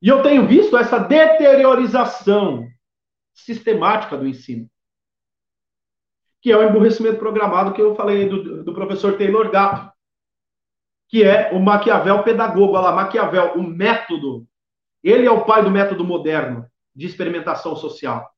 E 0.00 0.08
eu 0.08 0.22
tenho 0.22 0.46
visto 0.46 0.76
essa 0.76 0.98
deteriorização 0.98 2.68
sistemática 3.32 4.16
do 4.16 4.26
ensino. 4.26 4.68
Que 6.40 6.52
é 6.52 6.56
o 6.56 6.62
emburrecimento 6.62 7.18
programado 7.18 7.72
que 7.72 7.80
eu 7.80 7.94
falei 7.94 8.28
do, 8.28 8.62
do 8.64 8.74
professor 8.74 9.16
Taylor 9.16 9.50
Gatto, 9.50 9.92
que 11.08 11.22
é 11.22 11.52
o 11.52 11.60
Maquiavel 11.60 12.22
pedagogo. 12.22 12.74
Olha 12.74 12.88
lá, 12.88 12.92
Maquiavel, 12.92 13.54
o 13.54 13.62
método. 13.62 14.46
Ele 15.02 15.26
é 15.26 15.30
o 15.30 15.44
pai 15.44 15.62
do 15.62 15.70
método 15.70 16.04
moderno 16.04 16.70
de 16.94 17.06
experimentação 17.06 17.76
social. 17.76 18.30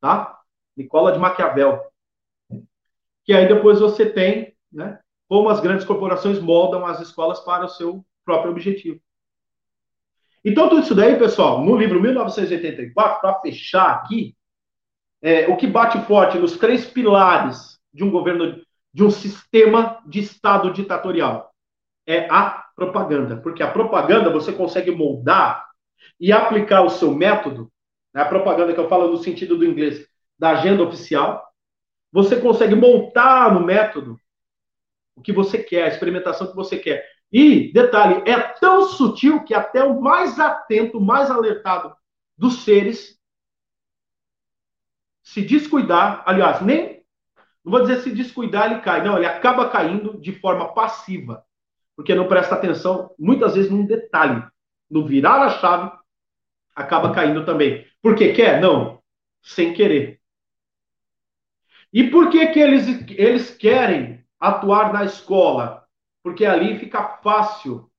Tá? 0.00 0.38
Nicola 0.76 1.12
de 1.12 1.18
Maquiavel. 1.18 1.80
Que 3.24 3.32
aí 3.32 3.46
depois 3.48 3.80
você 3.80 4.08
tem, 4.10 4.56
né, 4.72 5.00
como 5.28 5.50
as 5.50 5.60
grandes 5.60 5.84
corporações 5.84 6.40
moldam 6.40 6.86
as 6.86 7.00
escolas 7.00 7.40
para 7.40 7.66
o 7.66 7.68
seu 7.68 8.04
próprio 8.24 8.50
objetivo. 8.50 9.00
Então, 10.44 10.68
tudo 10.68 10.82
isso 10.82 10.94
daí, 10.94 11.18
pessoal, 11.18 11.62
no 11.62 11.76
livro 11.76 12.00
1984, 12.00 13.20
para 13.20 13.40
fechar 13.40 13.90
aqui, 13.90 14.34
é, 15.20 15.48
o 15.48 15.56
que 15.56 15.66
bate 15.66 16.00
forte 16.06 16.38
nos 16.38 16.56
três 16.56 16.86
pilares 16.86 17.78
de 17.92 18.04
um 18.04 18.10
governo, 18.10 18.60
de 18.94 19.04
um 19.04 19.10
sistema 19.10 20.00
de 20.06 20.20
Estado 20.20 20.72
ditatorial 20.72 21.52
é 22.06 22.26
a 22.30 22.64
propaganda. 22.74 23.36
Porque 23.36 23.62
a 23.62 23.70
propaganda 23.70 24.30
você 24.30 24.52
consegue 24.52 24.90
moldar 24.90 25.68
e 26.18 26.32
aplicar 26.32 26.82
o 26.82 26.88
seu 26.88 27.12
método, 27.12 27.70
né, 28.14 28.22
a 28.22 28.28
propaganda 28.28 28.72
que 28.72 28.80
eu 28.80 28.88
falo 28.88 29.08
no 29.08 29.18
sentido 29.18 29.58
do 29.58 29.64
inglês, 29.64 30.06
da 30.38 30.50
agenda 30.50 30.82
oficial, 30.82 31.44
você 32.10 32.40
consegue 32.40 32.74
montar 32.74 33.52
no 33.52 33.60
método 33.60 34.18
o 35.18 35.22
que 35.22 35.32
você 35.32 35.58
quer, 35.58 35.84
a 35.84 35.88
experimentação 35.88 36.46
que 36.46 36.56
você 36.56 36.78
quer. 36.78 37.04
E, 37.30 37.72
detalhe, 37.72 38.22
é 38.30 38.38
tão 38.38 38.88
sutil 38.88 39.44
que 39.44 39.52
até 39.52 39.82
o 39.84 40.00
mais 40.00 40.38
atento, 40.38 41.00
mais 41.00 41.30
alertado 41.30 41.94
dos 42.36 42.62
seres, 42.62 43.18
se 45.22 45.42
descuidar, 45.42 46.22
aliás, 46.24 46.62
nem, 46.62 47.04
não 47.62 47.72
vou 47.72 47.82
dizer 47.82 48.00
se 48.00 48.10
descuidar, 48.10 48.70
ele 48.70 48.80
cai, 48.80 49.04
não, 49.04 49.16
ele 49.16 49.26
acaba 49.26 49.68
caindo 49.68 50.18
de 50.18 50.32
forma 50.32 50.72
passiva, 50.72 51.44
porque 51.94 52.14
não 52.14 52.28
presta 52.28 52.54
atenção, 52.54 53.14
muitas 53.18 53.54
vezes, 53.54 53.70
num 53.70 53.84
detalhe, 53.84 54.42
no 54.90 55.06
virar 55.06 55.42
a 55.42 55.50
chave 55.50 55.92
acaba 56.74 57.12
caindo 57.12 57.44
também. 57.44 57.84
Porque 58.00 58.32
quer? 58.32 58.60
Não. 58.60 59.02
Sem 59.42 59.74
querer. 59.74 60.20
E 61.92 62.08
por 62.08 62.30
que, 62.30 62.46
que 62.48 62.60
eles, 62.60 62.86
eles 63.10 63.50
querem 63.50 64.17
atuar 64.38 64.92
na 64.92 65.04
escola? 65.04 65.86
Porque 66.22 66.44
ali 66.44 66.78
fica 66.78 67.18
fácil 67.22 67.90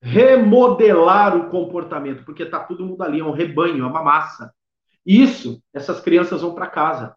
remodelar 0.00 1.34
o 1.34 1.48
comportamento, 1.48 2.24
porque 2.24 2.42
está 2.42 2.60
todo 2.60 2.84
mundo 2.84 3.02
ali, 3.02 3.20
é 3.20 3.24
um 3.24 3.32
rebanho, 3.32 3.84
é 3.84 3.86
uma 3.86 4.02
massa. 4.02 4.54
Isso, 5.04 5.62
essas 5.72 6.00
crianças 6.00 6.42
vão 6.42 6.54
para 6.54 6.66
casa. 6.66 7.16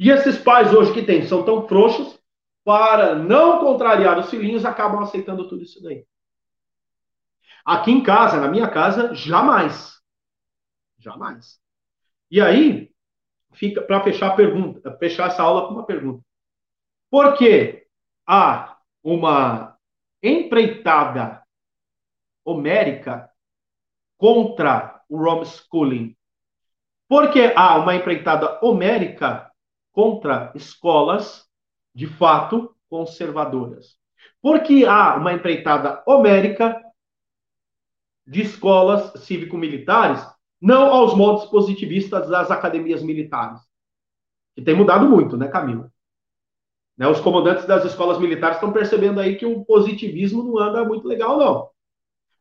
E 0.00 0.10
esses 0.10 0.38
pais 0.38 0.72
hoje 0.72 0.94
que 0.94 1.04
tem 1.04 1.26
são 1.26 1.44
tão 1.44 1.68
frouxos, 1.68 2.18
para 2.64 3.14
não 3.14 3.60
contrariar 3.60 4.18
os 4.18 4.28
filhinhos, 4.28 4.64
acabam 4.64 5.02
aceitando 5.02 5.48
tudo 5.48 5.62
isso 5.62 5.82
daí. 5.82 6.06
Aqui 7.64 7.90
em 7.90 8.02
casa, 8.02 8.40
na 8.40 8.48
minha 8.48 8.68
casa, 8.68 9.14
jamais. 9.14 9.98
Jamais. 10.98 11.58
E 12.30 12.40
aí, 12.40 12.90
fica 13.52 13.82
para 13.82 14.02
fechar 14.02 14.28
a 14.28 14.36
pergunta, 14.36 14.96
fechar 14.98 15.28
essa 15.28 15.42
aula 15.42 15.66
com 15.66 15.74
uma 15.74 15.86
pergunta. 15.86 16.22
Por 17.10 17.38
que 17.38 17.86
há 18.26 18.76
uma 19.02 19.78
empreitada 20.22 21.42
homérica 22.44 23.30
contra 24.18 25.02
o 25.08 25.16
homeschooling? 25.16 26.14
Por 27.08 27.30
que 27.30 27.52
há 27.56 27.78
uma 27.78 27.94
empreitada 27.94 28.58
homérica 28.62 29.50
contra 29.92 30.52
escolas 30.54 31.48
de 31.94 32.06
fato 32.06 32.76
conservadoras? 32.90 33.98
Por 34.42 34.62
que 34.62 34.84
há 34.84 35.16
uma 35.16 35.32
empreitada 35.32 36.02
homérica 36.06 36.84
de 38.26 38.42
escolas 38.42 39.24
cívico-militares, 39.24 40.20
não 40.60 40.92
aos 40.92 41.14
modos 41.14 41.46
positivistas 41.46 42.28
das 42.28 42.50
academias 42.50 43.02
militares? 43.02 43.60
Que 44.54 44.60
tem 44.60 44.74
mudado 44.74 45.08
muito, 45.08 45.38
né, 45.38 45.48
Camila? 45.48 45.90
Né, 46.98 47.06
os 47.06 47.20
comandantes 47.20 47.64
das 47.64 47.84
escolas 47.84 48.18
militares 48.18 48.56
estão 48.56 48.72
percebendo 48.72 49.20
aí 49.20 49.36
que 49.36 49.46
o 49.46 49.64
positivismo 49.64 50.42
não 50.42 50.58
anda 50.58 50.84
muito 50.84 51.06
legal, 51.06 51.38
não. 51.38 51.70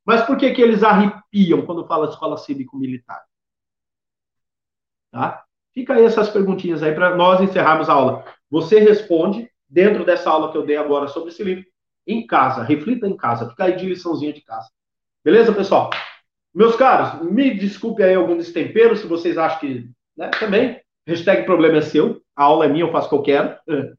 Mas 0.03 0.23
por 0.23 0.35
que, 0.35 0.51
que 0.51 0.61
eles 0.61 0.83
arrepiam 0.83 1.63
quando 1.63 1.85
fala 1.85 2.07
de 2.07 2.13
escola 2.13 2.37
cívico-militar? 2.37 3.23
Tá? 5.11 5.43
Fica 5.73 5.93
aí 5.93 6.05
essas 6.05 6.29
perguntinhas 6.29 6.81
aí 6.81 6.95
para 6.95 7.15
nós 7.15 7.39
encerrarmos 7.39 7.87
a 7.87 7.93
aula. 7.93 8.25
Você 8.49 8.79
responde 8.79 9.47
dentro 9.69 10.03
dessa 10.03 10.29
aula 10.29 10.51
que 10.51 10.57
eu 10.57 10.65
dei 10.65 10.77
agora 10.77 11.07
sobre 11.07 11.29
esse 11.29 11.43
livro, 11.43 11.65
em 12.07 12.25
casa, 12.25 12.63
reflita 12.63 13.05
em 13.05 13.15
casa, 13.15 13.49
fica 13.49 13.65
aí 13.65 13.75
de 13.75 13.85
liçãozinha 13.85 14.33
de 14.33 14.41
casa. 14.41 14.69
Beleza, 15.23 15.53
pessoal? 15.53 15.89
Meus 16.55 16.75
caros, 16.75 17.29
me 17.29 17.53
desculpe 17.53 18.01
aí 18.01 18.15
algum 18.15 18.37
destempero, 18.37 18.95
se 18.95 19.05
vocês 19.05 19.37
acham 19.37 19.59
que, 19.59 19.89
né, 20.15 20.31
também, 20.39 20.81
hashtag 21.05 21.45
problema 21.45 21.77
é 21.77 21.81
seu, 21.81 22.21
a 22.35 22.45
aula 22.45 22.65
é 22.65 22.69
minha, 22.69 22.85
eu 22.85 22.91
faço 22.91 23.07
o 23.07 23.09
que 23.09 23.15
eu 23.15 23.21
quero. 23.21 23.96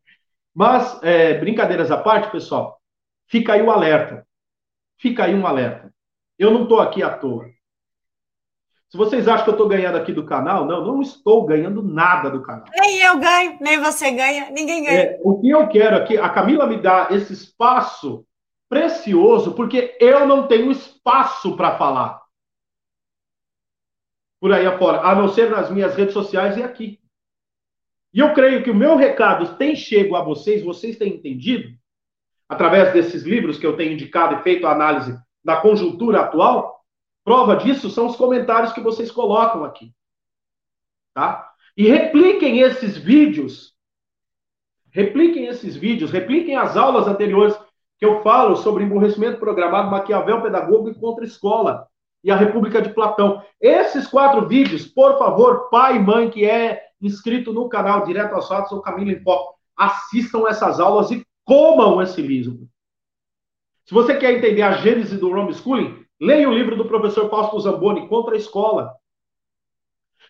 Mas, 0.58 1.00
é, 1.04 1.34
brincadeiras 1.34 1.88
à 1.88 1.96
parte, 1.96 2.32
pessoal, 2.32 2.80
fica 3.28 3.52
aí 3.52 3.62
o 3.62 3.70
alerta. 3.70 4.26
Fica 5.00 5.22
aí 5.22 5.32
um 5.32 5.46
alerta. 5.46 5.94
Eu 6.36 6.50
não 6.50 6.64
estou 6.64 6.80
aqui 6.80 7.00
à 7.00 7.16
toa. 7.16 7.44
Se 8.88 8.96
vocês 8.98 9.28
acham 9.28 9.44
que 9.44 9.50
eu 9.50 9.54
estou 9.54 9.68
ganhando 9.68 9.96
aqui 9.96 10.12
do 10.12 10.26
canal, 10.26 10.64
não, 10.64 10.84
não 10.84 11.00
estou 11.00 11.46
ganhando 11.46 11.80
nada 11.80 12.28
do 12.28 12.42
canal. 12.42 12.64
Nem 12.76 13.00
eu 13.00 13.20
ganho, 13.20 13.56
nem 13.60 13.78
você 13.78 14.10
ganha, 14.10 14.50
ninguém 14.50 14.82
ganha. 14.82 15.00
É, 15.00 15.20
o 15.22 15.40
que 15.40 15.48
eu 15.48 15.68
quero 15.68 15.94
aqui, 15.94 16.18
a 16.18 16.28
Camila 16.28 16.66
me 16.66 16.82
dá 16.82 17.06
esse 17.12 17.32
espaço 17.32 18.26
precioso, 18.68 19.54
porque 19.54 19.96
eu 20.00 20.26
não 20.26 20.48
tenho 20.48 20.72
espaço 20.72 21.56
para 21.56 21.78
falar. 21.78 22.20
Por 24.40 24.52
aí 24.52 24.66
afora, 24.66 25.02
a 25.02 25.14
não 25.14 25.28
ser 25.28 25.50
nas 25.50 25.70
minhas 25.70 25.94
redes 25.94 26.14
sociais 26.14 26.56
e 26.56 26.64
aqui. 26.64 26.98
E 28.12 28.20
eu 28.20 28.32
creio 28.32 28.62
que 28.62 28.70
o 28.70 28.74
meu 28.74 28.96
recado 28.96 29.56
tem 29.56 29.76
chego 29.76 30.16
a 30.16 30.22
vocês, 30.22 30.62
vocês 30.62 30.96
têm 30.96 31.14
entendido, 31.14 31.68
através 32.48 32.92
desses 32.92 33.22
livros 33.22 33.58
que 33.58 33.66
eu 33.66 33.76
tenho 33.76 33.92
indicado 33.92 34.36
e 34.36 34.42
feito 34.42 34.66
a 34.66 34.72
análise 34.72 35.16
da 35.44 35.56
conjuntura 35.56 36.20
atual, 36.20 36.78
Prova 37.28 37.56
disso 37.56 37.90
são 37.90 38.06
os 38.06 38.16
comentários 38.16 38.72
que 38.72 38.80
vocês 38.80 39.10
colocam 39.10 39.62
aqui. 39.62 39.92
Tá? 41.12 41.46
E 41.76 41.86
repliquem 41.86 42.60
esses 42.60 42.96
vídeos. 42.96 43.74
Repliquem 44.90 45.44
esses 45.44 45.76
vídeos, 45.76 46.10
repliquem 46.10 46.56
as 46.56 46.74
aulas 46.74 47.06
anteriores 47.06 47.54
que 47.98 48.06
eu 48.06 48.22
falo 48.22 48.56
sobre 48.56 48.82
emburrecimento 48.82 49.38
programado, 49.38 49.90
Maquiavel 49.90 50.40
pedagogo 50.40 50.88
e 50.88 50.94
contra-escola 50.94 51.86
e 52.24 52.30
a 52.30 52.36
República 52.36 52.80
de 52.80 52.94
Platão. 52.94 53.44
Esses 53.60 54.06
quatro 54.06 54.48
vídeos, 54.48 54.86
por 54.86 55.18
favor, 55.18 55.68
pai 55.68 55.96
e 55.96 56.00
mãe 56.00 56.30
que 56.30 56.46
é 56.46 56.82
inscrito 57.00 57.52
no 57.52 57.68
canal 57.68 58.04
Direto 58.04 58.34
aos 58.34 58.48
Fatos 58.48 58.72
ou 58.72 58.82
Camila 58.82 59.12
em 59.12 59.22
Foco, 59.22 59.56
assistam 59.76 60.46
essas 60.48 60.80
aulas 60.80 61.10
e 61.10 61.24
comam 61.44 62.02
esse 62.02 62.20
livro. 62.20 62.68
Se 63.84 63.94
você 63.94 64.16
quer 64.16 64.36
entender 64.36 64.62
a 64.62 64.72
gênese 64.72 65.16
do 65.16 65.30
homeschooling, 65.30 66.06
Leia 66.20 66.48
o 66.48 66.52
livro 66.52 66.76
do 66.76 66.88
professor 66.88 67.30
Fausto 67.30 67.60
Zamboni, 67.60 68.08
Contra 68.08 68.34
a 68.34 68.38
Escola. 68.38 68.92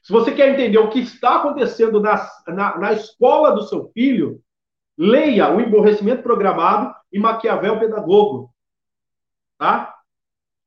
Se 0.02 0.12
você 0.12 0.32
quer 0.32 0.50
entender 0.50 0.78
o 0.78 0.90
que 0.90 1.00
está 1.00 1.36
acontecendo 1.36 2.00
na, 2.00 2.28
na, 2.46 2.78
na 2.78 2.92
escola 2.92 3.52
do 3.52 3.62
seu 3.62 3.90
filho, 3.92 4.40
leia 4.96 5.50
O 5.50 5.60
Emborrecimento 5.60 6.22
Programado 6.22 6.94
e 7.12 7.18
Maquiavel 7.18 7.78
Pedagogo. 7.78 8.52
Tá? 9.56 9.94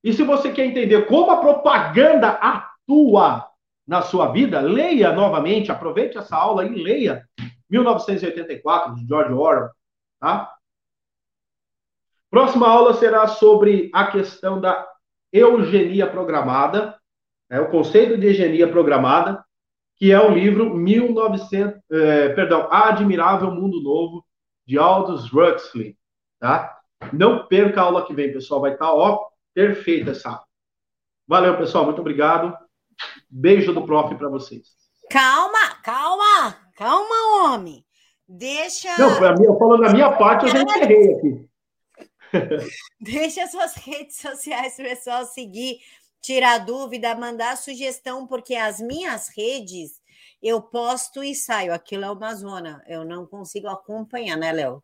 E 0.04 0.12
se 0.12 0.24
você 0.24 0.52
quer 0.52 0.66
entender 0.66 1.06
como 1.06 1.32
a 1.32 1.38
propaganda 1.38 2.30
atua 2.30 3.48
na 3.92 4.02
sua 4.02 4.32
vida, 4.32 4.62
leia 4.62 5.12
novamente, 5.12 5.70
aproveite 5.70 6.18
essa 6.18 6.34
aula 6.34 6.66
e 6.66 6.82
leia 6.82 7.28
1984, 7.70 8.96
de 8.96 9.06
George 9.06 9.34
Orwell. 9.34 9.70
Tá? 10.18 10.56
Próxima 12.30 12.70
aula 12.70 12.94
será 12.94 13.28
sobre 13.28 13.92
a 13.94 14.08
questão 14.08 14.62
da 14.62 14.88
Eugenia 15.34 16.08
Programada, 16.08 16.98
é 17.50 17.60
o 17.60 17.70
conceito 17.70 18.18
de 18.18 18.28
eugenia 18.28 18.66
programada, 18.66 19.44
que 19.98 20.10
é 20.10 20.18
o 20.18 20.32
livro 20.32 20.74
1900, 20.74 21.82
é, 21.92 22.30
perdão, 22.30 22.70
A 22.72 22.88
Admirável 22.88 23.52
Mundo 23.52 23.84
Novo 23.84 24.26
de 24.66 24.78
Aldous 24.78 25.34
Huxley, 25.34 25.98
tá? 26.40 26.80
Não 27.12 27.46
perca 27.46 27.82
a 27.82 27.84
aula 27.84 28.06
que 28.06 28.14
vem, 28.14 28.32
pessoal, 28.32 28.62
vai 28.62 28.72
estar 28.72 28.86
tá, 28.86 28.94
ó 28.94 29.28
perfeita 29.54 30.12
essa 30.12 30.30
aula. 30.30 30.46
Valeu, 31.28 31.58
pessoal, 31.58 31.84
muito 31.84 32.00
obrigado. 32.00 32.58
Beijo 33.30 33.74
do 33.74 33.86
prof 33.86 34.14
para 34.16 34.30
vocês. 34.30 34.68
Calma, 35.10 35.76
calma, 35.84 36.58
calma, 36.76 37.46
homem. 37.46 37.86
Deixa. 38.28 38.98
Não, 38.98 39.18
para 39.18 39.36
mim, 39.36 39.46
falando 39.60 39.82
da 39.82 39.90
minha 39.90 40.12
parte, 40.14 40.46
eu 40.46 40.52
já 40.52 40.64
encerrei 40.64 41.14
aqui. 41.14 41.50
Deixa 43.00 43.48
suas 43.48 43.76
redes 43.76 44.18
sociais 44.18 44.76
para 44.76 44.86
o 44.86 44.90
pessoal 44.90 45.26
seguir, 45.26 45.80
tirar 46.22 46.60
dúvida, 46.60 47.14
mandar 47.14 47.58
sugestão, 47.58 48.26
porque 48.26 48.56
as 48.56 48.80
minhas 48.80 49.28
redes 49.36 50.02
eu 50.42 50.62
posto 50.62 51.24
e 51.24 51.36
saio. 51.36 51.74
Aquilo 51.74 52.06
é 52.06 52.12
uma 52.12 52.34
zona. 52.34 52.84
Eu 52.88 53.06
não 53.06 53.26
consigo 53.26 53.68
acompanhar, 53.68 54.38
né, 54.38 54.52
Léo? 54.52 54.84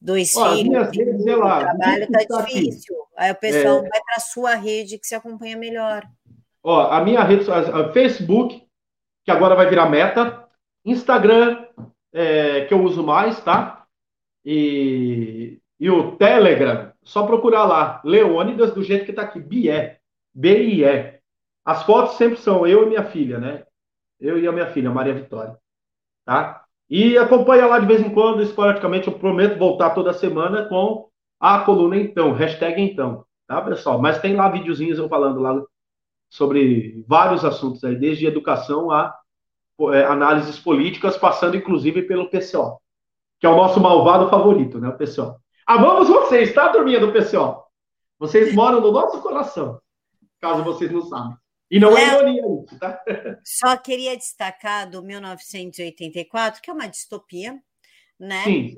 Dois 0.00 0.34
Ó, 0.34 0.56
filhos, 0.56 0.88
redes, 0.88 1.24
o 1.26 1.36
lá, 1.36 1.60
trabalho 1.60 2.08
tá 2.10 2.42
difícil. 2.42 2.96
Aqui. 2.96 3.12
Aí 3.16 3.30
o 3.30 3.36
pessoal 3.36 3.78
é... 3.78 3.88
vai 3.88 4.00
para 4.00 4.16
a 4.16 4.20
sua 4.20 4.54
rede 4.54 4.98
que 4.98 5.06
se 5.06 5.14
acompanha 5.14 5.56
melhor. 5.56 6.08
Ó, 6.62 6.90
a 6.90 7.02
minha 7.02 7.22
rede, 7.22 7.50
a 7.50 7.92
Facebook, 7.92 8.62
que 9.24 9.30
agora 9.30 9.54
vai 9.54 9.68
virar 9.68 9.88
meta, 9.88 10.46
Instagram, 10.84 11.66
é, 12.12 12.64
que 12.66 12.74
eu 12.74 12.82
uso 12.82 13.02
mais, 13.02 13.40
tá? 13.42 13.86
E 14.44 15.60
e 15.80 15.88
o 15.88 16.14
Telegram, 16.16 16.92
só 17.02 17.26
procurar 17.26 17.64
lá, 17.64 18.02
Leônidas, 18.04 18.74
do 18.74 18.82
jeito 18.82 19.06
que 19.06 19.12
está 19.12 19.22
aqui, 19.22 19.40
Bié, 19.40 19.98
B-I-E. 20.34 21.18
As 21.64 21.84
fotos 21.84 22.16
sempre 22.16 22.36
são 22.38 22.66
eu 22.66 22.82
e 22.82 22.86
minha 22.86 23.04
filha, 23.04 23.38
né? 23.38 23.64
Eu 24.20 24.38
e 24.38 24.46
a 24.46 24.52
minha 24.52 24.66
filha, 24.66 24.90
Maria 24.90 25.14
Vitória. 25.14 25.56
Tá? 26.26 26.66
E 26.90 27.16
acompanha 27.16 27.66
lá 27.66 27.78
de 27.78 27.86
vez 27.86 28.02
em 28.02 28.12
quando, 28.12 28.42
esporadicamente, 28.42 29.08
eu 29.08 29.18
prometo 29.18 29.58
voltar 29.58 29.90
toda 29.90 30.12
semana 30.12 30.66
com 30.66 31.08
a 31.40 31.60
coluna 31.60 31.96
então, 31.96 32.32
hashtag 32.32 32.82
então, 32.82 33.24
tá, 33.46 33.62
pessoal? 33.62 33.98
Mas 33.98 34.20
tem 34.20 34.36
lá 34.36 34.50
videozinhos 34.50 34.98
eu 34.98 35.08
falando 35.08 35.40
lá 35.40 35.62
sobre 36.30 37.04
vários 37.08 37.44
assuntos 37.44 37.82
aí, 37.82 37.96
desde 37.96 38.24
educação 38.24 38.90
a 38.90 39.14
é, 39.92 40.04
análises 40.04 40.58
políticas, 40.58 41.18
passando 41.18 41.56
inclusive 41.56 42.02
pelo 42.02 42.30
PCO, 42.30 42.80
que 43.40 43.46
é 43.46 43.48
o 43.48 43.56
nosso 43.56 43.80
malvado 43.80 44.30
favorito, 44.30 44.78
né, 44.78 44.88
o 44.88 44.96
PCO. 44.96 45.36
Amamos 45.66 46.08
vocês, 46.08 46.54
tá, 46.54 46.68
turminha 46.68 47.00
do 47.00 47.12
PCO? 47.12 47.64
Vocês 48.18 48.54
moram 48.54 48.80
no 48.80 48.92
nosso 48.92 49.20
coração, 49.20 49.80
caso 50.40 50.62
vocês 50.62 50.90
não 50.90 51.02
sabem. 51.02 51.36
E 51.70 51.80
não 51.80 51.96
é, 51.96 52.02
é 52.02 52.14
ironia 52.14 52.42
isso, 52.64 52.78
tá? 52.78 53.00
Só 53.44 53.76
queria 53.76 54.16
destacar 54.16 54.88
do 54.90 55.02
1984, 55.02 56.60
que 56.60 56.70
é 56.70 56.74
uma 56.74 56.88
distopia, 56.88 57.58
né? 58.18 58.44
Sim. 58.44 58.76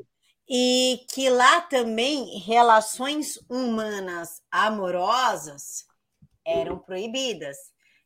E 0.48 1.00
que 1.12 1.30
lá 1.30 1.62
também 1.62 2.38
relações 2.40 3.38
humanas 3.48 4.42
amorosas 4.50 5.86
eram 6.46 6.78
proibidas. 6.78 7.56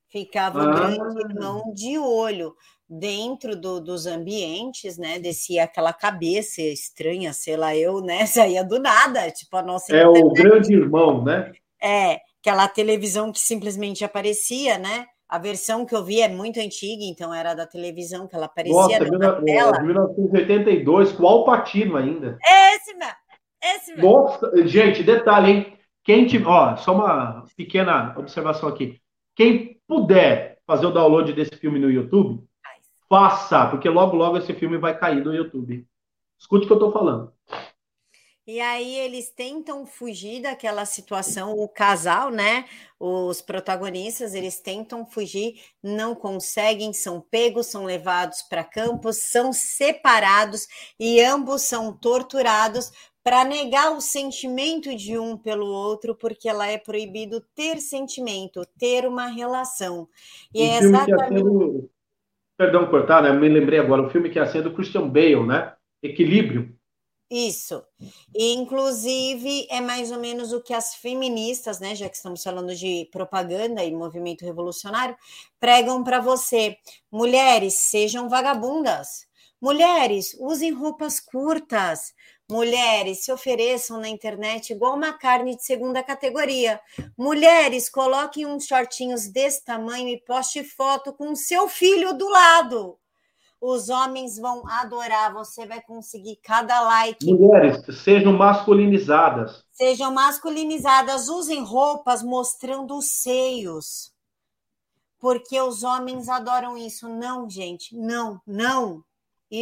Ficava 0.09 0.59
o 0.59 0.69
ah. 0.69 0.75
grande 0.75 1.21
irmão 1.21 1.73
de 1.75 1.99
olho 1.99 2.55
dentro 2.89 3.57
do, 3.57 3.81
dos 3.81 4.07
ambientes, 4.07 4.97
né? 4.97 5.19
Descia 5.19 5.65
aquela 5.65 5.93
cabeça 5.93 6.63
estranha, 6.63 7.33
sei 7.33 7.57
lá, 7.57 7.77
eu, 7.77 8.01
né? 8.01 8.25
Saía 8.27 8.65
do 8.65 8.79
nada, 8.79 9.31
tipo 9.31 9.57
a 9.57 9.63
nossa. 9.63 9.95
É 9.95 10.03
internet. 10.03 10.25
o 10.25 10.33
grande 10.33 10.73
irmão, 10.75 11.25
né? 11.25 11.53
É, 11.83 12.21
aquela 12.41 12.69
televisão 12.69 13.33
que 13.33 13.41
simplesmente 13.41 14.05
aparecia, 14.05 14.79
né? 14.79 15.07
A 15.29 15.39
versão 15.39 15.85
que 15.85 15.95
eu 15.95 16.05
vi 16.05 16.21
é 16.21 16.29
muito 16.29 16.61
antiga, 16.61 17.03
então 17.03 17.35
era 17.35 17.53
da 17.53 17.67
televisão, 17.67 18.29
que 18.29 18.37
ela 18.37 18.47
aparecia 18.47 19.01
Nossa, 19.01 19.19
na 19.19 19.43
tela. 19.43 19.77
É, 19.77 19.83
1982, 19.83 21.13
com 21.13 21.25
o 21.25 21.27
Alpatino 21.27 21.97
ainda. 21.97 22.39
É 22.47 22.77
esse 22.77 22.95
mesmo. 22.95 23.15
Esse 23.61 23.91
mesmo. 23.95 24.09
Nossa, 24.09 24.67
gente, 24.69 25.03
detalhe, 25.03 25.51
hein? 25.51 25.76
Quem 26.07 26.25
te, 26.25 26.41
ó, 26.45 26.77
só 26.77 26.95
uma 26.95 27.45
pequena 27.57 28.17
observação 28.17 28.69
aqui. 28.69 29.03
Quem 29.35 29.81
puder 29.89 30.61
fazer 30.65 30.87
o 30.87 30.93
download 30.93 31.33
desse 31.33 31.57
filme 31.57 31.81
no 31.81 31.91
YouTube, 31.91 32.45
faça, 33.09 33.67
porque 33.67 33.89
logo 33.89 34.17
logo 34.17 34.39
esse 34.39 34.55
filme 34.55 34.79
vai 34.79 34.97
cair 34.97 35.25
no 35.25 35.35
YouTube. 35.35 35.85
Escute 36.39 36.65
o 36.65 36.67
que 36.69 36.73
eu 36.73 36.77
estou 36.77 36.93
falando. 36.93 37.33
E 38.47 38.61
aí 38.61 38.95
eles 39.01 39.31
tentam 39.31 39.85
fugir 39.85 40.43
daquela 40.43 40.85
situação, 40.85 41.59
o 41.59 41.69
casal, 41.69 42.31
né? 42.31 42.67
Os 43.01 43.43
protagonistas, 43.43 44.33
eles 44.33 44.61
tentam 44.61 45.05
fugir, 45.05 45.61
não 45.83 46.15
conseguem, 46.15 46.93
são 46.93 47.21
pegos, 47.21 47.67
são 47.67 47.85
levados 47.85 48.43
para 48.43 48.63
campos, 48.63 49.17
são 49.17 49.53
separados 49.53 50.69
e 51.01 51.21
ambos 51.21 51.63
são 51.63 51.93
torturados 51.93 52.93
para 53.27 53.45
negar 53.45 53.93
o 53.93 54.01
sentimento 54.01 54.95
de 54.95 55.19
um 55.19 55.37
pelo 55.37 55.67
outro, 55.67 56.15
porque 56.15 56.49
ela 56.49 56.69
é 56.69 56.79
proibido 56.79 57.41
ter 57.57 57.81
sentimento, 57.81 58.65
ter 58.79 59.05
uma 59.05 59.27
relação. 59.27 60.09
E 60.55 60.63
é 60.63 60.79
exatamente. 60.79 61.91
Perdão 62.57 62.89
cortar, 62.89 63.25
né? 63.25 63.33
Me 63.33 63.49
lembrei 63.49 63.81
agora, 63.81 64.07
o 64.07 64.11
filme 64.11 64.31
que 64.31 64.39
ia 64.39 64.47
ser 64.47 64.63
do 64.63 64.73
Christian 64.73 65.09
Bale, 65.09 65.45
né? 65.45 65.75
Equilíbrio. 66.01 66.73
Isso. 67.29 67.83
E, 68.33 68.55
inclusive, 68.55 69.67
é 69.73 69.81
mais 69.81 70.13
ou 70.13 70.21
menos 70.21 70.53
o 70.53 70.63
que 70.63 70.73
as 70.73 70.95
feministas, 70.95 71.81
né, 71.81 71.97
já 71.97 72.09
que 72.09 72.15
estamos 72.15 72.45
falando 72.45 72.77
de 72.77 73.09
propaganda 73.11 73.83
e 73.83 73.93
movimento 73.93 74.45
revolucionário, 74.45 75.17
pregam 75.59 76.05
para 76.05 76.21
você. 76.21 76.77
Mulheres, 77.11 77.75
sejam 77.75 78.29
vagabundas. 78.29 79.27
Mulheres, 79.61 80.37
usem 80.39 80.71
roupas 80.71 81.19
curtas. 81.19 82.15
Mulheres, 82.51 83.25
se 83.25 83.33
ofereçam 83.33 84.01
na 84.01 84.09
internet 84.09 84.73
igual 84.73 84.95
uma 84.95 85.13
carne 85.13 85.57
de 85.57 85.65
segunda 85.65 86.03
categoria. 86.03 86.81
Mulheres, 87.19 87.89
coloquem 87.89 88.47
uns 88.47 88.67
shortinhos 88.67 89.27
desse 89.27 89.65
tamanho 89.65 90.09
e 90.09 90.21
poste 90.21 90.63
foto 90.63 91.13
com 91.13 91.35
seu 91.35 91.69
filho 91.69 92.13
do 92.13 92.29
lado 92.29 92.99
os 93.61 93.89
homens 93.89 94.39
vão 94.39 94.67
adorar, 94.69 95.33
você 95.33 95.67
vai 95.67 95.81
conseguir 95.81 96.37
cada 96.37 96.81
like. 96.83 97.25
Mulheres, 97.25 97.83
sejam 98.03 98.33
masculinizadas. 98.33 99.65
Sejam 99.73 100.13
masculinizadas, 100.13 101.29
usem 101.29 101.63
roupas 101.63 102.23
mostrando 102.23 102.97
os 102.97 103.07
seios. 103.07 104.13
Porque 105.19 105.61
os 105.61 105.83
homens 105.83 106.29
adoram 106.29 106.77
isso. 106.77 107.09
Não, 107.09 107.49
gente, 107.49 107.97
não, 107.97 108.41
não. 108.47 109.03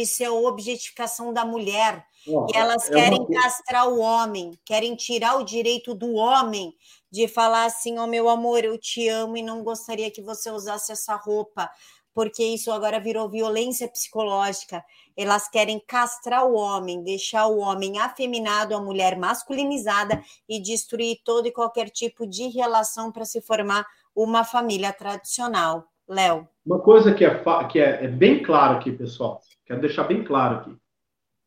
Isso 0.01 0.23
é 0.23 0.27
a 0.27 0.33
objetificação 0.33 1.33
da 1.33 1.45
mulher. 1.45 2.05
E 2.27 2.57
elas 2.57 2.89
é 2.89 2.93
querem 2.93 3.25
castrar 3.27 3.87
o 3.87 3.99
homem, 3.99 4.51
querem 4.65 4.95
tirar 4.95 5.37
o 5.37 5.43
direito 5.43 5.93
do 5.93 6.13
homem 6.13 6.73
de 7.11 7.27
falar 7.27 7.65
assim: 7.65 7.99
Ó, 7.99 8.03
oh, 8.03 8.07
meu 8.07 8.27
amor, 8.27 8.63
eu 8.63 8.77
te 8.79 9.07
amo 9.07 9.37
e 9.37 9.43
não 9.43 9.63
gostaria 9.63 10.09
que 10.09 10.21
você 10.21 10.49
usasse 10.49 10.91
essa 10.91 11.15
roupa 11.15 11.69
porque 12.15 12.41
isso 12.41 12.71
agora 12.71 12.97
virou 12.97 13.29
violência 13.29 13.89
psicológica. 13.89 14.83
Elas 15.17 15.49
querem 15.49 15.77
castrar 15.85 16.45
o 16.45 16.55
homem, 16.55 17.03
deixar 17.03 17.45
o 17.47 17.57
homem 17.57 17.99
afeminado, 17.99 18.73
a 18.73 18.81
mulher 18.81 19.19
masculinizada 19.19 20.23
e 20.47 20.61
destruir 20.61 21.19
todo 21.25 21.45
e 21.45 21.51
qualquer 21.51 21.89
tipo 21.89 22.25
de 22.25 22.47
relação 22.47 23.11
para 23.11 23.25
se 23.25 23.41
formar 23.41 23.85
uma 24.15 24.45
família 24.45 24.93
tradicional. 24.93 25.89
Léo. 26.07 26.47
Uma 26.65 26.79
coisa 26.79 27.13
que, 27.13 27.23
é, 27.23 27.43
que 27.69 27.79
é, 27.79 28.05
é 28.05 28.07
bem 28.07 28.41
claro 28.41 28.77
aqui, 28.77 28.91
pessoal, 28.91 29.39
quero 29.65 29.81
deixar 29.81 30.05
bem 30.05 30.23
claro 30.23 30.57
aqui. 30.57 30.77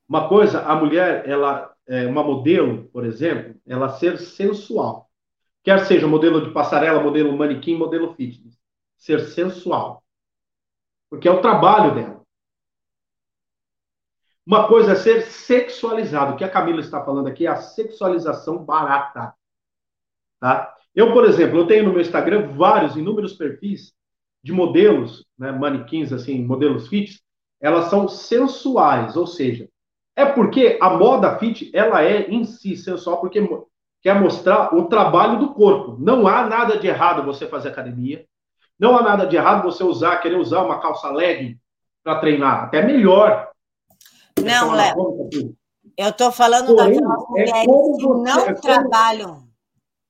Uma 0.08 0.28
coisa, 0.28 0.62
a 0.62 0.74
mulher, 0.76 1.28
ela 1.28 1.74
é 1.86 2.06
uma 2.06 2.22
modelo, 2.22 2.84
por 2.92 3.04
exemplo, 3.04 3.54
ela 3.66 3.88
ser 3.88 4.18
sensual. 4.18 5.10
Quer 5.62 5.84
seja 5.86 6.06
modelo 6.06 6.46
de 6.46 6.52
passarela, 6.52 7.02
modelo 7.02 7.36
manequim, 7.36 7.76
modelo 7.76 8.14
fitness. 8.14 8.56
Ser 8.96 9.20
sensual 9.20 10.02
porque 11.08 11.28
é 11.28 11.30
o 11.30 11.40
trabalho 11.40 11.94
dela. 11.94 12.22
Uma 14.46 14.66
coisa 14.66 14.92
é 14.92 14.94
ser 14.94 15.22
sexualizado. 15.22 16.34
O 16.34 16.36
que 16.36 16.44
a 16.44 16.50
Camila 16.50 16.80
está 16.80 17.04
falando 17.04 17.26
aqui 17.26 17.46
é 17.46 17.50
a 17.50 17.56
sexualização 17.56 18.64
barata. 18.64 19.34
Tá? 20.40 20.74
Eu, 20.94 21.12
por 21.12 21.24
exemplo, 21.24 21.58
eu 21.58 21.66
tenho 21.66 21.84
no 21.84 21.92
meu 21.92 22.00
Instagram 22.00 22.48
vários, 22.56 22.96
inúmeros 22.96 23.34
perfis 23.34 23.94
de 24.48 24.52
modelos, 24.54 25.26
né, 25.38 25.52
manequins, 25.52 26.10
assim, 26.10 26.42
modelos 26.42 26.88
fit, 26.88 27.20
elas 27.60 27.90
são 27.90 28.08
sensuais, 28.08 29.14
ou 29.14 29.26
seja, 29.26 29.68
é 30.16 30.24
porque 30.24 30.78
a 30.80 30.88
moda 30.88 31.38
fit, 31.38 31.70
ela 31.74 32.02
é 32.02 32.30
em 32.30 32.46
si 32.46 32.74
sensual, 32.74 33.20
porque 33.20 33.46
quer 34.00 34.18
mostrar 34.18 34.74
o 34.74 34.86
trabalho 34.86 35.38
do 35.38 35.52
corpo. 35.52 35.98
Não 36.00 36.26
há 36.26 36.46
nada 36.46 36.78
de 36.78 36.86
errado 36.86 37.22
você 37.26 37.46
fazer 37.46 37.68
academia, 37.68 38.24
não 38.78 38.96
há 38.96 39.02
nada 39.02 39.26
de 39.26 39.36
errado 39.36 39.64
você 39.64 39.84
usar, 39.84 40.16
querer 40.16 40.36
usar 40.36 40.62
uma 40.62 40.80
calça 40.80 41.10
leg 41.10 41.58
para 42.02 42.18
treinar. 42.18 42.64
Até 42.64 42.80
melhor. 42.82 43.50
Não, 44.42 44.72
Léo. 44.72 45.28
Eu 45.94 46.08
estou 46.08 46.32
falando 46.32 46.74
Porém, 46.74 46.94
daquelas 46.94 47.22
é 47.22 47.28
mulheres 47.28 47.52
é 47.52 47.60
que 47.60 47.66
você, 47.66 48.06
não 48.06 48.40
é 48.40 48.54
trabalham. 48.54 49.48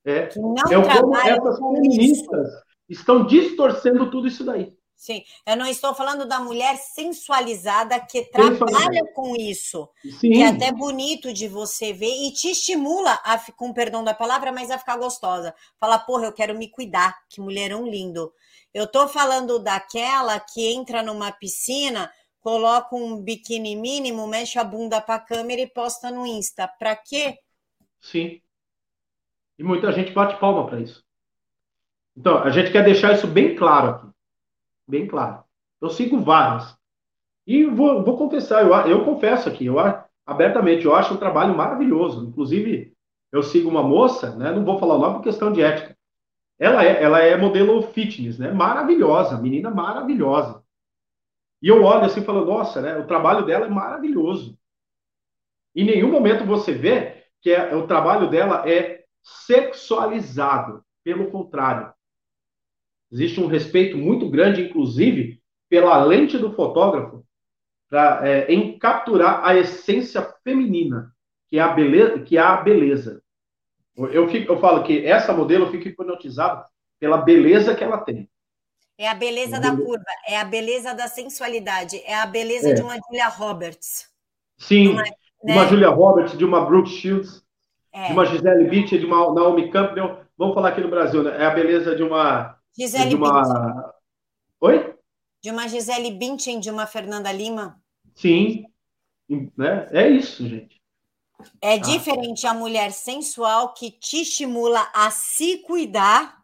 É, 0.05 0.27
que 0.27 0.39
não 0.39 0.55
é 0.55 0.83
trabalham 0.83 1.37
essas 1.39 1.59
feministas. 1.59 2.68
Estão 2.89 3.27
distorcendo 3.27 4.11
tudo 4.11 4.29
isso 4.29 4.45
daí. 4.45 4.73
Sim, 4.99 5.23
eu 5.47 5.57
não 5.57 5.67
estou 5.67 5.95
falando 5.95 6.27
da 6.27 6.41
mulher 6.41 6.77
sensualizada 6.77 8.01
que 8.01 8.25
trabalha 8.25 9.07
com 9.15 9.37
isso. 9.37 9.89
Sim. 10.19 10.33
Que 10.33 10.43
é 10.43 10.49
até 10.49 10.73
bonito 10.73 11.33
de 11.33 11.47
você 11.47 11.93
ver 11.93 12.11
e 12.11 12.33
te 12.33 12.51
estimula, 12.51 13.13
a, 13.23 13.39
com 13.53 13.73
perdão 13.73 14.03
da 14.03 14.13
palavra, 14.13 14.51
mas 14.51 14.73
a 14.73 14.79
ficar 14.79 14.97
gostosa. 14.97 15.55
Falar, 15.79 16.01
porra, 16.01 16.27
eu 16.27 16.33
quero 16.33 16.59
me 16.59 16.69
cuidar, 16.69 17.17
que 17.31 17.41
mulherão 17.41 17.87
lindo. 17.87 18.33
Eu 18.75 18.85
estou 18.85 19.07
falando 19.07 19.61
daquela 19.61 20.41
que 20.41 20.67
entra 20.67 21.01
numa 21.01 21.31
piscina, 21.31 22.11
coloca 22.41 22.97
um 22.97 23.23
biquíni 23.23 23.77
mínimo, 23.77 24.27
mexe 24.27 24.59
a 24.59 24.65
bunda 24.65 25.01
para 25.01 25.15
a 25.15 25.21
câmera 25.21 25.61
e 25.61 25.67
posta 25.69 26.11
no 26.11 26.27
Insta. 26.27 26.67
Para 26.67 26.97
quê? 26.97 27.39
Sim. 28.01 28.43
E 29.57 29.63
muita 29.63 29.93
gente 29.93 30.11
bate 30.11 30.41
palma 30.41 30.67
para 30.67 30.81
isso. 30.81 31.08
Então, 32.19 32.39
a 32.39 32.51
gente 32.51 32.73
quer 32.73 32.85
deixar 32.85 33.15
isso 33.15 33.29
bem 33.29 33.55
claro 33.55 33.91
aqui. 33.91 34.09
Bem 34.89 35.07
claro. 35.07 35.45
Eu 35.81 35.89
sigo 35.89 36.21
várias. 36.21 36.77
E 37.47 37.65
vou, 37.65 38.03
vou 38.03 38.19
confessar, 38.19 38.67
eu, 38.67 38.75
eu 38.91 39.05
confesso 39.05 39.49
aqui, 39.49 39.67
eu 39.67 39.77
abertamente, 40.27 40.85
eu 40.85 40.97
acho 40.97 41.15
um 41.15 41.17
trabalho 41.17 41.57
maravilhoso. 41.57 42.27
Inclusive, 42.27 42.93
eu 43.31 43.41
sigo 43.41 43.71
uma 43.71 43.85
moça, 43.85 44.35
né, 44.35 44.51
não 44.51 44.65
vou 44.65 44.81
falar 44.81 44.97
o 44.97 44.99
nome 44.99 45.15
por 45.15 45.23
questão 45.23 45.53
de 45.53 45.63
ética, 45.63 45.97
ela 46.59 46.85
é, 46.85 47.01
ela 47.01 47.21
é 47.21 47.37
modelo 47.37 47.81
fitness, 47.83 48.37
né? 48.37 48.51
Maravilhosa, 48.51 49.41
menina 49.41 49.71
maravilhosa. 49.71 50.61
E 51.63 51.69
eu 51.69 51.85
olho 51.85 52.05
assim 52.05 52.21
e 52.21 52.25
falo, 52.25 52.45
nossa, 52.45 52.83
né? 52.83 52.97
O 52.97 53.07
trabalho 53.07 53.47
dela 53.47 53.67
é 53.67 53.71
maravilhoso. 53.71 54.59
Em 55.73 55.85
nenhum 55.85 56.11
momento 56.11 56.45
você 56.45 56.73
vê 56.73 57.27
que 57.41 57.53
é, 57.53 57.77
o 57.77 57.87
trabalho 57.87 58.29
dela 58.29 58.69
é 58.69 59.05
sexualizado. 59.23 60.85
Pelo 61.05 61.31
contrário. 61.31 61.95
Existe 63.11 63.41
um 63.41 63.47
respeito 63.47 63.97
muito 63.97 64.29
grande, 64.29 64.63
inclusive, 64.63 65.41
pela 65.69 66.03
lente 66.05 66.37
do 66.39 66.53
fotógrafo, 66.53 67.25
pra, 67.89 68.21
é, 68.23 68.53
em 68.53 68.79
capturar 68.79 69.45
a 69.45 69.57
essência 69.57 70.23
feminina, 70.45 71.13
que 71.49 71.59
é 71.59 71.63
a 71.63 71.69
beleza. 71.69 72.21
Que 72.21 72.37
é 72.37 72.41
a 72.41 72.57
beleza. 72.57 73.23
Eu, 73.97 74.29
fico, 74.29 74.53
eu 74.53 74.61
falo 74.61 74.85
que 74.85 75.05
essa 75.05 75.33
modelo 75.33 75.67
eu 75.67 75.71
fico 75.71 75.89
hipnotizado 75.89 76.65
pela 77.01 77.19
beleza 77.19 77.75
que 77.75 77.83
ela 77.83 77.99
tem. 77.99 78.29
É 78.97 79.09
a 79.09 79.15
beleza 79.15 79.57
é 79.57 79.61
da 79.61 79.77
curva, 79.77 80.05
é 80.27 80.39
a 80.39 80.45
beleza 80.45 80.93
da 80.93 81.07
sensualidade, 81.07 82.03
é 82.05 82.17
a 82.17 82.27
beleza 82.27 82.71
é. 82.71 82.75
de 82.75 82.83
uma 82.83 82.97
Julia 82.97 83.29
Roberts. 83.29 84.09
Sim, 84.59 84.89
uma, 84.89 85.03
né? 85.03 85.11
de 85.45 85.53
uma 85.53 85.67
Julia 85.67 85.89
Roberts, 85.89 86.37
de 86.37 86.45
uma 86.45 86.65
Brooke 86.65 86.91
Shields, 86.91 87.45
é. 87.93 88.09
de 88.09 88.13
uma 88.13 88.25
Gisele 88.27 88.65
Bündchen, 88.65 88.99
de 88.99 89.07
uma 89.07 89.33
Naomi 89.33 89.71
Campbell. 89.71 90.19
Vamos 90.37 90.55
falar 90.55 90.71
aqui 90.71 90.81
no 90.81 90.91
Brasil, 90.91 91.23
né? 91.23 91.37
É 91.41 91.47
a 91.47 91.51
beleza 91.51 91.95
de 91.95 92.03
uma... 92.03 92.58
Gisele 92.79 93.09
de 93.09 93.17
uma... 93.17 93.95
Oi? 94.61 94.95
De 95.43 95.51
uma 95.51 95.67
Gisele 95.67 96.13
Bündchen, 96.13 96.61
de 96.61 96.71
uma 96.71 96.87
Fernanda 96.87 97.33
Lima. 97.33 97.83
Sim, 98.15 98.67
né? 99.57 99.89
é 99.91 100.09
isso, 100.09 100.47
gente. 100.47 100.81
É 101.61 101.75
ah. 101.75 101.79
diferente 101.79 102.47
a 102.47 102.55
mulher 102.55 102.93
sensual 102.93 103.75
que 103.75 103.91
te 103.91 104.23
estimula 104.23 104.89
a 104.95 105.11
se 105.11 105.59
cuidar 105.59 106.39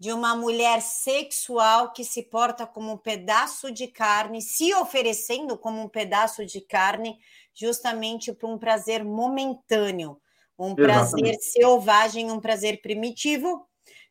de 0.00 0.12
uma 0.12 0.34
mulher 0.34 0.80
sexual 0.80 1.92
que 1.92 2.04
se 2.04 2.24
porta 2.24 2.66
como 2.66 2.92
um 2.92 2.96
pedaço 2.96 3.70
de 3.70 3.86
carne, 3.86 4.42
se 4.42 4.74
oferecendo 4.74 5.56
como 5.56 5.80
um 5.80 5.88
pedaço 5.88 6.44
de 6.44 6.60
carne, 6.60 7.18
justamente 7.54 8.32
para 8.32 8.48
um 8.48 8.58
prazer 8.58 9.04
momentâneo, 9.04 10.20
um 10.58 10.74
Exatamente. 10.76 10.86
prazer 10.86 11.34
selvagem, 11.40 12.30
um 12.30 12.40
prazer 12.40 12.80
primitivo, 12.80 13.67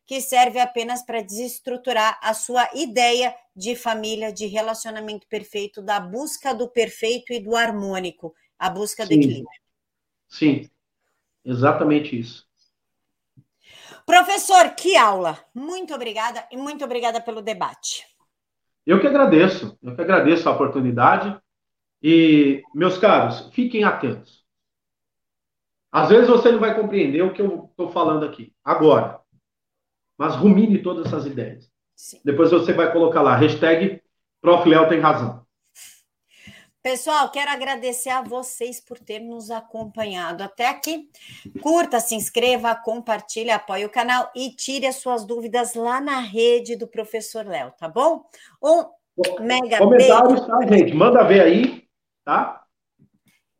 que 0.08 0.22
serve 0.22 0.58
apenas 0.58 1.02
para 1.02 1.20
desestruturar 1.20 2.18
a 2.22 2.32
sua 2.32 2.66
ideia 2.74 3.34
de 3.54 3.76
família, 3.76 4.32
de 4.32 4.46
relacionamento 4.46 5.28
perfeito, 5.28 5.82
da 5.82 6.00
busca 6.00 6.54
do 6.54 6.66
perfeito 6.66 7.30
e 7.30 7.38
do 7.38 7.54
harmônico, 7.54 8.34
a 8.58 8.70
busca 8.70 9.04
Sim. 9.04 9.08
do 9.08 9.20
equilíbrio. 9.20 9.60
Sim, 10.26 10.70
exatamente 11.44 12.18
isso. 12.18 12.48
Professor, 14.06 14.74
que 14.74 14.96
aula! 14.96 15.38
Muito 15.54 15.94
obrigada 15.94 16.48
e 16.50 16.56
muito 16.56 16.82
obrigada 16.82 17.20
pelo 17.20 17.42
debate. 17.42 18.06
Eu 18.86 19.02
que 19.02 19.06
agradeço, 19.06 19.78
eu 19.82 19.94
que 19.94 20.00
agradeço 20.00 20.48
a 20.48 20.52
oportunidade. 20.52 21.38
E, 22.02 22.62
meus 22.74 22.96
caros, 22.96 23.50
fiquem 23.52 23.84
atentos. 23.84 24.42
Às 25.92 26.08
vezes 26.08 26.28
você 26.28 26.50
não 26.50 26.60
vai 26.60 26.74
compreender 26.74 27.20
o 27.20 27.34
que 27.34 27.42
eu 27.42 27.66
estou 27.70 27.90
falando 27.90 28.24
aqui, 28.24 28.54
agora. 28.64 29.17
Mas 30.18 30.34
rumine 30.34 30.82
todas 30.82 31.06
essas 31.06 31.24
ideias. 31.24 31.70
Sim. 31.94 32.20
Depois 32.24 32.50
você 32.50 32.72
vai 32.72 32.92
colocar 32.92 33.22
lá, 33.22 33.36
hashtag 33.36 34.02
Prof. 34.40 34.68
Léo 34.68 34.88
tem 34.88 35.00
razão. 35.00 35.46
Pessoal, 36.80 37.30
quero 37.30 37.50
agradecer 37.50 38.08
a 38.08 38.22
vocês 38.22 38.80
por 38.80 38.98
ter 38.98 39.18
nos 39.18 39.50
acompanhado 39.50 40.42
até 40.42 40.68
aqui. 40.68 41.10
Curta, 41.60 41.98
se 42.00 42.14
inscreva, 42.14 42.74
compartilhe, 42.74 43.50
apoie 43.50 43.84
o 43.84 43.90
canal 43.90 44.30
e 44.34 44.50
tire 44.54 44.86
as 44.86 44.96
suas 44.96 45.24
dúvidas 45.26 45.74
lá 45.74 46.00
na 46.00 46.20
rede 46.20 46.76
do 46.76 46.86
professor 46.86 47.44
Léo, 47.44 47.72
tá 47.72 47.88
bom? 47.88 48.24
Um 48.62 48.86
mega 49.40 49.78
Comentários, 49.78 50.34
beijo. 50.34 50.46
tá, 50.46 50.66
gente? 50.66 50.94
Manda 50.94 51.24
ver 51.24 51.40
aí, 51.42 51.84
tá? 52.24 52.64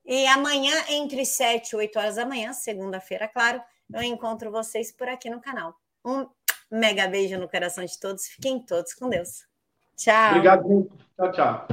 E 0.07 0.27
amanhã, 0.29 0.73
entre 0.89 1.27
7 1.27 1.73
e 1.73 1.77
8 1.77 1.99
horas 1.99 2.17
da 2.17 2.25
manhã, 2.25 2.53
segunda-feira, 2.53 3.29
claro, 3.29 3.61
eu 3.93 4.03
encontro 4.03 4.51
vocês 4.51 4.91
por 4.91 5.09
aqui 5.09 5.29
no 5.29 5.41
canal. 5.41 5.75
Um 6.05 6.27
mega 6.71 7.07
beijo 7.09 7.39
no 7.39 7.49
coração 7.49 7.85
de 7.85 7.99
todos. 7.99 8.27
Fiquem 8.27 8.65
todos 8.65 8.95
com 8.95 9.09
Deus. 9.09 9.47
Tchau. 9.97 10.31
Obrigado. 10.31 10.91
Tchau, 11.17 11.33
tchau. 11.33 11.69